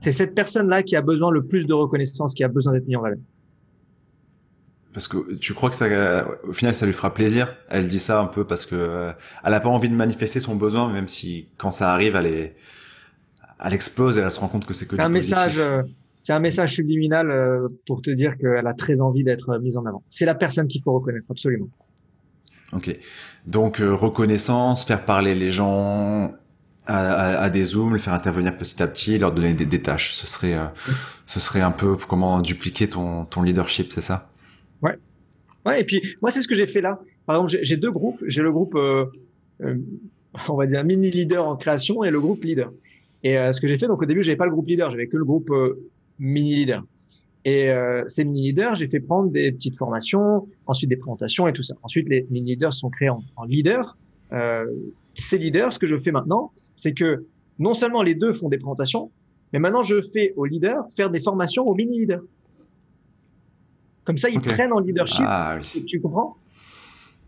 C'est 0.04 0.14
cette 0.14 0.34
personne-là 0.34 0.84
qui 0.84 0.96
a 0.96 1.02
besoin 1.02 1.32
le 1.32 1.44
plus 1.44 1.68
de 1.68 1.74
reconnaissance, 1.74 2.34
qui 2.34 2.44
a 2.44 2.48
besoin 2.48 2.74
d'être 2.74 2.88
mise 2.88 2.96
en 2.96 3.02
valeur. 3.02 3.20
Parce 4.96 5.10
que 5.10 5.34
tu 5.34 5.54
crois 5.54 5.70
que 5.70 5.76
ça, 5.76 5.88
au 6.48 6.54
final, 6.54 6.74
ça 6.74 6.86
lui 6.86 6.94
fera 6.94 7.14
plaisir? 7.14 7.54
Elle 7.68 7.90
dit 7.90 8.00
ça 8.00 8.22
un 8.22 8.28
peu 8.28 8.46
parce 8.46 8.66
que 8.66 8.76
euh, 8.76 9.12
elle 9.44 9.54
a 9.54 9.60
pas 9.60 9.68
envie 9.68 9.90
de 9.90 9.94
manifester 9.94 10.40
son 10.40 10.56
besoin, 10.56 10.90
même 10.90 11.10
si 11.10 11.50
quand 11.58 11.72
ça 11.72 11.92
arrive, 11.92 12.16
elle 12.16 12.28
est, 12.28 12.56
elle 13.62 13.74
explose 13.74 14.18
et 14.18 14.22
elle 14.22 14.32
se 14.32 14.40
rend 14.40 14.48
compte 14.48 14.66
que 14.66 14.74
c'est 14.74 14.88
que 14.88 14.96
du 14.96 15.02
un 15.02 15.10
message. 15.10 15.56
Euh, 15.58 15.84
c'est 16.22 16.32
un 16.32 16.40
message 16.40 16.76
subliminal 16.76 17.30
euh, 17.30 17.68
pour 17.86 18.02
te 18.02 18.10
dire 18.10 18.38
qu'elle 18.38 18.66
a 18.66 18.74
très 18.74 19.02
envie 19.02 19.26
d'être 19.26 19.58
mise 19.58 19.76
en 19.76 19.86
avant. 19.86 20.02
C'est 20.08 20.26
la 20.26 20.34
personne 20.34 20.70
qu'il 20.70 20.82
faut 20.82 20.94
reconnaître, 20.94 21.26
absolument. 21.30 21.68
Ok. 22.72 22.98
Donc 23.46 23.80
reconnaissance, 23.80 24.86
faire 24.86 25.04
parler 25.04 25.36
les 25.36 25.52
gens 25.52 26.34
à, 26.88 27.42
à, 27.44 27.50
des 27.50 27.66
zooms, 27.66 27.96
les 27.96 28.00
faire 28.00 28.14
intervenir 28.14 28.58
petit 28.58 28.82
à 28.82 28.88
petit, 28.88 29.18
leur 29.20 29.34
donner 29.34 29.56
des, 29.56 29.66
des 29.66 29.82
tâches. 29.82 30.14
Ce 30.14 30.26
serait, 30.26 30.58
ce 31.26 31.42
serait 31.42 31.60
un 31.60 31.72
peu 31.72 31.98
comment 31.98 32.40
dupliquer 32.40 32.90
ton, 32.90 33.26
ton 33.26 33.42
leadership, 33.42 33.92
c'est 33.92 34.00
ça? 34.00 34.30
Ouais, 35.66 35.82
et 35.82 35.84
puis 35.84 36.02
moi, 36.22 36.32
c'est 36.32 36.42
ce 36.42 36.48
que 36.48 36.56
j'ai 36.56 36.68
fait 36.68 36.82
là. 36.82 37.00
Par 37.26 37.38
exemple, 37.38 37.64
j'ai 37.64 37.78
deux 37.78 37.92
groupes. 37.92 38.24
J'ai 38.28 38.42
le 38.42 38.52
groupe, 38.52 38.76
euh, 38.76 39.06
euh, 39.62 39.76
on 40.50 40.56
va 40.56 40.66
dire, 40.66 40.84
mini 40.84 41.10
leader 41.10 41.48
en 41.48 41.56
création 41.56 42.04
et 42.04 42.12
le 42.12 42.20
groupe 42.20 42.44
leader. 42.44 42.72
Et 43.24 43.38
euh, 43.38 43.52
ce 43.52 43.60
que 43.60 43.68
j'ai 43.68 43.78
fait, 43.78 43.88
donc 43.88 44.02
au 44.02 44.06
début, 44.06 44.22
j'avais 44.22 44.38
pas 44.38 44.46
le 44.46 44.52
groupe 44.52 44.68
leader, 44.68 44.92
j'avais 44.92 45.08
que 45.08 45.18
le 45.18 45.26
groupe 45.26 45.52
mini 46.20 46.56
leader. 46.56 46.84
Et 47.48 47.70
ces 48.08 48.24
mini 48.24 48.48
leaders, 48.48 48.74
j'ai 48.76 48.88
fait 48.88 49.00
prendre 49.00 49.30
des 49.30 49.52
petites 49.52 49.78
formations, 49.78 50.48
ensuite 50.66 50.90
des 50.90 50.96
présentations 50.96 51.48
et 51.48 51.54
tout 51.54 51.62
ça. 51.62 51.76
Ensuite, 51.84 52.10
les 52.10 52.26
mini 52.32 52.52
leaders 52.52 52.74
sont 52.74 52.90
créés 52.90 53.10
en, 53.10 53.24
en 53.36 53.44
leader. 53.44 53.98
ces 55.14 55.38
leaders, 55.38 55.72
ce 55.74 55.78
que 55.78 55.88
je 55.88 55.98
fais 55.98 56.12
maintenant, 56.12 56.52
c'est 56.74 56.94
que 56.94 57.26
non 57.60 57.76
seulement 57.76 58.02
les 58.02 58.16
deux 58.16 58.34
font 58.34 58.50
des 58.50 58.58
présentations, 58.58 59.12
mais 59.54 59.60
maintenant 59.60 59.84
je 59.84 60.02
fais 60.12 60.34
aux 60.36 60.46
leaders 60.46 60.84
faire 60.96 61.10
des 61.10 61.22
formations 61.22 61.66
aux 61.68 61.76
mini 61.76 62.00
leaders. 62.00 62.24
Comme 64.06 64.18
ça, 64.18 64.30
ils 64.30 64.40
prennent 64.40 64.72
en 64.72 64.80
leadership. 64.80 65.26
Ah, 65.28 65.58
oui. 65.60 65.86
Tu 65.86 66.00
comprends 66.00 66.38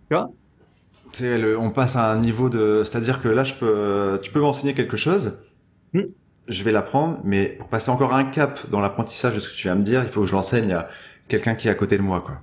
Tu 0.09 0.15
vois 0.15 0.31
le, 1.21 1.57
on 1.57 1.71
passe 1.71 1.95
à 1.95 2.11
un 2.11 2.19
niveau 2.19 2.49
de, 2.49 2.83
c'est-à-dire 2.83 3.21
que 3.21 3.27
là, 3.27 3.43
je 3.43 3.53
peux, 3.53 4.19
tu 4.21 4.31
peux 4.31 4.39
m'enseigner 4.39 4.73
quelque 4.73 4.97
chose, 4.97 5.39
hmm. 5.93 6.03
je 6.47 6.63
vais 6.63 6.71
l'apprendre, 6.71 7.19
mais 7.23 7.47
pour 7.57 7.69
passer 7.69 7.89
encore 7.89 8.13
un 8.13 8.25
cap 8.25 8.69
dans 8.69 8.79
l'apprentissage 8.79 9.35
de 9.35 9.39
ce 9.39 9.49
que 9.49 9.55
tu 9.55 9.67
vas 9.67 9.75
me 9.75 9.83
dire, 9.83 10.03
il 10.03 10.09
faut 10.09 10.21
que 10.21 10.27
je 10.27 10.33
l'enseigne 10.33 10.73
à 10.73 10.87
quelqu'un 11.27 11.55
qui 11.55 11.67
est 11.67 11.71
à 11.71 11.75
côté 11.75 11.97
de 11.97 12.03
moi, 12.03 12.21
quoi. 12.21 12.41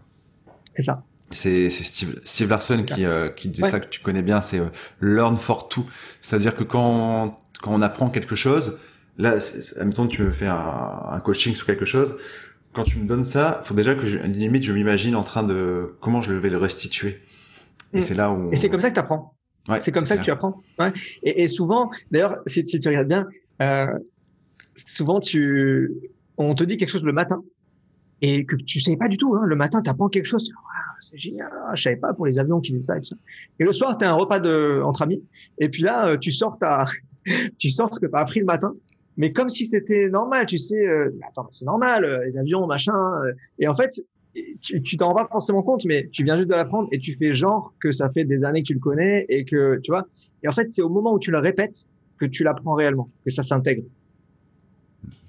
C'est 0.74 0.82
ça. 0.82 1.03
C'est 1.30 1.70
Steve, 1.70 2.20
Steve 2.24 2.51
Larson 2.51 2.85
qui, 2.85 3.05
euh, 3.05 3.28
qui 3.28 3.49
disait 3.49 3.68
ça 3.68 3.80
que 3.80 3.89
tu 3.89 4.01
connais 4.01 4.22
bien, 4.22 4.43
c'est 4.43 4.61
euh, 4.61 4.68
learn 5.01 5.37
for 5.37 5.68
two. 5.68 5.85
C'est-à-dire 6.20 6.55
que 6.55 6.64
quand, 6.64 7.39
quand 7.61 7.72
on 7.72 7.82
apprend 7.82 8.11
quelque 8.11 8.37
chose, 8.37 8.78
là, 9.18 9.35
admettons 9.80 10.07
tu 10.07 10.22
me 10.22 10.30
fais 10.30 10.47
un, 10.47 11.03
un 11.11 11.20
coaching 11.20 11.55
sur 11.55 11.66
quelque 11.66 11.87
chose, 11.87 12.16
quand 12.75 12.85
tu 12.85 12.99
me 12.99 13.07
donnes 13.07 13.25
ça, 13.25 13.62
faut 13.64 13.75
déjà 13.75 13.95
que 13.95 14.05
je, 14.05 14.18
limite 14.18 14.64
je 14.64 14.72
m'imagine 14.72 15.16
en 15.16 15.22
train 15.22 15.43
de 15.43 15.95
comment 16.01 16.20
je 16.20 16.33
vais 16.33 16.51
le 16.51 16.59
restituer. 16.59 17.20
Et 17.93 17.99
mm. 17.99 18.03
c'est 18.03 18.14
là 18.14 18.33
où. 18.33 18.53
Et 18.53 18.57
c'est 18.57 18.68
comme 18.68 18.81
ça 18.81 18.89
que 18.91 18.95
tu 18.95 19.01
apprends. 19.01 19.35
Ouais, 19.68 19.81
c'est 19.81 19.93
comme 19.93 20.07
ça 20.07 20.16
que 20.16 20.25
tu 20.25 20.31
apprends. 20.31 20.61
Ouais. 20.79 20.93
Et, 21.22 21.45
et 21.45 21.49
souvent, 21.49 21.91
d'ailleurs, 22.11 22.39
si, 22.47 22.66
si, 22.66 22.81
tu 22.81 22.89
regardes 22.89 23.09
bien, 23.09 23.27
euh, 23.62 23.87
souvent 24.77 25.20
tu, 25.20 25.91
on 26.37 26.55
te 26.55 26.64
dit 26.64 26.77
quelque 26.77 26.91
chose 26.91 27.05
le 27.05 27.12
matin 27.12 27.43
et 28.20 28.45
que 28.45 28.57
tu 28.57 28.81
sais 28.81 28.97
pas 28.97 29.09
du 29.09 29.16
tout. 29.16 29.35
Hein, 29.35 29.43
le 29.45 29.57
matin, 29.57 29.81
tu 29.81 29.89
apprends 29.89 30.09
quelque 30.09 30.27
chose. 30.27 30.51
c'est 31.01 31.18
génial. 31.18 31.51
Je 31.75 31.83
savais 31.83 31.97
pas 31.97 32.12
pour 32.12 32.27
les 32.27 32.39
avions 32.39 32.61
qui 32.61 32.72
faisaient 32.72 32.83
ça 32.83 32.97
et 32.97 33.01
tout 33.01 33.07
ça. 33.07 33.16
Et 33.59 33.64
le 33.64 33.72
soir, 33.72 33.97
tu 33.97 34.05
as 34.05 34.11
un 34.11 34.14
repas 34.14 34.41
de 34.41 34.83
entre 34.85 35.03
amis. 35.03 35.22
Et 35.59 35.68
puis 35.68 35.83
là, 35.83 36.09
euh, 36.09 36.18
tu 36.18 36.33
sors 36.33 36.59
ta, 36.59 36.85
tu 37.59 37.70
sors 37.70 37.95
ce 37.95 38.01
que 38.01 38.07
tu 38.07 38.14
as 38.14 38.18
appris 38.18 38.41
le 38.41 38.47
matin 38.47 38.75
mais 39.17 39.33
comme 39.33 39.49
si 39.49 39.67
c'était 39.67 40.09
normal, 40.09 40.47
tu 40.47 40.59
sais, 40.59 40.87
euh, 40.87 41.11
attends, 41.29 41.49
c'est 41.51 41.67
normal, 41.67 42.05
euh, 42.05 42.25
les 42.25 42.37
avions, 42.39 42.67
machin. 42.67 42.95
Euh, 43.25 43.33
et 43.59 43.69
en 43.69 43.75
fait, 43.75 44.01
tu 44.61 44.97
t'en 44.97 45.15
pas 45.15 45.29
forcément 45.31 45.62
compte, 45.62 45.85
mais 45.85 46.09
tu 46.11 46.25
viens 46.25 46.37
juste 46.37 46.49
de 46.49 46.55
l'apprendre 46.55 46.89
et 46.91 46.99
tu 46.99 47.17
fais 47.17 47.33
genre 47.33 47.73
que 47.81 47.93
ça 47.93 48.11
fait 48.11 48.25
des 48.25 48.45
années 48.45 48.62
que 48.62 48.69
tu 48.69 48.75
le 48.75 48.81
connais 48.81 49.27
et 49.29 49.45
que, 49.45 49.79
tu 49.83 49.93
vois. 49.93 50.07
Et 50.43 50.49
en 50.49 50.53
fait, 50.53 50.73
c'est 50.73 50.83
au 50.83 50.89
moment 50.89 51.12
où 51.12 51.21
tu 51.21 51.31
le 51.31 51.39
répètes 51.39 51.87
que 52.19 52.25
tu 52.25 52.43
l'apprends 52.43 52.75
réellement, 52.75 53.07
que 53.25 53.31
ça 53.31 53.45
s'intègre. 53.45 53.85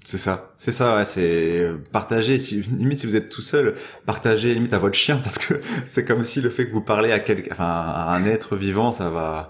C'est 0.04 0.18
ça, 0.18 0.54
c'est 0.56 0.72
ça, 0.72 0.96
ouais, 0.96 1.04
c'est 1.04 1.68
partager. 1.92 2.38
Si, 2.38 2.62
limite, 2.62 3.00
si 3.00 3.06
vous 3.06 3.16
êtes 3.16 3.28
tout 3.28 3.42
seul, 3.42 3.74
partagez 4.06 4.54
limite 4.54 4.72
à 4.72 4.78
votre 4.78 4.94
chien 4.94 5.18
parce 5.18 5.38
que 5.38 5.54
c'est 5.84 6.04
comme 6.04 6.24
si 6.24 6.40
le 6.40 6.50
fait 6.50 6.66
que 6.66 6.72
vous 6.72 6.82
parlez 6.82 7.12
à 7.12 7.20
quelqu'un, 7.20 7.50
enfin, 7.52 7.64
à 7.64 8.14
un 8.16 8.24
être 8.24 8.56
vivant, 8.56 8.92
ça 8.92 9.10
va, 9.10 9.48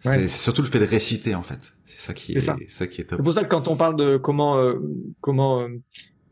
c'est 0.00 0.28
surtout 0.28 0.62
le 0.62 0.68
fait 0.68 0.78
de 0.78 0.84
réciter 0.84 1.34
en 1.34 1.42
fait. 1.42 1.72
C'est 1.84 2.00
ça 2.00 2.14
qui 2.14 2.32
est, 2.32 2.40
ça. 2.40 2.56
ça. 2.68 2.86
qui 2.86 3.00
est 3.00 3.04
top. 3.04 3.18
C'est 3.18 3.24
pour 3.24 3.32
ça 3.32 3.44
que 3.44 3.48
quand 3.48 3.68
on 3.68 3.76
parle 3.76 3.96
de 3.96 4.16
comment 4.16 4.58
euh, 4.58 4.78
comment 5.20 5.62
euh, 5.62 5.68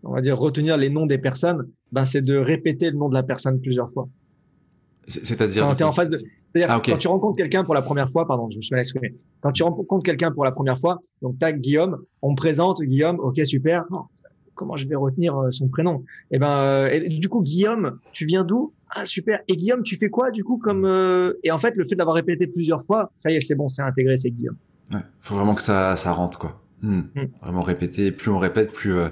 on 0.03 0.13
va 0.13 0.21
dire 0.21 0.39
retenir 0.39 0.77
les 0.77 0.91
noms 0.91 1.07
des 1.07 1.19
personnes, 1.19 1.69
ben 1.93 2.05
c'est 2.05 2.23
de 2.23 2.37
répéter 2.37 2.91
le 2.91 2.97
nom 2.97 3.09
de 3.09 3.15
la 3.15 3.23
personne 3.23 3.61
plusieurs 3.61 3.91
fois. 3.93 4.09
C'est-à-dire 5.09 5.67
quand, 5.67 5.85
en 5.85 5.93
face 5.93 6.09
de... 6.09 6.21
ah, 6.65 6.79
okay. 6.79 6.93
quand 6.93 6.99
tu 6.99 7.09
rencontres 7.09 7.37
quelqu'un 7.37 7.65
pour 7.65 7.75
la 7.75 7.83
première 7.83 8.11
fois, 8.11 8.27
pardon, 8.27 8.51
je 8.51 8.57
me 8.57 8.63
suis 8.63 8.73
mal 8.73 8.81
exprimé. 8.81 9.15
Quand 9.41 9.53
tu 9.53 9.63
rencontres 9.63 10.05
quelqu'un 10.05 10.33
pour 10.33 10.45
la 10.45 10.51
première 10.51 10.81
fois, 10.81 10.99
donc 11.23 11.39
tac 11.39 11.61
Guillaume, 11.61 11.99
on 12.23 12.33
me 12.33 12.37
présente 12.37 12.83
Guillaume, 12.83 13.21
ok 13.21 13.41
super. 13.45 13.85
comment 14.55 14.77
je 14.77 14.89
vais 14.89 14.97
retenir 14.97 15.37
euh, 15.37 15.51
son 15.51 15.69
prénom? 15.69 16.03
Et 16.31 16.37
eh 16.37 16.39
ben 16.39 16.87
et 16.87 17.09
du 17.09 17.29
coup 17.29 17.43
Guillaume, 17.43 17.99
tu 18.13 18.27
viens 18.27 18.45
d'où? 18.45 18.73
Ah 18.99 19.05
super. 19.05 19.41
Et 19.47 19.57
Guillaume, 19.57 19.83
tu 19.83 19.97
fais 19.97 20.09
quoi 20.09 20.31
du 20.31 20.43
coup 20.43 20.57
comme 20.57 20.87
euh... 20.87 21.35
Et 21.45 21.51
en 21.51 21.59
fait, 21.59 21.75
le 21.77 21.85
fait 21.85 21.97
d'avoir 21.97 22.17
répété 22.17 22.47
plusieurs 22.47 22.83
fois, 22.83 23.13
ça 23.17 23.31
y 23.31 23.37
est, 23.37 23.41
c'est 23.41 23.55
bon, 23.55 23.69
c'est 23.69 23.83
intégré, 23.83 24.17
c'est 24.17 24.31
Guillaume. 24.31 24.57
Ouais, 24.95 25.01
faut 25.21 25.35
vraiment 25.35 25.55
que 25.55 25.63
ça 25.63 25.97
ça 25.97 26.13
rentre 26.13 26.39
quoi. 26.39 26.63
Hmm. 26.81 27.03
Hmm. 27.15 27.27
Vraiment 27.43 27.61
répéter. 27.61 28.11
Plus 28.11 28.31
on 28.31 28.39
répète, 28.39 28.73
plus 28.73 28.95
euh, 28.95 29.09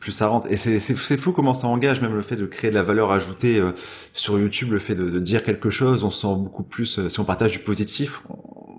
plus 0.00 0.12
ça 0.12 0.28
rentre. 0.28 0.50
Et 0.50 0.56
c'est 0.56 0.78
c'est 0.78 0.96
c'est 0.96 1.18
fou 1.18 1.32
comment 1.32 1.52
ça 1.52 1.66
engage 1.66 2.00
même 2.00 2.14
le 2.14 2.22
fait 2.22 2.36
de 2.36 2.46
créer 2.46 2.70
de 2.70 2.74
la 2.74 2.82
valeur 2.82 3.10
ajoutée 3.10 3.60
euh, 3.60 3.72
sur 4.14 4.38
YouTube, 4.38 4.72
le 4.72 4.78
fait 4.78 4.94
de, 4.94 5.10
de, 5.10 5.20
dire 5.20 5.42
quelque 5.42 5.68
chose, 5.68 6.04
on 6.04 6.10
se 6.10 6.22
sent 6.22 6.34
beaucoup 6.38 6.64
plus. 6.64 6.98
Euh, 6.98 7.08
si 7.10 7.20
on 7.20 7.24
partage 7.24 7.52
du 7.52 7.58
positif, 7.58 8.22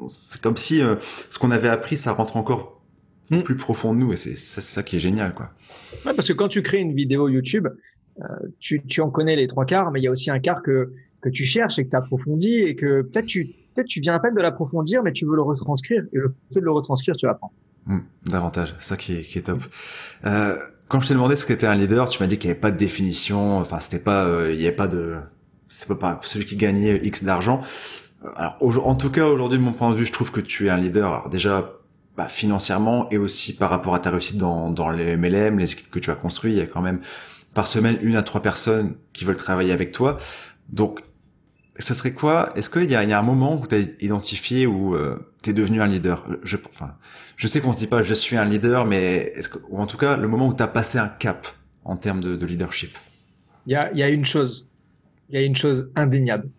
c'est 0.08 0.42
comme 0.42 0.58
si 0.58 0.82
ce 1.30 1.38
qu'on 1.38 1.52
avait 1.52 1.70
appris, 1.70 1.96
ça 1.96 2.14
rentre 2.14 2.38
encore 2.38 2.82
hmm. 3.30 3.42
plus 3.44 3.56
profond 3.56 3.94
de 3.94 4.00
nous. 4.00 4.14
Et 4.14 4.16
c'est 4.16 4.36
ça, 4.36 4.62
ça 4.62 4.82
qui 4.82 4.96
est 4.96 5.00
génial 5.00 5.36
quoi. 5.36 5.52
Ouais, 6.06 6.14
parce 6.14 6.28
que 6.28 6.34
quand 6.34 6.48
tu 6.48 6.62
crées 6.62 6.80
une 6.80 6.94
vidéo 6.94 7.28
YouTube, 7.28 7.68
euh, 7.68 7.80
tu, 8.60 9.02
en 9.02 9.10
connais 9.10 9.36
les 9.36 9.48
trois 9.48 9.66
quarts, 9.66 9.92
mais 9.92 10.00
il 10.00 10.04
y 10.04 10.08
a 10.08 10.12
aussi 10.12 10.30
un 10.30 10.40
quart 10.40 10.62
que, 10.62 10.94
que 11.22 11.30
tu 11.30 11.46
cherches 11.46 11.80
et 11.80 11.86
que 11.86 11.90
tu 11.90 11.96
approfondis 11.96 12.56
et 12.56 12.76
que 12.76 13.02
peut-être 13.02 13.26
tu, 13.26 13.46
peut-être 13.74 13.88
tu 13.88 14.00
viens 14.02 14.16
à 14.16 14.20
peine 14.20 14.36
de 14.36 14.42
l'approfondir, 14.42 15.04
mais 15.04 15.12
tu 15.12 15.26
veux 15.26 15.36
le 15.36 15.42
retranscrire. 15.42 16.04
Et 16.14 16.18
le 16.18 16.28
fait 16.54 16.60
de 16.60 16.66
le 16.66 16.72
retranscrire, 16.72 17.16
tu 17.16 17.26
l'apprends. 17.26 17.52
Hmm, 17.86 18.00
davantage, 18.26 18.76
ça 18.80 18.98
qui 18.98 19.16
est, 19.16 19.24
qui 19.24 19.40
est 19.40 19.44
top. 19.44 19.64
Euh, 20.26 20.56
quand 20.88 21.02
je 21.02 21.08
t'ai 21.08 21.14
demandé 21.14 21.36
ce 21.36 21.46
qu'était 21.46 21.68
un 21.68 21.76
leader, 21.76 22.08
tu 22.08 22.22
m'as 22.22 22.28
dit 22.28 22.38
qu'il 22.38 22.48
n'y 22.48 22.52
avait 22.52 22.60
pas 22.60 22.72
de 22.72 22.78
définition, 22.78 23.58
enfin 23.58 23.80
c'était 23.80 24.04
pas, 24.04 24.26
euh, 24.26 24.52
il 24.54 24.62
y 24.62 24.68
avait 24.68 24.76
pas 24.76 24.88
de, 24.88 25.16
c'est 25.70 25.88
pas 25.98 26.20
celui 26.24 26.46
qui 26.46 26.56
gagnait 26.56 27.00
X 27.04 27.24
d'argent. 27.24 27.62
Euh, 28.26 28.30
en 28.62 28.96
tout 28.96 29.10
cas 29.10 29.26
aujourd'hui 29.26 29.58
de 29.60 29.64
mon 29.64 29.72
point 29.72 29.92
de 29.92 29.96
vue, 29.96 30.06
je 30.06 30.12
trouve 30.12 30.32
que 30.32 30.42
tu 30.42 30.68
es 30.68 30.70
un 30.70 30.78
leader. 30.78 31.12
Alors 31.14 31.30
déjà 31.30 31.72
bah, 32.18 32.28
financièrement 32.28 33.10
et 33.12 33.18
aussi 33.18 33.56
par 33.56 33.70
rapport 33.70 33.96
à 33.96 34.00
ta 34.00 34.10
réussite 34.10 34.38
dans, 34.38 34.70
dans 34.70 34.90
les 34.90 35.16
MLM, 35.16 35.58
les 35.58 35.72
équipes 35.72 35.90
que 35.90 36.00
tu 36.00 36.12
as 36.12 36.16
construit, 36.16 36.52
il 36.52 36.58
y 36.58 36.62
a 36.62 36.66
quand 36.66 36.82
même 36.82 37.00
par 37.54 37.68
semaine 37.68 37.98
une 38.02 38.16
à 38.16 38.24
trois 38.24 38.42
personnes 38.42 38.96
qui 39.14 39.26
veulent 39.26 39.38
travailler 39.38 39.72
avec 39.72 39.92
toi. 39.92 40.18
Donc 40.70 41.02
ce 41.80 41.94
serait 41.94 42.14
quoi 42.14 42.50
Est-ce 42.56 42.70
qu'il 42.70 42.84
y, 42.84 42.94
y 42.94 42.96
a, 42.96 43.20
un 43.20 43.24
moment 43.24 43.60
où 43.60 43.66
tu 43.66 43.76
as 43.76 43.80
identifié 44.02 44.68
où 44.68 44.96
euh, 44.96 45.18
tu 45.42 45.50
es 45.50 45.54
devenu 45.54 45.82
un 45.82 45.88
leader? 45.88 46.26
Je, 46.44 46.58
enfin, 46.70 46.96
je 47.38 47.48
sais 47.48 47.62
qu'on 47.62 47.74
se 47.74 47.78
dit 47.80 47.88
pas 47.88 48.04
je 48.04 48.14
suis 48.14 48.36
un 48.36 48.46
leader, 48.46 48.86
mais 48.86 49.32
est-ce 49.36 49.50
que, 49.50 49.60
ou 49.70 49.80
en 49.80 49.88
tout 49.88 49.98
cas 49.98 50.18
le 50.18 50.28
moment 50.28 50.48
où 50.48 50.54
tu 50.54 50.62
as 50.62 50.68
passé 50.68 51.00
un 51.00 51.08
cap 51.08 51.48
en 51.86 51.96
termes 51.96 52.20
de, 52.20 52.36
de 52.36 52.46
leadership? 52.46 52.98
Il 53.66 53.72
y 53.72 53.76
a, 53.76 53.94
y 53.94 54.04
a 54.04 54.10
une 54.10 54.26
chose, 54.26 54.68
il 55.30 55.36
y 55.36 55.38
a 55.38 55.46
une 55.46 55.56
chose 55.56 55.90
indéniable, 55.96 56.50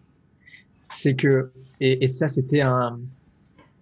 c'est 0.91 1.15
que 1.15 1.51
et, 1.81 2.09
ça 2.09 2.29
c'était 2.29 2.61
un, 2.61 2.99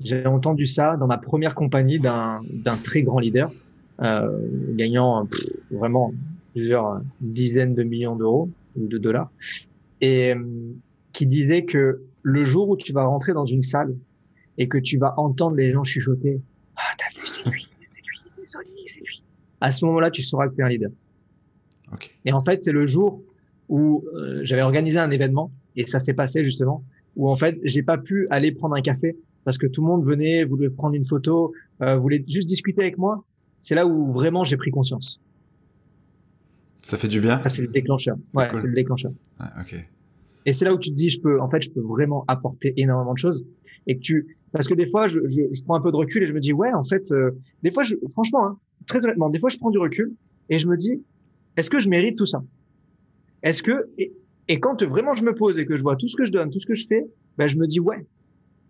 j'ai 0.01 0.27
entendu 0.27 0.67
ça 0.67 0.97
dans 0.97 1.07
ma 1.07 1.19
première 1.19 1.55
compagnie 1.55 1.99
d'un 1.99 2.41
d'un 2.53 2.77
très 2.77 3.03
grand 3.03 3.21
leader, 3.21 3.53
euh, 4.03 4.29
gagnant 4.75 5.29
vraiment 5.71 6.13
plusieurs 6.53 7.01
dizaines 7.21 7.75
de 7.75 7.83
millions 7.83 8.17
d'euros 8.17 8.51
ou 8.77 8.87
de 8.87 8.99
dollars, 8.99 9.31
et 10.01 10.35
qui 11.13 11.27
disait 11.27 11.65
que 11.65 12.03
le 12.23 12.45
jour 12.45 12.69
où 12.69 12.77
tu 12.77 12.93
vas 12.93 13.05
rentrer 13.05 13.33
dans 13.33 13.47
une 13.47 13.63
salle 13.63 13.97
et 14.57 14.69
que 14.69 14.79
tu 14.79 14.99
vas 14.99 15.15
entendre 15.19 15.57
les 15.57 15.73
gens 15.73 15.85
chuchoter 15.85 16.41
Ah, 16.77 16.83
t'as 16.97 17.21
vu, 17.21 17.27
c'est 17.27 17.45
lui, 17.49 17.67
c'est 17.85 18.01
lui, 18.01 18.19
c'est 18.27 18.47
Sony, 18.47 18.83
c'est 18.87 19.01
lui. 19.01 19.23
À 19.61 19.71
ce 19.71 19.85
moment-là, 19.87 20.11
tu 20.11 20.23
sauras 20.23 20.49
que 20.49 20.55
tu 20.55 20.61
es 20.61 20.65
un 20.65 20.69
leader. 20.69 20.91
Okay. 21.93 22.11
Et 22.25 22.33
en 22.33 22.41
fait, 22.41 22.63
c'est 22.63 22.73
le 22.73 22.87
jour 22.87 23.23
où 23.69 24.05
euh, 24.15 24.41
j'avais 24.45 24.63
organisé 24.63 24.99
un 24.99 25.11
événement 25.11 25.51
et 25.77 25.87
ça 25.87 26.01
s'est 26.01 26.15
passé 26.15 26.45
justement 26.45 26.85
où 27.17 27.29
en 27.29 27.37
fait, 27.37 27.59
j'ai 27.65 27.83
pas 27.83 27.99
pu 27.99 28.27
aller 28.31 28.53
prendre 28.53 28.75
un 28.77 28.81
café 28.81 29.17
parce 29.45 29.59
que 29.59 29.67
tout 29.67 29.83
le 29.83 29.89
monde 29.89 30.05
venait, 30.05 30.45
voulait 30.45 30.71
prendre 30.71 30.95
une 30.95 31.05
photo, 31.05 31.53
euh, 31.83 31.97
voulait 31.97 32.25
juste 32.27 32.49
discuter 32.49 32.83
avec 32.83 32.97
moi. 32.97 33.25
C'est 33.61 33.75
là 33.75 33.87
où 33.87 34.13
vraiment 34.13 34.45
j'ai 34.45 34.57
pris 34.57 34.71
conscience. 34.71 35.21
Ça 36.83 36.97
fait 36.97 37.09
du 37.09 37.21
bien. 37.21 37.41
Ah, 37.45 37.49
c'est 37.49 37.63
le 37.63 37.69
déclencheur. 37.69 38.17
Ouais, 38.35 38.49
cool. 38.49 38.59
c'est 38.59 38.67
le 38.67 38.75
déclencheur. 38.75 39.13
Ah, 39.39 39.53
ok. 39.61 39.75
Et 40.47 40.53
c'est 40.53 40.65
là 40.65 40.73
où 40.73 40.79
tu 40.79 40.91
te 40.91 40.95
dis, 40.95 41.11
je 41.11 41.21
peux, 41.21 41.41
en 41.41 41.51
fait, 41.51 41.61
je 41.63 41.71
peux 41.71 41.81
vraiment 41.81 42.25
apporter 42.29 42.73
énormément 42.77 43.13
de 43.13 43.19
choses. 43.19 43.45
Et 43.87 43.97
que 43.97 44.01
tu, 44.01 44.37
parce 44.53 44.67
que 44.67 44.75
des 44.75 44.89
fois, 44.89 45.07
je, 45.09 45.21
je, 45.27 45.43
je 45.53 45.63
prends 45.63 45.75
un 45.75 45.81
peu 45.81 45.91
de 45.91 45.97
recul 45.97 46.23
et 46.23 46.27
je 46.27 46.33
me 46.33 46.41
dis, 46.41 46.53
ouais, 46.53 46.73
en 46.73 46.85
fait, 46.85 47.11
euh, 47.13 47.33
des 47.63 47.71
fois, 47.71 47.83
je, 47.83 47.97
franchement, 48.11 48.47
hein, 48.47 48.59
très 48.87 49.05
honnêtement, 49.05 49.29
des 49.29 49.39
fois, 49.39 49.51
je 49.51 49.59
prends 49.59 49.71
du 49.71 49.79
recul 49.79 50.15
et 50.49 50.59
je 50.59 50.67
me 50.69 50.77
dis, 50.77 51.03
est-ce 51.57 51.69
que 51.69 51.81
je 51.81 51.89
mérite 51.89 52.17
tout 52.17 52.27
ça? 52.27 52.43
Est-ce 53.43 53.63
que, 53.63 53.91
et, 53.99 54.13
et, 54.49 54.59
quand 54.59 54.83
vraiment 54.83 55.15
je 55.15 55.25
me 55.25 55.35
pose 55.35 55.59
et 55.59 55.67
que 55.67 55.77
je 55.77 55.83
vois 55.83 55.97
tout 55.97 56.09
ce 56.09 56.17
que 56.17 56.25
je 56.25 56.33
donne, 56.33 56.51
tout 56.51 56.61
ce 56.61 56.67
que 56.67 56.75
je 56.75 56.87
fais, 56.87 57.05
ben, 57.37 57.47
je 57.47 57.57
me 57.59 57.67
dis, 57.67 57.81
ouais, 57.81 58.07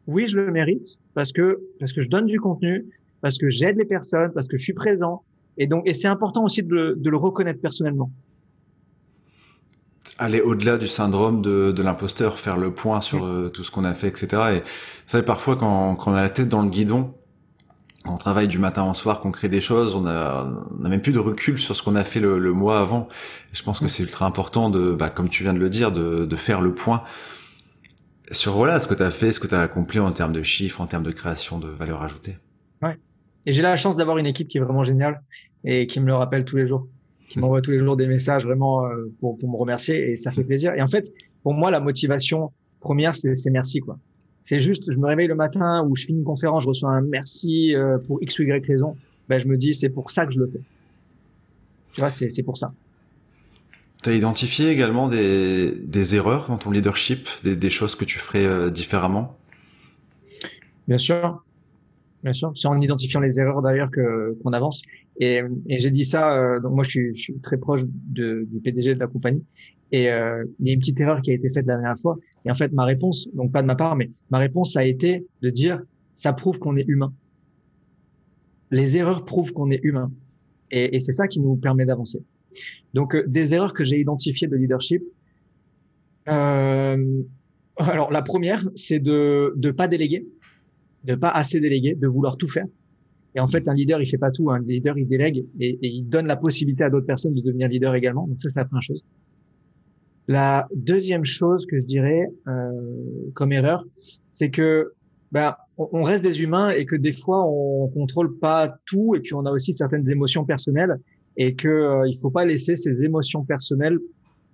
oui, 0.07 0.27
je 0.27 0.39
le 0.41 0.51
mérite 0.51 0.99
parce 1.15 1.33
que, 1.33 1.61
parce 1.79 1.93
que 1.93 2.03
je 2.03 2.09
donne 2.09 2.27
du 2.27 2.41
contenu, 2.41 2.87
parce 3.21 3.39
que 3.39 3.51
j'aide 3.51 3.77
les 3.77 3.85
personnes, 3.85 4.33
parce 4.33 4.49
que 4.49 4.57
je 4.57 4.63
suis 4.63 4.73
présent. 4.73 5.23
Et 5.59 5.67
donc, 5.67 5.83
et 5.87 5.95
c'est 5.95 6.09
important 6.09 6.45
aussi 6.45 6.63
de 6.63 6.75
le, 6.75 6.97
de 6.97 7.11
le 7.11 7.17
reconnaître 7.17 7.61
personnellement 7.61 8.11
aller 10.19 10.41
au-delà 10.41 10.79
du 10.79 10.89
syndrome 10.89 11.43
de, 11.43 11.71
de 11.71 11.83
l'imposteur, 11.83 12.39
faire 12.39 12.57
le 12.57 12.73
point 12.73 13.01
sur 13.01 13.25
euh, 13.25 13.51
tout 13.51 13.63
ce 13.63 13.71
qu'on 13.71 13.85
a 13.85 13.95
fait, 13.95 14.09
etc. 14.09 14.57
Et 14.57 14.63
ça, 15.07 15.23
parfois, 15.23 15.57
quand, 15.57 15.95
quand 15.95 16.11
on 16.11 16.15
a 16.15 16.23
la 16.23 16.31
tête 16.31 16.49
dans 16.49 16.63
le 16.63 16.69
guidon, 16.69 17.15
on 18.05 18.17
travaille 18.17 18.49
du 18.49 18.59
matin 18.59 18.89
au 18.89 18.95
soir, 18.95 19.21
qu'on 19.21 19.31
crée 19.31 19.49
des 19.49 19.61
choses, 19.61 19.95
on 19.95 20.07
a, 20.07 20.51
on 20.81 20.85
a 20.85 20.89
même 20.89 21.03
plus 21.03 21.13
de 21.13 21.19
recul 21.19 21.59
sur 21.59 21.77
ce 21.77 21.83
qu'on 21.83 21.95
a 21.95 22.05
fait 22.05 22.21
le, 22.21 22.39
le, 22.39 22.53
mois 22.53 22.81
avant. 22.81 23.07
Et 23.53 23.57
je 23.57 23.63
pense 23.63 23.81
que 23.81 23.89
c'est 23.89 24.03
ultra 24.03 24.27
important 24.27 24.71
de, 24.71 24.93
bah, 24.93 25.11
comme 25.11 25.29
tu 25.29 25.43
viens 25.43 25.55
de 25.55 25.59
le 25.59 25.69
dire, 25.71 25.93
de, 25.93 26.25
de 26.25 26.37
faire 26.37 26.61
le 26.61 26.75
point 26.75 27.03
sur 28.31 28.53
voilà 28.55 28.81
ce 28.81 28.87
que 28.87 28.95
tu 28.95 29.03
as 29.03 29.11
fait, 29.11 29.33
ce 29.33 29.41
que 29.41 29.47
tu 29.47 29.55
as 29.55 29.61
accompli 29.61 29.99
en 30.01 30.11
termes 30.11 30.33
de 30.33 30.43
chiffres, 30.43 30.81
en 30.81 30.87
termes 30.87 31.03
de 31.03 31.11
création 31.11 31.59
de 31.59 31.69
valeur 31.69 32.03
ajoutée. 32.03 32.39
Ouais. 32.83 32.99
Et 33.47 33.53
j'ai 33.53 33.63
la 33.63 33.77
chance 33.77 33.97
d'avoir 33.97 34.19
une 34.19 34.27
équipe 34.27 34.49
qui 34.49 34.59
est 34.59 34.61
vraiment 34.61 34.85
géniale 34.85 35.23
et 35.65 35.87
qui 35.87 36.01
me 36.01 36.07
le 36.07 36.15
rappelle 36.15 36.45
tous 36.45 36.57
les 36.57 36.67
jours 36.67 36.87
qui 37.29 37.39
m'envoie 37.41 37.63
tous 37.63 37.71
les 37.71 37.79
jours 37.79 37.97
des 37.97 38.07
messages 38.07 38.45
vraiment 38.45 38.87
euh, 38.87 39.13
pour, 39.21 39.37
pour 39.37 39.51
me 39.51 39.57
remercier 39.57 40.11
et 40.11 40.17
ça 40.17 40.31
fait 40.31 40.45
plaisir. 40.45 40.75
Et 40.75 40.83
en 40.83 40.89
fait, 40.89 41.13
pour 41.43 41.55
moi, 41.55 41.71
la 41.71 41.81
motivation 41.81 42.53
première, 42.81 43.15
c'est 43.15 43.51
merci 43.51 43.81
quoi. 43.81 43.99
C'est 44.45 44.61
juste, 44.61 44.91
je 44.91 44.99
me 44.99 45.07
réveille 45.07 45.29
le 45.29 45.35
matin 45.35 45.85
ou 45.87 45.95
je 45.95 46.07
finis 46.07 46.21
une 46.21 46.25
conférence, 46.25 46.63
je 46.63 46.69
reçois 46.69 46.91
un 46.91 47.03
merci 47.03 47.75
euh, 47.75 47.99
pour 47.99 48.23
x 48.23 48.39
ou 48.39 48.45
y 48.45 48.67
raison. 48.67 48.97
Ben, 49.29 49.39
je 49.39 49.47
me 49.47 49.59
dis, 49.59 49.75
c'est 49.75 49.91
pour 49.91 50.11
ça 50.11 50.25
que 50.25 50.33
je 50.33 50.39
le 50.39 50.47
fais. 50.47 50.61
Tu 51.93 52.01
vois, 52.01 52.09
c'est 52.09 52.43
pour 52.43 52.57
ça. 52.57 52.73
Tu 54.03 54.09
as 54.09 54.15
identifié 54.15 54.71
également 54.71 55.09
des, 55.09 55.73
des 55.73 56.15
erreurs 56.15 56.47
dans 56.49 56.57
ton 56.57 56.71
leadership, 56.71 57.29
des, 57.45 57.57
des 57.57 57.69
choses 57.69 57.95
que 57.95 58.07
tu 58.07 58.19
ferais 58.19 58.47
euh, 58.47 58.71
différemment? 58.71 59.37
Bien 60.87 60.99
sûr. 60.99 61.43
Bien 62.23 62.33
sûr, 62.33 62.53
c'est 62.57 62.69
en 62.69 62.79
identifiant 62.79 63.21
les 63.21 63.39
erreurs 63.39 63.63
d'ailleurs 63.63 63.91
que 63.91 64.37
qu'on 64.43 64.53
avance. 64.53 64.83
Et, 65.21 65.41
et 65.69 65.79
j'ai 65.79 65.91
dit 65.91 66.05
ça. 66.05 66.33
Euh, 66.33 66.61
donc 66.61 66.75
moi, 66.75 66.85
je 66.85 66.91
suis, 66.91 67.17
je 67.17 67.21
suis, 67.21 67.39
très 67.41 67.57
proche 67.57 67.83
de, 67.87 68.47
du 68.51 68.61
PDG 68.61 68.95
de 68.95 69.01
la 69.01 69.07
compagnie. 69.07 69.45
Et 69.93 70.11
euh, 70.11 70.45
il 70.61 70.67
y 70.67 70.71
a 70.71 70.73
une 70.75 70.81
petite 70.81 71.01
erreur 71.01 71.23
qui 71.23 71.31
a 71.31 71.35
été 71.35 71.49
faite 71.51 71.67
la 71.67 71.77
dernière 71.77 71.99
fois. 71.99 72.19
Et 72.45 72.51
en 72.51 72.55
fait, 72.55 72.73
ma 72.73 72.85
réponse, 72.85 73.29
donc 73.35 73.53
pas 73.53 73.63
de 73.63 73.67
ma 73.67 73.77
part, 73.77 73.97
mais 73.97 74.11
ma 74.31 74.39
réponse 74.39 74.77
a 74.77 74.85
été 74.85 75.27
de 75.43 75.51
dire 75.51 75.81
ça 76.15 76.33
prouve 76.33 76.59
qu'on 76.59 76.77
est 76.77 76.87
humain. 76.89 77.13
Les 78.71 78.97
erreurs 78.97 79.25
prouvent 79.25 79.53
qu'on 79.53 79.71
est 79.71 79.81
humain. 79.83 80.11
Et, 80.71 80.97
et 80.97 81.01
c'est 81.01 81.13
ça 81.13 81.29
qui 81.29 81.41
nous 81.41 81.57
permet 81.57 81.87
d'avancer. 81.87 82.23
Donc 82.95 83.15
euh, 83.15 83.25
des 83.27 83.55
erreurs 83.55 83.73
que 83.75 83.85
j'ai 83.85 84.01
identifiées 84.01 84.49
de 84.49 84.57
leadership. 84.57 85.03
Euh, 86.29 87.23
alors 87.77 88.11
la 88.11 88.23
première, 88.23 88.69
c'est 88.75 88.99
de 88.99 89.55
ne 89.57 89.71
pas 89.71 89.89
déléguer 89.89 90.27
de 91.05 91.15
pas 91.15 91.31
assez 91.31 91.61
déléguer, 91.61 91.95
de 91.95 92.07
vouloir 92.07 92.37
tout 92.37 92.49
faire. 92.49 92.67
Et 93.35 93.41
en 93.41 93.47
fait, 93.47 93.69
un 93.69 93.75
leader, 93.75 94.01
il 94.01 94.07
fait 94.07 94.19
pas 94.19 94.31
tout. 94.31 94.51
Un 94.51 94.61
leader, 94.61 94.99
il 94.99 95.07
délègue 95.07 95.45
et, 95.61 95.79
il 95.83 96.09
donne 96.09 96.27
la 96.27 96.37
possibilité 96.37 96.85
à 96.85 96.91
d'autres 96.91 97.07
personnes 97.07 97.35
de 97.35 97.41
devenir 97.41 97.69
leader 97.69 97.95
également. 97.95 98.27
Donc 98.27 98.41
ça, 98.41 98.49
c'est 98.49 98.59
la 98.59 98.65
première 98.65 98.83
chose. 98.83 99.05
La 100.27 100.69
deuxième 100.75 101.25
chose 101.25 101.65
que 101.67 101.79
je 101.79 101.87
dirais 101.87 102.27
euh, 102.47 102.71
comme 103.35 103.53
erreur, 103.53 103.85
c'est 104.31 104.51
que 104.51 104.93
ben, 105.31 105.55
on, 105.77 105.89
on, 105.93 106.03
reste 106.03 106.23
des 106.23 106.43
humains 106.43 106.71
et 106.71 106.85
que 106.85 106.97
des 106.97 107.13
fois, 107.13 107.47
on 107.47 107.89
contrôle 107.89 108.39
pas 108.39 108.77
tout 108.87 109.15
et 109.15 109.21
puis 109.21 109.35
on 109.35 109.45
a 109.47 109.51
aussi 109.51 109.73
certaines 109.73 110.11
émotions 110.11 110.45
personnelles 110.45 110.99
et 111.37 111.55
que 111.55 111.69
euh, 111.69 112.09
il 112.09 112.17
faut 112.19 112.31
pas 112.31 112.45
laisser 112.45 112.77
ces 112.77 113.03
émotions 113.05 113.45
personnelles 113.45 113.99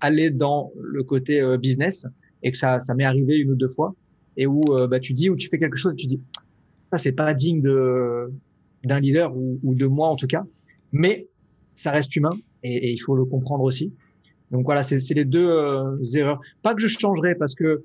aller 0.01 0.31
dans 0.31 0.71
le 0.81 1.03
côté 1.03 1.41
euh, 1.41 1.57
business 1.57 2.07
et 2.43 2.53
que 2.53 2.59
ça, 2.59 2.79
ça 2.81 2.95
m'est 2.95 3.05
arrivé 3.05 3.37
une 3.39 3.53
ou 3.53 3.57
deux 3.57 3.69
fois 3.69 3.95
et 4.37 4.47
où 4.47 4.62
euh, 4.70 4.87
bah, 4.87 5.01
tu 5.01 5.12
dis 5.12 5.30
ou 5.30 5.37
tu 5.37 5.49
fais 5.49 5.59
quelque 5.59 5.76
chose, 5.76 5.95
tu 5.97 6.07
dis 6.07 6.20
ça 6.91 6.99
c'est 6.99 7.12
pas 7.12 7.32
digne 7.35 7.61
de 7.61 8.30
d'un 8.85 9.01
leader 9.01 9.35
ou, 9.35 9.59
ou, 9.62 9.74
de 9.74 9.87
moi 9.87 10.09
en 10.09 10.16
tout 10.16 10.26
cas, 10.26 10.45
mais 10.93 11.26
ça 11.74 11.91
reste 11.91 12.14
humain 12.16 12.37
et, 12.62 12.89
et 12.89 12.93
il 12.93 12.99
faut 12.99 13.16
le 13.16 13.24
comprendre 13.24 13.64
aussi. 13.64 13.93
Donc 14.51 14.66
voilà, 14.66 14.82
c'est 14.82 14.99
les 15.14 15.24
deux 15.24 15.49
euh, 15.49 15.97
erreurs. 16.14 16.41
Pas 16.62 16.74
que 16.74 16.80
je 16.80 16.87
changerais 16.87 17.35
parce 17.35 17.55
que 17.55 17.82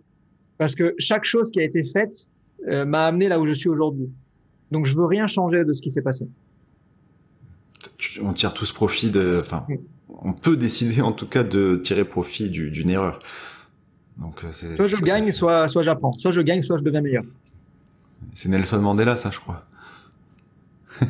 parce 0.57 0.75
que 0.75 0.93
chaque 0.99 1.23
chose 1.23 1.51
qui 1.51 1.59
a 1.59 1.63
été 1.63 1.83
faite 1.83 2.29
euh, 2.67 2.85
m'a 2.85 3.05
amené 3.05 3.29
là 3.29 3.39
où 3.39 3.45
je 3.45 3.53
suis 3.53 3.69
aujourd'hui. 3.69 4.09
Donc 4.71 4.85
je 4.85 4.95
veux 4.95 5.05
rien 5.05 5.25
changer 5.25 5.63
de 5.63 5.73
ce 5.73 5.81
qui 5.81 5.89
s'est 5.89 6.01
passé. 6.01 6.27
On 8.21 8.33
tire 8.33 8.53
tous 8.53 8.71
profit 8.71 9.09
de, 9.09 9.37
enfin, 9.39 9.65
on 10.09 10.33
peut 10.33 10.57
décider 10.57 11.01
en 11.01 11.11
tout 11.11 11.27
cas 11.27 11.43
de 11.43 11.77
tirer 11.77 12.05
profit 12.05 12.49
d'une 12.49 12.89
erreur. 12.89 13.19
Donc, 14.19 14.43
euh, 14.43 14.51
soit 14.51 14.87
je 14.87 14.97
gagne, 14.97 15.31
soit, 15.31 15.67
soit 15.69 15.83
j'apprends. 15.83 16.13
Soit 16.13 16.31
je 16.31 16.41
gagne, 16.41 16.61
soit 16.61 16.77
je 16.77 16.83
deviens 16.83 17.01
meilleur. 17.01 17.23
C'est 18.33 18.49
Nelson 18.49 18.81
Mandela, 18.81 19.15
ça, 19.15 19.31
je 19.31 19.39
crois. 19.39 19.65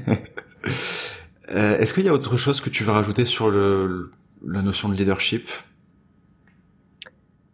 euh, 1.51 1.77
Est-ce 1.79 1.93
qu'il 1.93 2.05
y 2.05 2.09
a 2.09 2.13
autre 2.13 2.37
chose 2.37 2.61
que 2.61 2.69
tu 2.69 2.83
veux 2.83 2.91
rajouter 2.91 3.25
sur 3.25 3.49
le, 3.49 4.11
la 4.45 4.61
notion 4.61 4.89
de 4.89 4.95
leadership? 4.95 5.49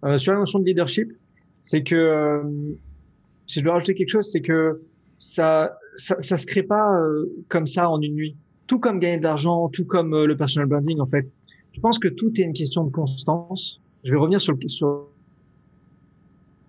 Euh, 0.04 0.18
Sur 0.18 0.34
la 0.34 0.40
notion 0.40 0.60
de 0.60 0.66
leadership, 0.66 1.14
c'est 1.62 1.84
que 1.84 1.96
euh, 1.96 2.44
si 3.48 3.60
je 3.60 3.64
dois 3.64 3.76
rajouter 3.76 3.96
quelque 3.96 4.10
chose, 4.10 4.30
c'est 4.30 4.42
que 4.42 4.82
ça, 5.20 5.78
ça, 5.96 6.18
ça 6.22 6.36
se 6.36 6.46
crée 6.46 6.64
pas 6.64 7.00
comme 7.48 7.66
ça 7.66 7.90
en 7.90 8.02
une 8.02 8.16
nuit. 8.16 8.36
Tout 8.68 8.80
comme 8.80 9.00
gagner 9.00 9.18
de 9.18 9.24
l'argent, 9.24 9.70
tout 9.70 9.86
comme 9.86 10.26
le 10.26 10.36
personal 10.36 10.68
branding, 10.68 11.00
en 11.00 11.06
fait. 11.06 11.30
Je 11.72 11.80
pense 11.80 11.98
que 11.98 12.10
tout 12.10 12.32
est 12.40 12.44
une 12.44 12.54
question 12.54 12.84
de 12.84 12.92
constance. 12.92 13.80
Je 14.04 14.12
vais 14.12 14.18
revenir 14.18 14.42
sur 14.42 14.54
le, 14.54 14.68
sur 14.68 15.08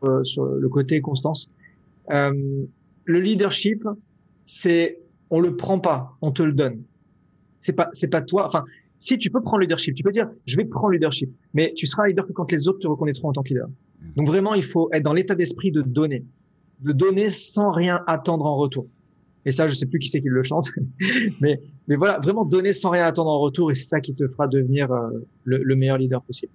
euh, 0.04 0.24
sur 0.24 0.44
le 0.44 0.68
côté 0.68 1.00
constance. 1.00 1.50
Euh, 2.10 2.64
le 3.04 3.20
leadership, 3.20 3.84
c'est 4.44 4.98
on 5.30 5.40
le 5.40 5.56
prend 5.56 5.78
pas, 5.78 6.16
on 6.22 6.30
te 6.30 6.42
le 6.42 6.52
donne. 6.52 6.82
C'est 7.60 7.72
pas 7.72 7.88
c'est 7.92 8.08
pas 8.08 8.22
toi. 8.22 8.46
Enfin, 8.46 8.64
si 8.98 9.18
tu 9.18 9.30
peux 9.30 9.40
prendre 9.40 9.58
le 9.58 9.64
leadership, 9.64 9.94
tu 9.94 10.02
peux 10.02 10.12
dire 10.12 10.28
je 10.46 10.56
vais 10.56 10.64
prendre 10.64 10.88
le 10.88 10.96
leadership, 10.96 11.30
mais 11.54 11.72
tu 11.74 11.86
seras 11.86 12.04
un 12.04 12.08
leader 12.08 12.26
que 12.26 12.32
quand 12.32 12.50
les 12.50 12.68
autres 12.68 12.80
te 12.80 12.86
reconnaîtront 12.86 13.28
en 13.28 13.32
tant 13.32 13.42
que 13.42 13.50
leader. 13.50 13.68
Donc 14.16 14.26
vraiment, 14.26 14.54
il 14.54 14.62
faut 14.62 14.88
être 14.92 15.02
dans 15.02 15.12
l'état 15.12 15.34
d'esprit 15.34 15.72
de 15.72 15.82
donner, 15.82 16.24
de 16.80 16.92
donner 16.92 17.30
sans 17.30 17.70
rien 17.70 18.02
attendre 18.06 18.46
en 18.46 18.56
retour. 18.56 18.86
Et 19.44 19.52
ça, 19.52 19.68
je 19.68 19.74
sais 19.74 19.86
plus 19.86 20.00
qui 20.00 20.08
c'est 20.08 20.20
qui 20.20 20.28
le 20.28 20.42
chante. 20.42 20.68
mais, 21.40 21.60
mais 21.86 21.96
voilà, 21.96 22.18
vraiment 22.18 22.44
donner 22.44 22.72
sans 22.72 22.90
rien 22.90 23.06
attendre 23.06 23.30
en 23.30 23.38
retour 23.38 23.70
et 23.70 23.74
c'est 23.74 23.86
ça 23.86 24.00
qui 24.00 24.12
te 24.12 24.26
fera 24.26 24.48
devenir 24.48 24.90
euh, 24.92 25.10
le, 25.44 25.62
le, 25.62 25.76
meilleur 25.76 25.98
leader 25.98 26.20
possible. 26.22 26.52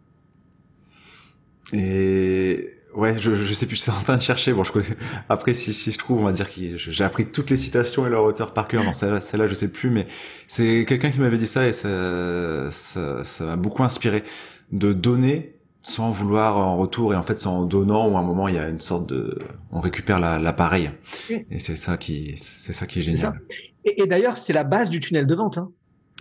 Et 1.74 2.70
ouais, 2.96 3.18
je, 3.20 3.36
je 3.36 3.54
sais 3.54 3.66
plus, 3.66 3.76
je 3.76 3.82
suis 3.82 3.92
en 3.92 4.02
train 4.02 4.18
de 4.18 4.22
chercher. 4.22 4.54
Bon, 4.54 4.64
je 4.64 4.72
connais... 4.72 4.86
après, 5.30 5.54
si, 5.54 5.74
si 5.74 5.92
je 5.92 5.98
trouve, 5.98 6.20
on 6.20 6.26
va 6.26 6.32
dire 6.32 6.52
que 6.54 6.78
j'ai 6.78 7.04
appris 7.04 7.26
toutes 7.26 7.50
les 7.50 7.58
citations 7.58 8.06
et 8.06 8.10
leur 8.10 8.24
auteur 8.24 8.54
par 8.54 8.68
cœur. 8.68 8.84
Non, 8.84 8.94
celle-là, 8.94 9.22
celle 9.22 9.48
je 9.48 9.54
sais 9.54 9.72
plus, 9.72 9.90
mais 9.90 10.08
c'est 10.48 10.86
quelqu'un 10.86 11.10
qui 11.10 11.20
m'avait 11.20 11.38
dit 11.38 11.48
ça 11.48 11.68
et 11.68 11.74
ça, 11.74 12.72
ça, 12.72 13.24
ça 13.24 13.46
m'a 13.46 13.56
beaucoup 13.56 13.84
inspiré 13.84 14.24
de 14.72 14.94
donner 14.94 15.56
sans 15.82 16.12
vouloir 16.12 16.58
en 16.58 16.78
retour 16.78 17.14
et 17.14 17.18
en 17.18 17.24
fait 17.24 17.40
c'est 17.40 17.48
en 17.48 17.64
donnant 17.64 18.08
ou 18.08 18.16
à 18.16 18.20
un 18.20 18.24
moment 18.24 18.48
il 18.48 18.56
y 18.56 18.60
a 18.60 18.70
une 18.70 18.80
sorte 18.80 19.10
de 19.10 19.40
on 19.72 19.80
récupère 19.80 20.20
l'appareil 20.20 20.92
et 21.30 21.60
c'est 21.60 21.76
ça 21.76 21.98
qui 21.98 22.34
c'est 22.38 22.74
ça 22.74 22.86
qui 22.86 23.00
est 23.00 23.02
génial 23.02 23.42
et, 23.84 24.04
et 24.04 24.06
d'ailleurs 24.06 24.38
c'est 24.38 24.54
la 24.54 24.64
base 24.64 24.92
du 24.92 25.00
tunnel 25.00 25.26
de 25.26 25.34
vente 25.34 25.58
hein. 25.58 25.72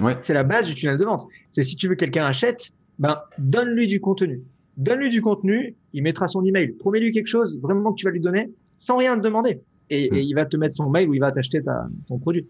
ouais. 0.00 0.16
c'est 0.22 0.32
la 0.32 0.44
base 0.44 0.66
du 0.66 0.74
tunnel 0.74 0.96
de 0.96 1.04
vente 1.04 1.26
c'est 1.50 1.62
si 1.62 1.76
tu 1.76 1.88
veux 1.88 1.94
quelqu'un 1.94 2.24
achète 2.24 2.72
ben 2.98 3.20
donne-lui 3.36 3.86
du 3.86 4.00
contenu 4.00 4.40
donne-lui 4.80 5.10
du 5.10 5.22
contenu 5.22 5.76
il 5.92 6.02
mettra 6.02 6.26
son 6.26 6.44
email. 6.44 6.72
Promets-lui 6.72 7.12
quelque 7.12 7.26
chose 7.26 7.58
vraiment 7.60 7.92
que 7.92 7.96
tu 7.96 8.06
vas 8.06 8.12
lui 8.12 8.20
donner 8.20 8.50
sans 8.76 8.96
rien 8.96 9.16
te 9.16 9.22
demander. 9.22 9.60
Et, 9.90 10.10
hmm. 10.10 10.14
et 10.14 10.22
il 10.22 10.34
va 10.34 10.46
te 10.46 10.56
mettre 10.56 10.74
son 10.74 10.88
mail 10.88 11.08
ou 11.08 11.14
il 11.14 11.20
va 11.20 11.32
t'acheter 11.32 11.60
ton 12.08 12.18
produit. 12.18 12.48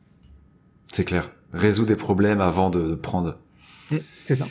C'est 0.93 1.05
clair. 1.05 1.33
Résout 1.53 1.85
des 1.85 1.97
problèmes 1.97 2.41
avant 2.41 2.71
de 2.71 2.95
prendre. 2.95 3.39
C'est 4.25 4.37
ça 4.37 4.47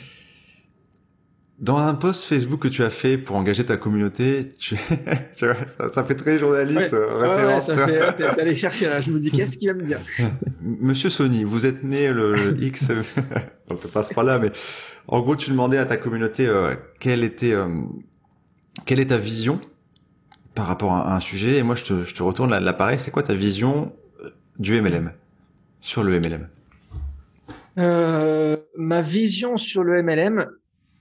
dans 1.60 1.76
un 1.76 1.94
post 1.94 2.24
Facebook 2.24 2.60
que 2.60 2.68
tu 2.68 2.82
as 2.82 2.90
fait 2.90 3.18
pour 3.18 3.36
engager 3.36 3.64
ta 3.64 3.76
communauté, 3.76 4.48
tu, 4.58 4.76
tu 5.36 5.44
vois, 5.44 5.56
ça, 5.66 5.92
ça, 5.92 6.04
fait 6.04 6.14
très 6.14 6.38
journaliste, 6.38 6.92
ouais, 6.92 7.28
référence. 7.28 7.68
Ouais, 7.68 7.74
ouais, 7.76 8.00
ça 8.00 8.14
fait, 8.14 8.40
aller 8.40 8.56
chercher 8.56 8.86
là. 8.86 9.00
Je 9.00 9.10
me 9.10 9.18
dis, 9.18 9.30
qu'est-ce 9.30 9.58
qu'il 9.58 9.68
va 9.68 9.74
me 9.74 9.84
dire? 9.84 10.00
Monsieur 10.60 11.10
Sony, 11.10 11.44
vous 11.44 11.66
êtes 11.66 11.84
né 11.84 12.12
le, 12.12 12.56
X, 12.62 12.90
on 13.68 13.76
peut 13.76 13.88
pas 13.88 14.02
se 14.02 14.14
parler 14.14 14.30
là, 14.30 14.38
mais 14.38 14.50
en 15.06 15.20
gros, 15.20 15.36
tu 15.36 15.50
demandais 15.50 15.78
à 15.78 15.84
ta 15.84 15.96
communauté 15.96 16.46
euh, 16.46 16.74
quelle 16.98 17.24
était, 17.24 17.52
euh, 17.52 17.68
quelle 18.86 19.00
est 19.00 19.06
ta 19.06 19.18
vision 19.18 19.60
par 20.54 20.66
rapport 20.66 20.92
à, 20.92 21.14
un 21.14 21.20
sujet. 21.20 21.58
Et 21.58 21.62
moi, 21.62 21.74
je 21.74 21.84
te, 21.84 22.04
je 22.04 22.14
te 22.14 22.22
retourne 22.22 22.50
l'appareil. 22.56 22.98
C'est 22.98 23.10
quoi 23.10 23.22
ta 23.22 23.34
vision 23.34 23.92
euh, 24.22 24.30
du 24.58 24.80
MLM 24.80 25.12
sur 25.80 26.02
le 26.04 26.18
MLM 26.20 26.48
euh, 27.78 28.56
Ma 28.76 29.00
vision 29.00 29.56
sur 29.56 29.82
le 29.82 30.02
MLM, 30.02 30.46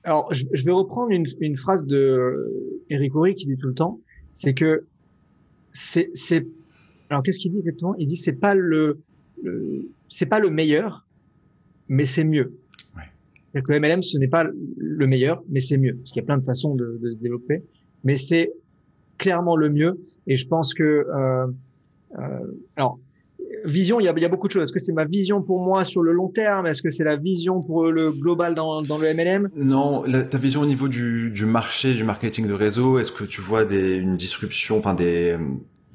alors, 0.03 0.33
je, 0.33 0.45
je 0.53 0.65
vais 0.65 0.71
reprendre 0.71 1.11
une, 1.11 1.25
une, 1.41 1.57
phrase 1.57 1.85
de 1.85 2.81
Eric 2.89 3.15
Horry 3.15 3.35
qui 3.35 3.45
dit 3.45 3.57
tout 3.57 3.67
le 3.67 3.73
temps, 3.73 3.99
c'est 4.31 4.53
que 4.53 4.85
c'est, 5.71 6.09
c'est, 6.13 6.47
alors 7.09 7.21
qu'est-ce 7.23 7.39
qu'il 7.39 7.51
dit 7.51 7.59
exactement? 7.59 7.95
Il 7.97 8.05
dit 8.05 8.15
c'est 8.15 8.39
pas 8.39 8.53
le, 8.53 8.99
le 9.43 9.89
c'est 10.07 10.25
pas 10.25 10.39
le 10.39 10.49
meilleur, 10.49 11.05
mais 11.89 12.05
c'est 12.05 12.23
mieux. 12.23 12.57
Ouais. 12.95 13.61
Que 13.61 13.73
le 13.73 13.79
MLM 13.79 14.01
ce 14.01 14.17
n'est 14.17 14.27
pas 14.27 14.45
le 14.77 15.07
meilleur, 15.07 15.43
mais 15.49 15.59
c'est 15.59 15.77
mieux, 15.77 15.95
parce 15.95 16.11
qu'il 16.11 16.21
y 16.21 16.23
a 16.23 16.25
plein 16.25 16.37
de 16.37 16.45
façons 16.45 16.75
de, 16.75 16.97
de 17.01 17.09
se 17.09 17.17
développer, 17.17 17.63
mais 18.03 18.15
c'est 18.15 18.53
clairement 19.17 19.57
le 19.57 19.69
mieux. 19.69 19.99
Et 20.27 20.37
je 20.37 20.47
pense 20.47 20.73
que, 20.73 20.83
euh, 20.83 21.47
euh, 22.17 22.57
alors 22.77 22.99
vision, 23.65 23.99
il 23.99 24.05
y, 24.05 24.07
a, 24.07 24.13
il 24.15 24.21
y 24.21 24.25
a 24.25 24.29
beaucoup 24.29 24.47
de 24.47 24.53
choses. 24.53 24.63
Est-ce 24.63 24.73
que 24.73 24.79
c'est 24.79 24.93
ma 24.93 25.05
vision 25.05 25.41
pour 25.41 25.61
moi 25.61 25.83
sur 25.83 26.01
le 26.01 26.11
long 26.11 26.29
terme? 26.29 26.67
Est-ce 26.67 26.81
que 26.81 26.89
c'est 26.89 27.03
la 27.03 27.15
vision 27.15 27.61
pour 27.61 27.87
le 27.87 28.11
global 28.11 28.55
dans, 28.55 28.81
dans 28.81 28.97
le 28.97 29.13
MLM 29.13 29.49
Non, 29.55 30.03
la, 30.05 30.23
ta 30.23 30.37
vision 30.37 30.61
au 30.61 30.65
niveau 30.65 30.87
du, 30.87 31.31
du 31.31 31.45
marché, 31.45 31.93
du 31.93 32.03
marketing 32.03 32.47
de 32.47 32.53
réseau, 32.53 32.99
est-ce 32.99 33.11
que 33.11 33.23
tu 33.23 33.41
vois 33.41 33.65
des, 33.65 33.95
une 33.95 34.17
disruption, 34.17 34.77
enfin 34.77 34.93
des 34.93 35.37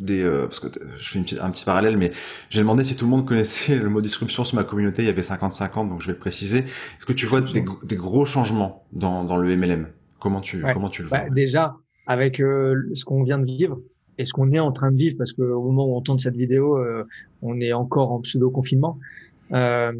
des 0.00 0.22
euh, 0.22 0.46
parce 0.46 0.60
que 0.60 0.66
je 0.98 1.08
fais 1.08 1.18
une 1.18 1.24
petite, 1.24 1.40
un 1.40 1.50
petit 1.50 1.64
parallèle 1.64 1.96
mais 1.96 2.10
j'ai 2.50 2.60
demandé 2.60 2.82
si 2.82 2.96
tout 2.96 3.04
le 3.04 3.10
monde 3.10 3.26
connaissait 3.26 3.76
le 3.76 3.88
mot 3.88 4.00
disruption 4.00 4.44
sur 4.44 4.56
ma 4.56 4.64
communauté. 4.64 5.02
Il 5.02 5.06
y 5.06 5.08
avait 5.08 5.22
50-50 5.22 5.88
donc 5.88 6.00
je 6.00 6.06
vais 6.06 6.12
le 6.12 6.18
préciser. 6.18 6.58
Est-ce 6.58 7.06
que 7.06 7.12
tu 7.12 7.26
vois 7.26 7.40
des, 7.40 7.64
des, 7.84 7.96
gros 7.96 8.26
changements 8.26 8.86
dans, 8.92 9.24
dans 9.24 9.36
le 9.36 9.56
MLM 9.56 9.88
comment 10.18 10.40
tu 10.40 10.64
comment 10.72 10.88
tu 10.88 11.02
le 11.02 11.08
vois? 11.08 11.18
bah, 11.18 11.30
déjà 11.30 11.76
avec 12.06 12.40
euh, 12.40 12.90
ce 12.94 13.04
qu'on 13.04 13.22
vient 13.22 13.38
de 13.38 13.46
vivre 13.46 13.78
et 14.18 14.24
ce 14.24 14.32
qu'on 14.32 14.52
est 14.52 14.58
en 14.58 14.72
train 14.72 14.92
de 14.92 14.96
vivre, 14.96 15.16
parce 15.16 15.32
qu'au 15.32 15.62
moment 15.62 15.86
où 15.86 15.96
on 15.96 16.00
tourne 16.00 16.18
cette 16.18 16.36
vidéo, 16.36 16.78
euh, 16.78 17.04
on 17.42 17.60
est 17.60 17.72
encore 17.72 18.12
en 18.12 18.20
pseudo-confinement, 18.20 18.98
euh, 19.52 19.92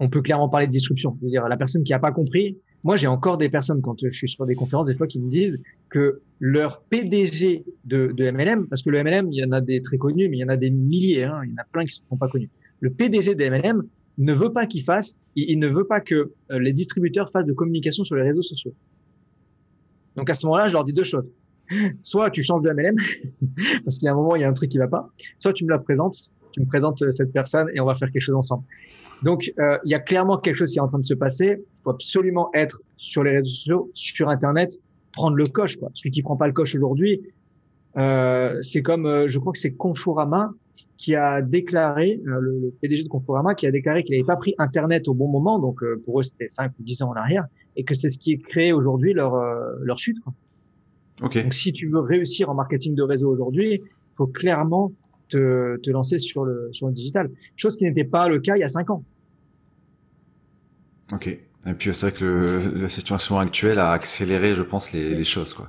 on 0.00 0.08
peut 0.08 0.22
clairement 0.22 0.48
parler 0.48 0.66
de 0.66 0.72
disruption. 0.72 1.16
Je 1.20 1.26
veux 1.26 1.30
dire, 1.30 1.48
la 1.48 1.56
personne 1.56 1.84
qui 1.84 1.92
n'a 1.92 1.98
pas 1.98 2.12
compris, 2.12 2.58
moi 2.84 2.96
j'ai 2.96 3.06
encore 3.06 3.38
des 3.38 3.48
personnes, 3.48 3.80
quand 3.80 3.96
je 4.02 4.10
suis 4.10 4.28
sur 4.28 4.46
des 4.46 4.54
conférences, 4.54 4.88
des 4.88 4.94
fois, 4.94 5.06
qui 5.06 5.18
me 5.18 5.28
disent 5.28 5.60
que 5.90 6.20
leur 6.40 6.80
PDG 6.82 7.64
de, 7.84 8.12
de 8.12 8.30
MLM, 8.30 8.66
parce 8.68 8.82
que 8.82 8.90
le 8.90 9.02
MLM, 9.02 9.30
il 9.32 9.38
y 9.38 9.44
en 9.44 9.52
a 9.52 9.60
des 9.60 9.80
très 9.80 9.98
connus, 9.98 10.28
mais 10.28 10.38
il 10.38 10.40
y 10.40 10.44
en 10.44 10.48
a 10.48 10.56
des 10.56 10.70
milliers, 10.70 11.24
hein, 11.24 11.40
il 11.44 11.50
y 11.50 11.52
en 11.52 11.62
a 11.62 11.66
plein 11.70 11.84
qui 11.84 12.00
ne 12.02 12.08
sont 12.08 12.16
pas 12.16 12.28
connus. 12.28 12.50
Le 12.80 12.90
PDG 12.90 13.34
de 13.34 13.48
MLM 13.48 13.82
ne 14.18 14.32
veut 14.32 14.52
pas 14.52 14.66
qu'il 14.66 14.82
fasse, 14.82 15.18
il, 15.34 15.58
ne 15.58 15.68
veut 15.68 15.86
pas 15.86 16.00
que 16.00 16.32
euh, 16.50 16.58
les 16.58 16.72
distributeurs 16.72 17.30
fassent 17.30 17.46
de 17.46 17.52
communication 17.52 18.04
sur 18.04 18.16
les 18.16 18.22
réseaux 18.22 18.42
sociaux. 18.42 18.72
Donc 20.16 20.30
à 20.30 20.34
ce 20.34 20.46
moment-là, 20.46 20.68
je 20.68 20.72
leur 20.72 20.84
dis 20.84 20.94
deux 20.94 21.04
choses 21.04 21.26
soit 22.00 22.30
tu 22.30 22.42
changes 22.42 22.62
de 22.62 22.70
MLM, 22.70 22.96
parce 23.84 23.98
qu'il 23.98 24.06
y 24.06 24.08
a 24.08 24.12
un 24.12 24.16
moment, 24.16 24.36
il 24.36 24.42
y 24.42 24.44
a 24.44 24.48
un 24.48 24.52
truc 24.52 24.70
qui 24.70 24.78
va 24.78 24.88
pas, 24.88 25.08
soit 25.38 25.52
tu 25.52 25.64
me 25.64 25.70
la 25.70 25.78
présentes, 25.78 26.16
tu 26.52 26.60
me 26.60 26.66
présentes 26.66 27.02
euh, 27.02 27.10
cette 27.10 27.32
personne 27.32 27.68
et 27.74 27.80
on 27.80 27.86
va 27.86 27.94
faire 27.94 28.10
quelque 28.10 28.22
chose 28.22 28.36
ensemble. 28.36 28.64
Donc, 29.22 29.52
euh, 29.58 29.78
il 29.84 29.90
y 29.90 29.94
a 29.94 30.00
clairement 30.00 30.38
quelque 30.38 30.56
chose 30.56 30.72
qui 30.72 30.78
est 30.78 30.82
en 30.82 30.88
train 30.88 30.98
de 30.98 31.06
se 31.06 31.14
passer. 31.14 31.58
Il 31.58 31.82
faut 31.82 31.90
absolument 31.90 32.50
être 32.54 32.80
sur 32.96 33.24
les 33.24 33.30
réseaux 33.32 33.48
sociaux, 33.48 33.90
sur 33.94 34.28
Internet, 34.28 34.78
prendre 35.12 35.36
le 35.36 35.46
coche. 35.46 35.76
Quoi. 35.76 35.90
Celui 35.94 36.10
qui 36.10 36.22
prend 36.22 36.36
pas 36.36 36.46
le 36.46 36.52
coche 36.52 36.74
aujourd'hui, 36.74 37.22
euh, 37.96 38.58
c'est 38.60 38.82
comme, 38.82 39.06
euh, 39.06 39.28
je 39.28 39.38
crois 39.38 39.52
que 39.52 39.58
c'est 39.58 39.74
Conforama 39.74 40.52
qui 40.98 41.14
a 41.14 41.40
déclaré, 41.40 42.20
euh, 42.26 42.38
le, 42.40 42.74
PDG 42.82 43.04
de 43.04 43.08
Conforama, 43.08 43.54
qui 43.54 43.66
a 43.66 43.70
déclaré 43.70 44.04
qu'il 44.04 44.14
n'avait 44.16 44.26
pas 44.26 44.36
pris 44.36 44.54
Internet 44.58 45.08
au 45.08 45.14
bon 45.14 45.28
moment, 45.28 45.58
donc 45.58 45.82
pour 46.04 46.20
eux 46.20 46.22
c'était 46.22 46.48
5 46.48 46.72
ou 46.78 46.82
10 46.82 47.02
ans 47.02 47.10
en 47.10 47.14
arrière, 47.14 47.46
et 47.76 47.84
que 47.84 47.94
c'est 47.94 48.10
ce 48.10 48.18
qui 48.18 48.38
créé 48.38 48.72
aujourd'hui 48.72 49.14
leur, 49.14 49.34
leur 49.80 49.98
chute. 49.98 50.20
Quoi. 50.20 50.34
Okay. 51.22 51.42
Donc, 51.42 51.54
si 51.54 51.72
tu 51.72 51.88
veux 51.88 52.00
réussir 52.00 52.50
en 52.50 52.54
marketing 52.54 52.94
de 52.94 53.02
réseau 53.02 53.30
aujourd'hui, 53.30 53.74
il 53.74 54.16
faut 54.16 54.26
clairement 54.26 54.92
te, 55.28 55.76
te, 55.78 55.90
lancer 55.90 56.18
sur 56.18 56.44
le, 56.44 56.68
sur 56.72 56.86
le 56.88 56.92
digital. 56.92 57.30
Chose 57.56 57.76
qui 57.76 57.84
n'était 57.84 58.04
pas 58.04 58.28
le 58.28 58.40
cas 58.40 58.56
il 58.56 58.60
y 58.60 58.64
a 58.64 58.68
cinq 58.68 58.90
ans. 58.90 59.02
Ok. 61.12 61.26
Et 61.28 61.74
puis, 61.74 61.90
c'est 61.94 62.10
vrai 62.10 62.18
que 62.18 62.24
le, 62.24 62.80
la 62.80 62.88
situation 62.88 63.38
actuelle 63.38 63.78
a 63.78 63.90
accéléré, 63.90 64.54
je 64.54 64.62
pense, 64.62 64.92
les, 64.92 65.14
les 65.14 65.24
choses, 65.24 65.54
quoi. 65.54 65.68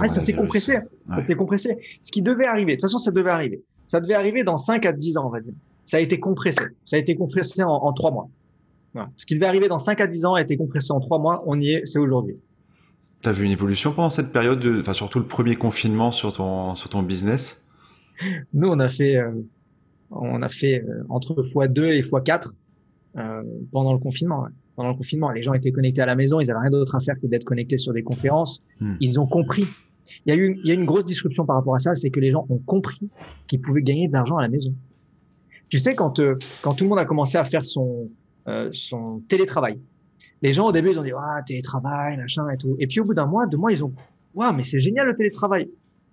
Ouais, 0.00 0.08
ça 0.08 0.20
s'est 0.20 0.32
compressé. 0.32 0.76
Ouais. 0.76 1.16
Ça 1.16 1.20
s'est 1.20 1.34
compressé. 1.34 1.76
Ce 2.00 2.10
qui 2.10 2.22
devait 2.22 2.46
arriver. 2.46 2.72
De 2.72 2.76
toute 2.76 2.88
façon, 2.88 2.98
ça 2.98 3.10
devait 3.10 3.30
arriver. 3.30 3.62
Ça 3.86 4.00
devait 4.00 4.14
arriver 4.14 4.42
dans 4.42 4.56
5 4.56 4.86
à 4.86 4.92
10 4.92 5.18
ans, 5.18 5.26
on 5.26 5.30
va 5.30 5.40
dire. 5.40 5.52
Ça 5.84 5.98
a 5.98 6.00
été 6.00 6.18
compressé. 6.18 6.64
Ça 6.86 6.96
a 6.96 6.98
été 6.98 7.14
compressé 7.14 7.62
en, 7.62 7.68
en 7.68 7.92
3 7.92 8.10
mois. 8.10 8.28
Voilà. 8.94 9.10
Ce 9.16 9.26
qui 9.26 9.34
devait 9.34 9.46
arriver 9.46 9.68
dans 9.68 9.78
5 9.78 10.00
à 10.00 10.06
10 10.06 10.24
ans 10.24 10.34
a 10.34 10.40
été 10.40 10.56
compressé 10.56 10.92
en 10.92 11.00
3 11.00 11.18
mois. 11.18 11.42
On 11.46 11.60
y 11.60 11.72
est, 11.72 11.82
c'est 11.84 11.98
aujourd'hui. 11.98 12.36
T'as 13.22 13.32
vu 13.32 13.44
une 13.44 13.52
évolution 13.52 13.92
pendant 13.92 14.10
cette 14.10 14.32
période, 14.32 14.58
de, 14.58 14.80
enfin 14.80 14.92
surtout 14.92 15.20
le 15.20 15.26
premier 15.26 15.56
confinement 15.56 16.10
sur 16.10 16.32
ton 16.32 16.74
sur 16.74 16.90
ton 16.90 17.02
business? 17.02 17.66
Nous, 18.52 18.68
on 18.68 18.78
a 18.80 18.88
fait 18.88 19.16
euh, 19.16 19.30
on 20.10 20.42
a 20.42 20.48
fait 20.48 20.82
euh, 20.82 21.04
entre 21.08 21.34
x2 21.42 21.84
et 21.84 22.02
x4 22.02 22.52
euh, 23.16 23.42
pendant 23.70 23.92
le 23.92 23.98
confinement. 23.98 24.42
Ouais. 24.42 24.50
Pendant 24.74 24.88
le 24.88 24.94
confinement, 24.94 25.30
les 25.30 25.42
gens 25.42 25.52
étaient 25.52 25.70
connectés 25.70 26.00
à 26.00 26.06
la 26.06 26.14
maison, 26.14 26.40
ils 26.40 26.50
avaient 26.50 26.60
rien 26.60 26.70
d'autre 26.70 26.94
à 26.94 27.00
faire 27.00 27.14
que 27.20 27.26
d'être 27.26 27.44
connectés 27.44 27.78
sur 27.78 27.92
des 27.92 28.02
conférences. 28.02 28.62
Hmm. 28.80 28.94
Ils 29.00 29.20
ont 29.20 29.26
compris. 29.26 29.66
Il 30.26 30.34
y 30.34 30.36
a 30.36 30.36
eu 30.36 30.58
il 30.62 30.66
y 30.66 30.70
a 30.70 30.74
une 30.74 30.84
grosse 30.84 31.04
disruption 31.04 31.44
par 31.44 31.56
rapport 31.56 31.74
à 31.74 31.78
ça, 31.78 31.94
c'est 31.94 32.10
que 32.10 32.20
les 32.20 32.30
gens 32.30 32.46
ont 32.48 32.58
compris 32.58 33.10
qu'ils 33.46 33.60
pouvaient 33.60 33.82
gagner 33.82 34.08
de 34.08 34.12
l'argent 34.12 34.36
à 34.38 34.42
la 34.42 34.48
maison. 34.48 34.74
Tu 35.68 35.78
sais 35.78 35.94
quand 35.94 36.20
euh, 36.20 36.38
quand 36.62 36.74
tout 36.74 36.84
le 36.84 36.90
monde 36.90 36.98
a 36.98 37.04
commencé 37.04 37.38
à 37.38 37.44
faire 37.44 37.64
son 37.64 38.10
euh, 38.48 38.70
son 38.72 39.22
télétravail, 39.28 39.78
les 40.42 40.52
gens 40.52 40.66
au 40.66 40.72
début 40.72 40.90
ils 40.90 40.98
ont 40.98 41.02
dit 41.02 41.12
ah 41.16 41.40
télétravail 41.46 42.16
machin 42.16 42.48
et 42.50 42.56
tout. 42.56 42.76
Et 42.78 42.86
puis 42.86 43.00
au 43.00 43.04
bout 43.04 43.14
d'un 43.14 43.26
mois 43.26 43.46
deux 43.46 43.56
mois 43.56 43.72
ils 43.72 43.84
ont 43.84 43.92
waouh 44.34 44.52
mais 44.52 44.62
c'est 44.64 44.80
génial 44.80 45.06
le 45.06 45.14
télétravail. 45.14 45.68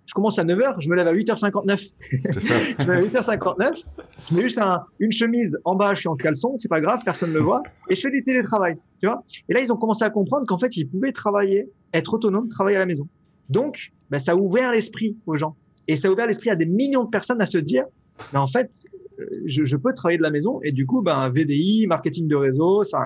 Je 0.05 0.14
commence 0.14 0.39
à 0.39 0.43
9h 0.43 0.76
je 0.80 0.89
me 0.89 0.95
lève 0.95 1.07
à 1.07 1.14
8h59 1.14 1.91
c'est 2.32 2.41
ça. 2.41 2.55
Je 2.80 2.88
me 2.88 2.93
lève 2.93 3.03
à 3.03 3.20
8h59 3.20 3.84
je 4.30 4.36
mets 4.36 4.41
juste 4.41 4.57
un, 4.57 4.84
une 4.99 5.12
chemise 5.12 5.57
en 5.66 5.76
bas 5.76 5.93
je 5.93 6.01
suis 6.01 6.10
en 6.10 6.16
caleçon 6.16 6.55
c'est 6.57 6.70
pas 6.70 6.82
grave 6.82 7.01
personne 7.03 7.30
ne 7.30 7.36
le 7.36 7.41
voit 7.41 7.64
et 7.89 7.95
je 7.95 8.01
fais 8.01 8.12
du 8.12 8.24
télétravail 8.24 8.76
tu 8.99 9.07
vois. 9.07 9.24
Et 9.49 9.53
là 9.53 9.62
ils 9.62 9.72
ont 9.72 9.78
commencé 9.78 10.03
à 10.03 10.10
comprendre 10.10 10.45
qu'en 10.47 10.60
fait 10.60 10.76
ils 10.78 10.86
pouvaient 10.86 11.12
travailler 11.12 11.70
être 11.93 12.14
autonome 12.14 12.47
travailler 12.47 12.78
à 12.78 12.80
la 12.80 12.86
maison. 12.86 13.07
Donc 13.49 13.91
ben, 14.10 14.20
ça 14.20 14.34
a 14.34 14.36
ouvert 14.36 14.72
l'esprit 14.72 15.18
aux 15.26 15.36
gens. 15.36 15.55
Et 15.88 15.95
ça 15.95 16.07
a 16.07 16.12
ouvert 16.12 16.28
l'esprit 16.28 16.49
à 16.51 16.55
des 16.55 16.66
millions 16.68 17.03
de 17.03 17.10
personnes 17.10 17.41
à 17.41 17.45
se 17.45 17.57
dire 17.57 17.86
mais 18.34 18.39
en 18.39 18.47
fait 18.47 18.70
je, 19.45 19.66
je 19.66 19.76
peux 19.76 19.93
travailler 19.93 20.18
de 20.18 20.24
la 20.24 20.32
maison. 20.32 20.60
Et 20.64 20.72
du 20.72 20.86
coup 20.86 21.01
ben 21.01 21.30
VDI 21.30 21.86
marketing 21.88 22.28
de 22.28 22.36
réseau 22.36 22.84
ça 22.84 22.99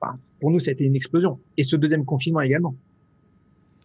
Enfin, 0.00 0.18
pour 0.40 0.50
nous, 0.50 0.60
ça 0.60 0.70
a 0.70 0.72
été 0.72 0.84
une 0.84 0.96
explosion. 0.96 1.38
Et 1.56 1.62
ce 1.62 1.76
deuxième 1.76 2.04
confinement 2.04 2.40
également. 2.40 2.74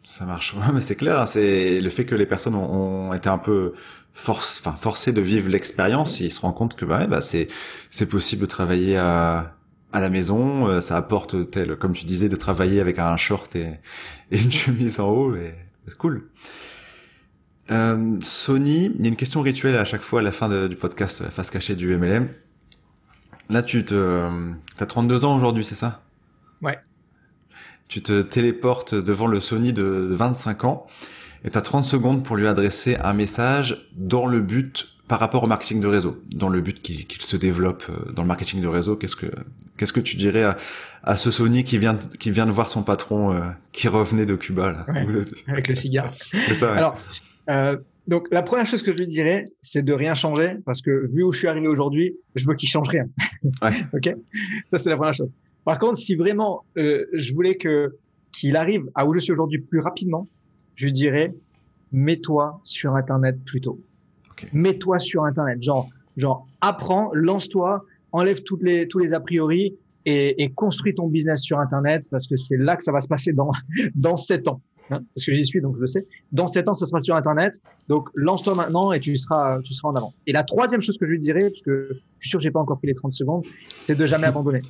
Ça 0.03 0.25
marche. 0.25 0.55
Ouais, 0.57 0.73
mais 0.73 0.81
c'est 0.81 0.95
clair. 0.95 1.19
Hein, 1.19 1.25
c'est 1.25 1.79
le 1.79 1.89
fait 1.89 2.05
que 2.05 2.15
les 2.15 2.25
personnes 2.25 2.55
ont, 2.55 3.13
été 3.13 3.29
un 3.29 3.37
peu 3.37 3.73
force, 4.13 4.61
enfin, 4.63 4.75
forcées 4.75 5.13
de 5.13 5.21
vivre 5.21 5.49
l'expérience. 5.49 6.19
Ils 6.19 6.31
se 6.31 6.41
rendent 6.41 6.55
compte 6.55 6.75
que 6.75 6.85
bah, 6.85 7.07
bah 7.07 7.21
c'est 7.21 7.47
c'est 7.89 8.07
possible 8.07 8.41
de 8.41 8.47
travailler 8.47 8.97
à 8.97 9.55
à 9.93 10.01
la 10.01 10.09
maison. 10.09 10.67
Euh, 10.67 10.81
ça 10.81 10.97
apporte 10.97 11.51
tel, 11.51 11.77
comme 11.77 11.93
tu 11.93 12.05
disais, 12.05 12.29
de 12.29 12.35
travailler 12.35 12.81
avec 12.81 12.99
un 12.99 13.15
short 13.17 13.55
et, 13.55 13.79
une 14.31 14.51
chemise 14.63 14.99
en 14.99 15.09
haut. 15.09 15.35
C'est 15.87 15.97
cool. 15.97 16.29
Euh, 17.71 18.17
Sony, 18.21 18.91
il 18.95 19.01
y 19.01 19.05
a 19.05 19.07
une 19.07 19.15
question 19.15 19.41
rituelle 19.41 19.75
à 19.75 19.85
chaque 19.85 20.03
fois 20.03 20.19
à 20.19 20.23
la 20.23 20.31
fin 20.31 20.67
du 20.67 20.75
podcast 20.75 21.23
Face 21.29 21.49
cachée 21.49 21.75
du 21.75 21.95
MLM. 21.95 22.27
Là, 23.49 23.63
tu 23.63 23.85
te, 23.85 24.29
as 24.79 24.85
32 24.85 25.25
ans 25.25 25.35
aujourd'hui, 25.37 25.63
c'est 25.63 25.75
ça? 25.75 26.04
Ouais. 26.66 26.78
Tu 27.88 28.01
te 28.01 28.22
téléportes 28.22 28.95
devant 28.95 29.28
le 29.28 29.39
Sony 29.39 29.72
de 29.72 29.84
25 29.84 30.63
ans 30.66 30.88
et 31.43 31.51
tu 31.51 31.57
as 31.57 31.61
30 31.61 31.86
secondes 31.86 32.24
pour 32.24 32.36
lui 32.36 32.47
adresser 32.47 32.97
un 32.97 33.13
message 33.13 33.89
dans 33.95 34.26
le 34.26 34.41
but 34.41 34.95
par 35.07 35.20
rapport 35.20 35.43
au 35.43 35.47
marketing 35.47 35.82
de 35.82 35.88
réseau, 35.88 36.20
dans 36.36 36.49
le 36.49 36.61
but 36.61 36.82
qu'il 36.82 37.22
se 37.22 37.38
développe 37.38 37.84
euh, 37.89 38.11
dans 38.11 38.24
le 38.24 38.28
marketing 38.28 38.61
de 38.61 38.68
réseau, 38.68 38.95
qu'est-ce 38.95 39.16
que 39.16 39.28
qu'est-ce 39.78 39.93
que 39.93 39.99
tu 39.99 40.16
dirais 40.16 40.41
à, 40.41 40.57
à, 41.03 41.16
ce 41.16 41.30
Sony 41.30 41.63
qui 41.63 41.78
vient 41.78 41.95
qui 41.95 42.32
vient 42.32 42.47
de 42.47 42.51
voir 42.51 42.70
son 42.70 42.82
patron 42.82 43.32
euh, 43.32 43.41
qui 43.72 43.88
revenait 43.88 44.26
de 44.26 44.36
Cuba 44.36 44.72
là, 44.72 44.86
avec 45.47 45.68
le 45.68 45.76
cigare. 45.76 46.11
ça. 46.53 46.74
Alors 46.74 46.97
euh, 47.49 47.78
donc 48.07 48.28
la 48.32 48.41
première 48.41 48.66
chose 48.66 48.82
que 48.82 48.91
je 48.91 48.97
lui 48.97 49.07
dirais, 49.07 49.45
c'est 49.61 49.84
de 49.84 49.93
rien 49.93 50.16
changer 50.16 50.57
parce 50.66 50.82
que 50.82 51.07
vu 51.11 51.24
où 51.24 51.32
je 51.32 51.38
suis 51.38 51.47
arrivé 51.47 51.68
aujourd'hui, 51.68 52.16
je 52.34 52.47
veux 52.47 52.55
qu'il 52.55 52.70
change 52.70 52.88
rien. 52.88 53.05
Ouais. 53.61 53.86
ok, 53.93 54.16
ça 54.70 54.80
c'est 54.80 54.89
la 54.89 54.95
première 54.95 55.13
chose. 55.13 55.30
Par 55.66 55.80
contre, 55.80 55.97
si 55.97 56.16
vraiment 56.16 56.63
euh, 56.78 57.05
je 57.13 57.34
voulais 57.34 57.55
que 57.55 57.95
qu'il 58.32 58.55
arrive 58.55 58.89
à 58.95 59.05
où 59.05 59.13
je 59.13 59.20
suis 59.20 59.32
aujourd'hui 59.32 59.59
plus 59.59 59.80
rapidement, 59.80 60.28
je 60.76 60.86
lui 60.86 60.93
dirais 60.93 61.34
mets-toi 61.91 62.59
sur 62.63 62.95
Internet 62.95 63.38
plus 63.45 63.61
tôt. 63.61 63.80
Mets-toi 64.53 64.99
sur 64.99 65.24
Internet. 65.24 65.61
Genre, 65.63 65.89
genre, 66.18 66.47
apprends, 66.61 67.09
lance-toi, 67.13 67.86
enlève 68.11 68.43
toutes 68.43 68.63
les, 68.63 68.88
tous 68.88 68.99
les 68.99 69.13
a 69.13 69.20
priori 69.20 69.78
et, 70.05 70.43
et 70.43 70.51
construis 70.51 70.93
ton 70.93 71.07
business 71.07 71.41
sur 71.41 71.59
Internet 71.59 72.07
parce 72.11 72.28
que 72.28 72.36
c'est 72.36 72.57
là 72.57 72.76
que 72.76 72.84
ça 72.84 72.91
va 72.91 73.01
se 73.01 73.07
passer 73.07 73.34
dans, 73.34 73.51
dans 73.95 74.18
sept 74.18 74.47
ans. 74.47 74.61
Hein, 74.91 75.01
parce 75.16 75.26
que 75.26 75.34
j'y 75.34 75.43
suis, 75.43 75.61
donc 75.61 75.76
je 75.76 75.82
le 75.82 75.88
sais. 75.88 76.05
Dans 76.32 76.47
sept 76.47 76.68
ans, 76.68 76.74
ça 76.74 76.86
sera 76.86 77.01
sur 77.01 77.16
Internet. 77.16 77.53
Donc, 77.88 78.09
lance-toi 78.13 78.53
maintenant 78.53 78.91
et 78.91 78.99
tu 78.99 79.16
seras, 79.18 79.59
tu 79.61 79.74
seras 79.74 79.89
en 79.89 79.95
avant. 79.95 80.13
Et 80.28 80.32
la 80.32 80.43
troisième 80.43 80.82
chose 80.82 80.97
que 80.97 81.07
je 81.07 81.11
lui 81.11 81.20
dirais, 81.20 81.49
parce 81.49 81.63
que 81.63 81.88
je 81.91 81.97
suis 82.20 82.30
sûr 82.30 82.39
que 82.39 82.43
j'ai 82.43 82.51
pas 82.51 82.59
encore 82.59 82.78
pris 82.78 82.88
les 82.88 82.93
30 82.93 83.11
secondes, 83.11 83.45
c'est 83.82 83.97
de 83.97 84.05
jamais 84.05 84.28
abandonner. 84.28 84.61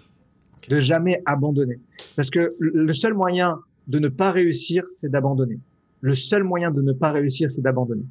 De 0.70 0.80
jamais 0.80 1.22
abandonner. 1.26 1.80
Parce 2.16 2.30
que 2.30 2.56
le 2.60 2.94
seul 2.94 3.14
moyen 3.14 3.60
de 3.88 4.00
ne 4.00 4.08
pas 4.08 4.32
réussir, 4.32 4.84
c'est 4.94 5.10
d'abandonner. 5.10 5.60
Le 6.02 6.14
seul 6.14 6.44
moyen 6.44 6.72
de 6.72 6.82
ne 6.82 6.94
pas 6.94 7.12
réussir, 7.12 7.52
c'est 7.52 7.62
d'abandonner. 7.62 8.06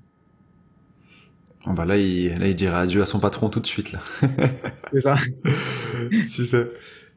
Oh 1.67 1.73
bah 1.73 1.87
là, 1.87 1.97
il, 1.97 2.39
là, 2.39 2.47
il 2.47 2.55
dirait 2.55 2.77
adieu 2.77 3.01
à 3.01 3.07
son 3.07 3.21
patron 3.21 3.49
tout 3.49 3.61
de 3.61 3.67
suite. 3.67 3.93
là. 3.93 4.01
C'est 4.93 5.01
ça. 5.01 5.17
Super. 6.25 6.67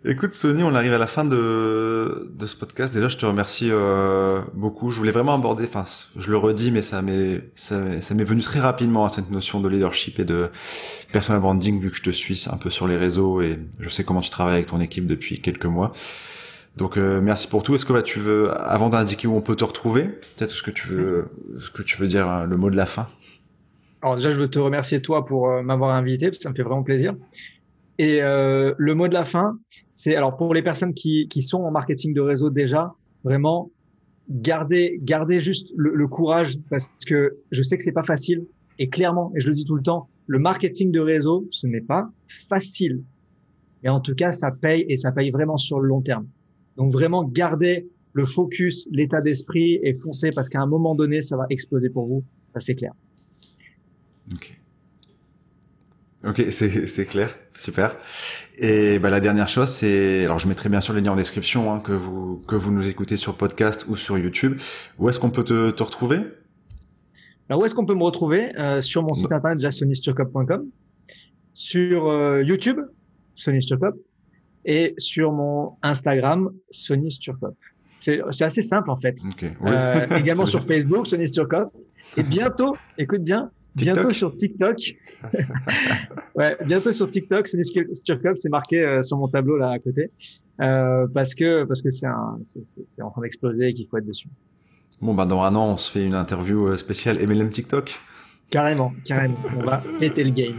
Écoute 0.05 0.33
Sony, 0.33 0.61
on 0.63 0.75
arrive 0.75 0.93
à 0.93 0.99
la 0.99 1.07
fin 1.07 1.25
de, 1.25 2.31
de 2.31 2.45
ce 2.45 2.55
podcast. 2.55 2.93
Déjà, 2.93 3.07
je 3.07 3.17
te 3.17 3.25
remercie 3.25 3.69
euh, 3.71 4.41
beaucoup. 4.53 4.91
Je 4.91 4.97
voulais 4.99 5.11
vraiment 5.11 5.33
aborder, 5.33 5.65
enfin, 5.65 5.85
je 6.15 6.29
le 6.29 6.37
redis, 6.37 6.71
mais 6.71 6.83
ça 6.83 7.01
m'est 7.01 7.41
ça, 7.55 7.99
ça 8.01 8.13
m'est 8.13 8.23
venu 8.23 8.41
très 8.41 8.59
rapidement 8.59 9.05
à 9.05 9.09
cette 9.09 9.31
notion 9.31 9.59
de 9.59 9.67
leadership 9.67 10.19
et 10.19 10.25
de 10.25 10.49
personal 11.11 11.41
branding, 11.41 11.81
vu 11.81 11.89
que 11.89 11.97
je 11.97 12.03
te 12.03 12.11
suis 12.11 12.45
un 12.51 12.57
peu 12.57 12.69
sur 12.69 12.87
les 12.87 12.95
réseaux 12.95 13.41
et 13.41 13.59
je 13.79 13.89
sais 13.89 14.03
comment 14.03 14.21
tu 14.21 14.29
travailles 14.29 14.55
avec 14.55 14.67
ton 14.67 14.79
équipe 14.79 15.07
depuis 15.07 15.41
quelques 15.41 15.65
mois. 15.65 15.91
Donc 16.77 16.97
euh, 16.97 17.19
merci 17.19 17.47
pour 17.47 17.63
tout. 17.63 17.73
Est-ce 17.73 17.85
que 17.85 17.93
bah, 17.93 18.03
tu 18.03 18.19
veux, 18.19 18.51
avant 18.55 18.89
d'indiquer 18.89 19.27
où 19.27 19.35
on 19.35 19.41
peut 19.41 19.55
te 19.55 19.63
retrouver, 19.63 20.03
peut-être 20.03 20.51
ce 20.51 20.61
que 20.61 20.71
tu 20.71 20.87
veux, 20.89 21.29
ce 21.59 21.71
que 21.71 21.81
tu 21.81 21.97
veux 21.97 22.07
dire, 22.07 22.29
hein, 22.29 22.45
le 22.45 22.55
mot 22.55 22.69
de 22.69 22.77
la 22.77 22.85
fin? 22.85 23.07
Alors 24.03 24.15
déjà, 24.15 24.29
je 24.29 24.39
veux 24.39 24.49
te 24.49 24.59
remercier 24.59 25.01
toi 25.01 25.25
pour 25.25 25.49
euh, 25.49 25.63
m'avoir 25.63 25.89
invité, 25.95 26.27
parce 26.27 26.37
que 26.37 26.43
ça 26.43 26.51
me 26.51 26.55
fait 26.55 26.61
vraiment 26.61 26.83
plaisir. 26.83 27.15
Et 27.99 28.21
euh, 28.21 28.73
le 28.77 28.95
mot 28.95 29.07
de 29.07 29.13
la 29.13 29.25
fin, 29.25 29.57
c'est 29.93 30.15
alors 30.15 30.37
pour 30.37 30.53
les 30.53 30.61
personnes 30.61 30.93
qui, 30.93 31.27
qui 31.29 31.41
sont 31.41 31.63
en 31.63 31.71
marketing 31.71 32.13
de 32.13 32.21
réseau 32.21 32.49
déjà, 32.49 32.93
vraiment 33.23 33.71
gardez 34.29 34.99
gardez 35.01 35.39
juste 35.39 35.69
le, 35.75 36.07
courage 36.07 36.57
parce 36.69 36.93
que 37.07 37.37
je 37.51 37.63
sais 37.63 37.77
que 37.77 37.83
c'est 37.83 37.91
pas 37.91 38.03
facile 38.03 38.45
et 38.77 38.89
clairement 38.89 39.31
et 39.35 39.39
je 39.39 39.47
le 39.47 39.55
dis 39.55 39.65
tout 39.65 39.75
le 39.75 39.81
temps, 39.81 40.09
le 40.27 40.37
marketing 40.37 40.91
de 40.91 40.99
réseau, 40.99 41.47
ce 41.51 41.65
n'est 41.65 41.81
pas 41.81 42.09
facile. 42.49 43.01
Mais 43.83 43.89
en 43.89 43.99
tout 43.99 44.15
cas, 44.15 44.31
ça 44.31 44.51
paye 44.51 44.85
et 44.89 44.97
ça 44.97 45.11
paye 45.11 45.31
vraiment 45.31 45.57
sur 45.57 45.79
le 45.79 45.87
long 45.87 46.01
terme. 46.01 46.27
Donc 46.75 46.91
vraiment 46.91 47.23
gardez 47.23 47.87
le 48.13 48.25
focus, 48.25 48.87
l'état 48.91 49.21
d'esprit 49.21 49.79
et 49.83 49.95
foncez 49.95 50.31
parce 50.31 50.49
qu'à 50.49 50.59
un 50.59 50.67
moment 50.67 50.93
donné, 50.93 51.21
ça 51.21 51.37
va 51.37 51.45
exploser 51.49 51.89
pour 51.89 52.07
vous. 52.07 52.23
Ça 52.53 52.59
c'est 52.59 52.75
clair. 52.75 52.93
Ok. 54.33 54.59
Ok, 56.27 56.43
c'est 56.51 57.05
clair, 57.05 57.35
super. 57.55 57.95
Et 58.59 58.99
bah, 58.99 59.09
la 59.09 59.19
dernière 59.19 59.47
chose, 59.47 59.69
c'est, 59.69 60.25
alors 60.25 60.39
je 60.39 60.47
mettrai 60.47 60.67
bien 60.67 60.81
sûr 60.81 60.93
les 60.93 61.01
liens 61.01 61.13
en 61.13 61.15
description, 61.15 61.73
hein, 61.73 61.79
que 61.79 61.93
vous 61.93 62.41
que 62.47 62.55
vous 62.55 62.71
nous 62.71 62.87
écoutez 62.87 63.17
sur 63.17 63.35
podcast 63.35 63.85
ou 63.87 63.95
sur 63.95 64.17
YouTube. 64.17 64.59
Où 64.99 65.09
est-ce 65.09 65.19
qu'on 65.19 65.29
peut 65.29 65.43
te, 65.43 65.71
te 65.71 65.83
retrouver? 65.83 66.19
Alors 67.49 67.61
où 67.61 67.65
est-ce 67.65 67.73
qu'on 67.73 67.85
peut 67.85 67.95
me 67.95 68.03
retrouver? 68.03 68.53
Euh, 68.59 68.81
Sur 68.81 69.03
mon 69.03 69.13
site 69.13 69.31
internet 69.31 69.59
jasonistucop.com, 69.59 70.67
sur 71.53 72.07
euh, 72.07 72.43
YouTube, 72.43 72.79
Sony 73.35 73.65
et 74.65 74.95
sur 74.97 75.31
mon 75.31 75.77
Instagram, 75.81 76.51
Sony 76.71 77.07
C'est 77.99 78.41
assez 78.41 78.61
simple 78.61 78.89
en 78.89 78.97
fait. 78.97 79.15
Okay, 79.31 79.53
euh, 79.65 80.07
également 80.17 80.45
sur 80.45 80.61
Facebook, 80.61 81.07
Sony 81.07 81.25
Et 82.17 82.23
bientôt, 82.23 82.75
écoute 82.97 83.23
bien, 83.23 83.49
Bientôt 83.77 84.11
sur 84.11 84.35
TikTok. 84.35 84.95
ouais, 86.35 86.57
bientôt 86.65 86.91
sur 86.91 87.09
TikTok, 87.09 87.47
Sony 87.47 87.63
Sturkov, 87.93 88.35
c'est 88.35 88.49
marqué 88.49 88.83
euh, 88.83 89.03
sur 89.03 89.17
mon 89.17 89.27
tableau 89.27 89.57
là 89.57 89.71
à 89.71 89.79
côté, 89.79 90.11
euh, 90.61 91.07
parce 91.13 91.35
que 91.35 91.63
parce 91.65 91.81
que 91.81 91.91
c'est 91.91 92.07
c'est 92.41 93.01
en 93.01 93.11
train 93.11 93.21
d'exploser 93.21 93.69
et 93.69 93.73
qu'il 93.73 93.87
faut 93.87 93.97
être 93.97 94.05
dessus. 94.05 94.27
Bon 95.01 95.13
bah 95.13 95.25
dans 95.25 95.41
un 95.41 95.55
an, 95.55 95.73
on 95.73 95.77
se 95.77 95.91
fait 95.91 96.03
une 96.03 96.15
interview 96.15 96.67
euh, 96.67 96.77
spéciale 96.77 97.17
MLM 97.25 97.49
TikTok. 97.49 97.95
Carrément, 98.49 98.93
carrément. 99.05 99.37
on 99.57 99.63
va 99.63 99.83
péter 99.99 100.23
le 100.23 100.31
game. 100.31 100.55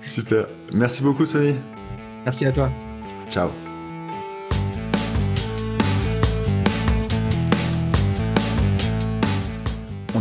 Super. 0.00 0.48
Merci 0.72 1.02
beaucoup, 1.02 1.26
Sony. 1.26 1.54
Merci 2.24 2.46
à 2.46 2.52
toi. 2.52 2.70
Ciao. 3.28 3.71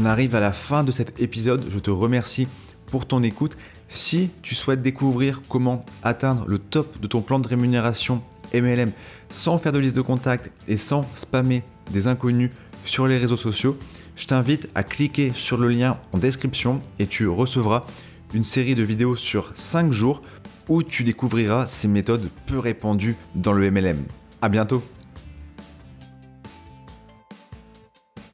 On 0.02 0.06
arrive 0.06 0.34
à 0.34 0.40
la 0.40 0.52
fin 0.52 0.84
de 0.84 0.92
cet 0.92 1.22
épisode. 1.22 1.68
Je 1.70 1.78
te 1.78 1.92
remercie 1.92 2.48
pour 2.88 3.06
ton 3.06 3.22
écoute. 3.22 3.56
Si 3.88 4.32
tu 4.42 4.56
souhaites 4.56 4.82
découvrir 4.82 5.44
comment 5.48 5.86
atteindre 6.02 6.46
le 6.48 6.58
top 6.58 7.00
de 7.00 7.06
ton 7.06 7.22
plan 7.22 7.38
de 7.38 7.48
rémunération 7.48 8.24
MLM 8.52 8.94
sans 9.30 9.60
faire 9.60 9.72
de 9.72 9.78
liste 9.78 9.96
de 9.96 10.02
contacts 10.02 10.50
et 10.68 10.76
sans 10.76 11.06
spammer 11.14 11.62
des 11.92 12.08
inconnus 12.08 12.50
sur 12.84 13.06
les 13.06 13.20
réseaux 13.20 13.38
sociaux, 13.38 13.78
je 14.16 14.26
t'invite 14.26 14.70
à 14.74 14.82
cliquer 14.82 15.34
sur 15.36 15.58
le 15.58 15.70
lien 15.70 16.00
en 16.14 16.18
description 16.18 16.82
et 16.98 17.06
tu 17.06 17.28
recevras 17.28 17.86
une 18.34 18.42
série 18.42 18.74
de 18.74 18.82
vidéos 18.82 19.16
sur 19.16 19.52
5 19.54 19.92
jours 19.92 20.24
où 20.68 20.82
tu 20.82 21.04
découvriras 21.04 21.68
ces 21.68 21.88
méthodes 21.88 22.32
peu 22.48 22.58
répandues 22.58 23.18
dans 23.36 23.54
le 23.54 23.70
MLM. 23.70 24.04
À 24.42 24.50
bientôt 24.50 24.82